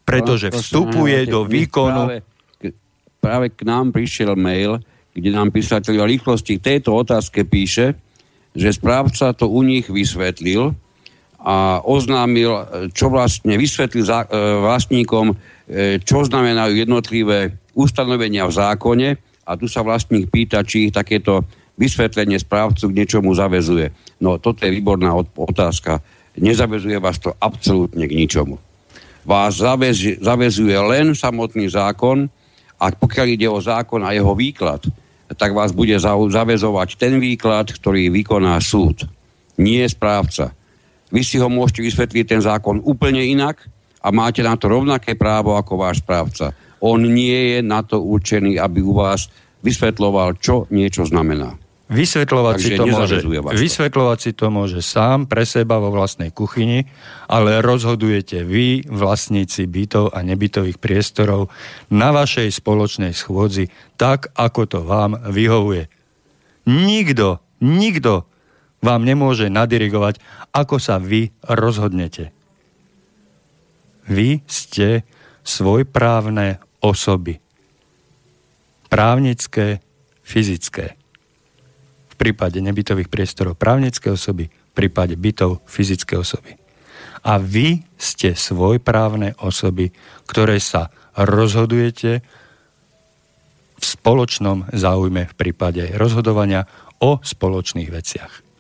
Pretože 0.06 0.54
vstupuje 0.54 1.26
do 1.26 1.50
výkonu... 1.50 2.22
Práve, 3.22 3.54
k 3.54 3.62
nám 3.66 3.94
prišiel 3.94 4.34
mail, 4.38 4.82
kde 5.14 5.30
nám 5.34 5.54
písateľ 5.54 6.06
o 6.06 6.10
rýchlosti 6.10 6.58
tejto 6.58 6.94
otázke 6.94 7.46
píše, 7.46 7.98
že 8.54 8.70
správca 8.74 9.34
to 9.34 9.50
u 9.50 9.62
nich 9.66 9.90
vysvetlil 9.90 10.74
a 11.42 11.82
oznámil, 11.82 12.54
čo 12.94 13.10
vlastne 13.10 13.58
vysvetlil 13.58 14.06
e, 14.06 14.26
vlastníkom, 14.62 15.34
e, 15.34 15.36
čo 16.06 16.22
znamenajú 16.22 16.78
jednotlivé 16.78 17.58
ustanovenia 17.74 18.46
v 18.46 18.54
zákone 18.54 19.10
a 19.50 19.52
tu 19.58 19.66
sa 19.66 19.82
vlastník 19.82 20.30
pýta, 20.30 20.62
či 20.62 20.90
ich 20.90 20.94
takéto 20.94 21.42
vysvetlenie 21.82 22.38
správcu 22.38 22.94
k 22.94 22.98
niečomu 23.02 23.34
zavezuje. 23.34 23.90
No 24.22 24.38
toto 24.38 24.70
je 24.70 24.76
výborná 24.76 25.18
otázka. 25.18 25.98
Nezavezuje 26.38 27.02
vás 27.02 27.18
to 27.18 27.34
absolútne 27.42 28.06
k 28.06 28.14
ničomu. 28.14 28.62
Vás 29.26 29.58
zavez, 29.58 30.22
zavezuje 30.22 30.78
len 30.78 31.18
samotný 31.18 31.74
zákon 31.74 32.30
a 32.78 32.86
pokiaľ 32.94 33.28
ide 33.34 33.50
o 33.50 33.58
zákon 33.58 34.06
a 34.06 34.14
jeho 34.14 34.34
výklad, 34.38 34.86
tak 35.34 35.58
vás 35.58 35.74
bude 35.74 35.96
zavezovať 35.98 37.02
ten 37.02 37.18
výklad, 37.18 37.74
ktorý 37.74 38.14
vykoná 38.14 38.58
súd. 38.62 39.10
Nie 39.58 39.90
správca. 39.90 40.54
Vy 41.12 41.22
si 41.28 41.38
ho 41.38 41.52
môžete 41.52 41.84
vysvetliť 41.84 42.26
ten 42.26 42.42
zákon 42.42 42.80
úplne 42.84 43.22
inak 43.22 43.68
a 44.02 44.10
máte 44.10 44.42
na 44.42 44.56
to 44.56 44.72
rovnaké 44.72 45.14
právo 45.20 45.54
ako 45.60 45.78
váš 45.78 46.02
správca 46.02 46.56
on 46.82 47.06
nie 47.06 47.56
je 47.56 47.60
na 47.62 47.86
to 47.86 48.02
určený, 48.02 48.58
aby 48.58 48.82
u 48.82 48.98
vás 48.98 49.30
vysvetloval, 49.62 50.42
čo 50.42 50.66
niečo 50.74 51.06
znamená. 51.06 51.56
Vysvetľovať 51.92 52.56
si, 52.56 52.72
to 52.80 52.88
môže, 52.88 53.20
vysvetľovať 53.52 54.18
si 54.24 54.32
to 54.32 54.48
môže 54.48 54.80
sám 54.80 55.28
pre 55.28 55.44
seba 55.44 55.76
vo 55.76 55.92
vlastnej 55.92 56.32
kuchyni, 56.32 56.88
ale 57.28 57.60
rozhodujete 57.60 58.48
vy, 58.48 58.88
vlastníci 58.88 59.68
bytov 59.68 60.16
a 60.16 60.24
nebytových 60.24 60.80
priestorov, 60.80 61.52
na 61.92 62.16
vašej 62.16 62.48
spoločnej 62.48 63.12
schôdzi 63.12 63.68
tak, 64.00 64.32
ako 64.40 64.62
to 64.72 64.80
vám 64.88 65.20
vyhovuje. 65.36 65.92
Nikto, 66.64 67.44
nikto 67.60 68.31
vám 68.82 69.06
nemôže 69.06 69.48
nadirigovať, 69.48 70.18
ako 70.52 70.82
sa 70.82 70.98
vy 70.98 71.30
rozhodnete. 71.46 72.34
Vy 74.10 74.42
ste 74.50 75.06
svojprávne 75.46 76.60
osoby. 76.82 77.38
Právnické, 78.90 79.80
fyzické. 80.26 80.98
V 82.12 82.16
prípade 82.18 82.60
nebytových 82.60 83.08
priestorov 83.08 83.56
právnické 83.56 84.12
osoby, 84.12 84.50
v 84.50 84.74
prípade 84.74 85.16
bytov 85.16 85.64
fyzické 85.70 86.18
osoby. 86.18 86.58
A 87.22 87.38
vy 87.38 87.86
ste 88.02 88.34
svojprávne 88.34 89.38
osoby, 89.40 89.94
ktoré 90.26 90.58
sa 90.58 90.90
rozhodujete 91.14 92.26
v 93.82 93.86
spoločnom 93.86 94.70
záujme 94.70 95.26
v 95.26 95.38
prípade 95.38 95.98
rozhodovania 95.98 96.70
o 97.02 97.18
spoločných 97.18 97.90
veciach. 97.90 98.51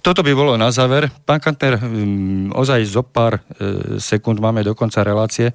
Toto 0.00 0.24
by 0.24 0.32
bolo 0.32 0.56
na 0.56 0.72
záver. 0.72 1.12
Pán 1.28 1.40
Kantner, 1.40 1.76
mm, 1.76 2.56
ozaj 2.56 2.80
zo 2.88 3.04
pár 3.04 3.38
e, 3.38 4.00
sekúnd 4.00 4.40
máme 4.40 4.64
do 4.64 4.72
konca 4.72 5.04
relácie. 5.04 5.52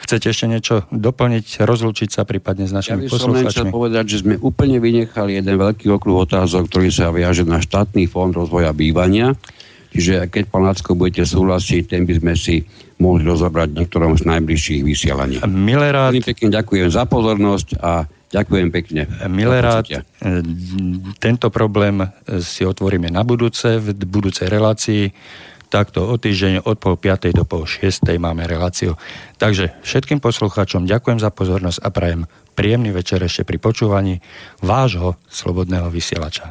Chcete 0.00 0.32
ešte 0.32 0.46
niečo 0.48 0.74
doplniť, 0.88 1.60
rozlúčiť 1.60 2.08
sa 2.08 2.24
prípadne 2.24 2.64
s 2.64 2.72
našimi 2.72 3.04
ja 3.04 3.12
poslucháčmi? 3.12 3.44
Ja 3.44 3.52
chcel 3.52 3.68
povedať, 3.68 4.04
že 4.08 4.16
sme 4.24 4.40
úplne 4.40 4.80
vynechali 4.80 5.36
jeden 5.36 5.60
veľký 5.60 5.92
okruh 5.92 6.24
otázok, 6.24 6.72
ktorý 6.72 6.88
sa 6.88 7.12
viaže 7.12 7.44
na 7.44 7.60
štátny 7.60 8.08
fond 8.08 8.32
rozvoja 8.32 8.72
bývania. 8.72 9.36
Čiže 9.90 10.30
keď, 10.30 10.42
pán 10.48 10.64
Lacko, 10.64 10.96
budete 10.96 11.26
súhlasiť, 11.26 11.82
ten 11.84 12.08
by 12.08 12.14
sme 12.16 12.32
si 12.38 12.64
mohli 13.02 13.26
rozobrať 13.26 13.74
niektorom 13.76 14.16
z 14.16 14.22
najbližších 14.24 14.80
vysielaní. 14.86 15.36
Milerát... 15.44 16.14
pekne 16.14 16.48
ďakujem 16.48 16.88
za 16.88 17.04
pozornosť 17.04 17.68
a 17.82 18.06
ďakujem 18.30 18.68
pekne. 18.70 19.10
Milerát, 19.26 19.84
e, 19.86 20.02
tento 21.18 21.50
problém 21.50 22.06
si 22.40 22.62
otvoríme 22.64 23.10
na 23.10 23.26
budúce, 23.26 23.82
v 23.82 23.92
budúcej 24.06 24.46
relácii 24.46 25.10
takto 25.70 26.10
o 26.10 26.18
týždeň 26.18 26.66
od 26.66 26.76
pol 26.82 26.98
piatej 26.98 27.30
do 27.30 27.46
pol 27.46 27.62
šiestej 27.62 28.18
máme 28.18 28.44
reláciu. 28.44 28.98
Takže 29.38 29.78
všetkým 29.86 30.18
poslucháčom 30.18 30.84
ďakujem 30.84 31.22
za 31.22 31.30
pozornosť 31.30 31.78
a 31.80 31.88
prajem 31.94 32.22
príjemný 32.58 32.90
večer 32.90 33.22
ešte 33.22 33.46
pri 33.46 33.62
počúvaní 33.62 34.18
vášho 34.60 35.16
slobodného 35.30 35.88
vysielača. 35.88 36.50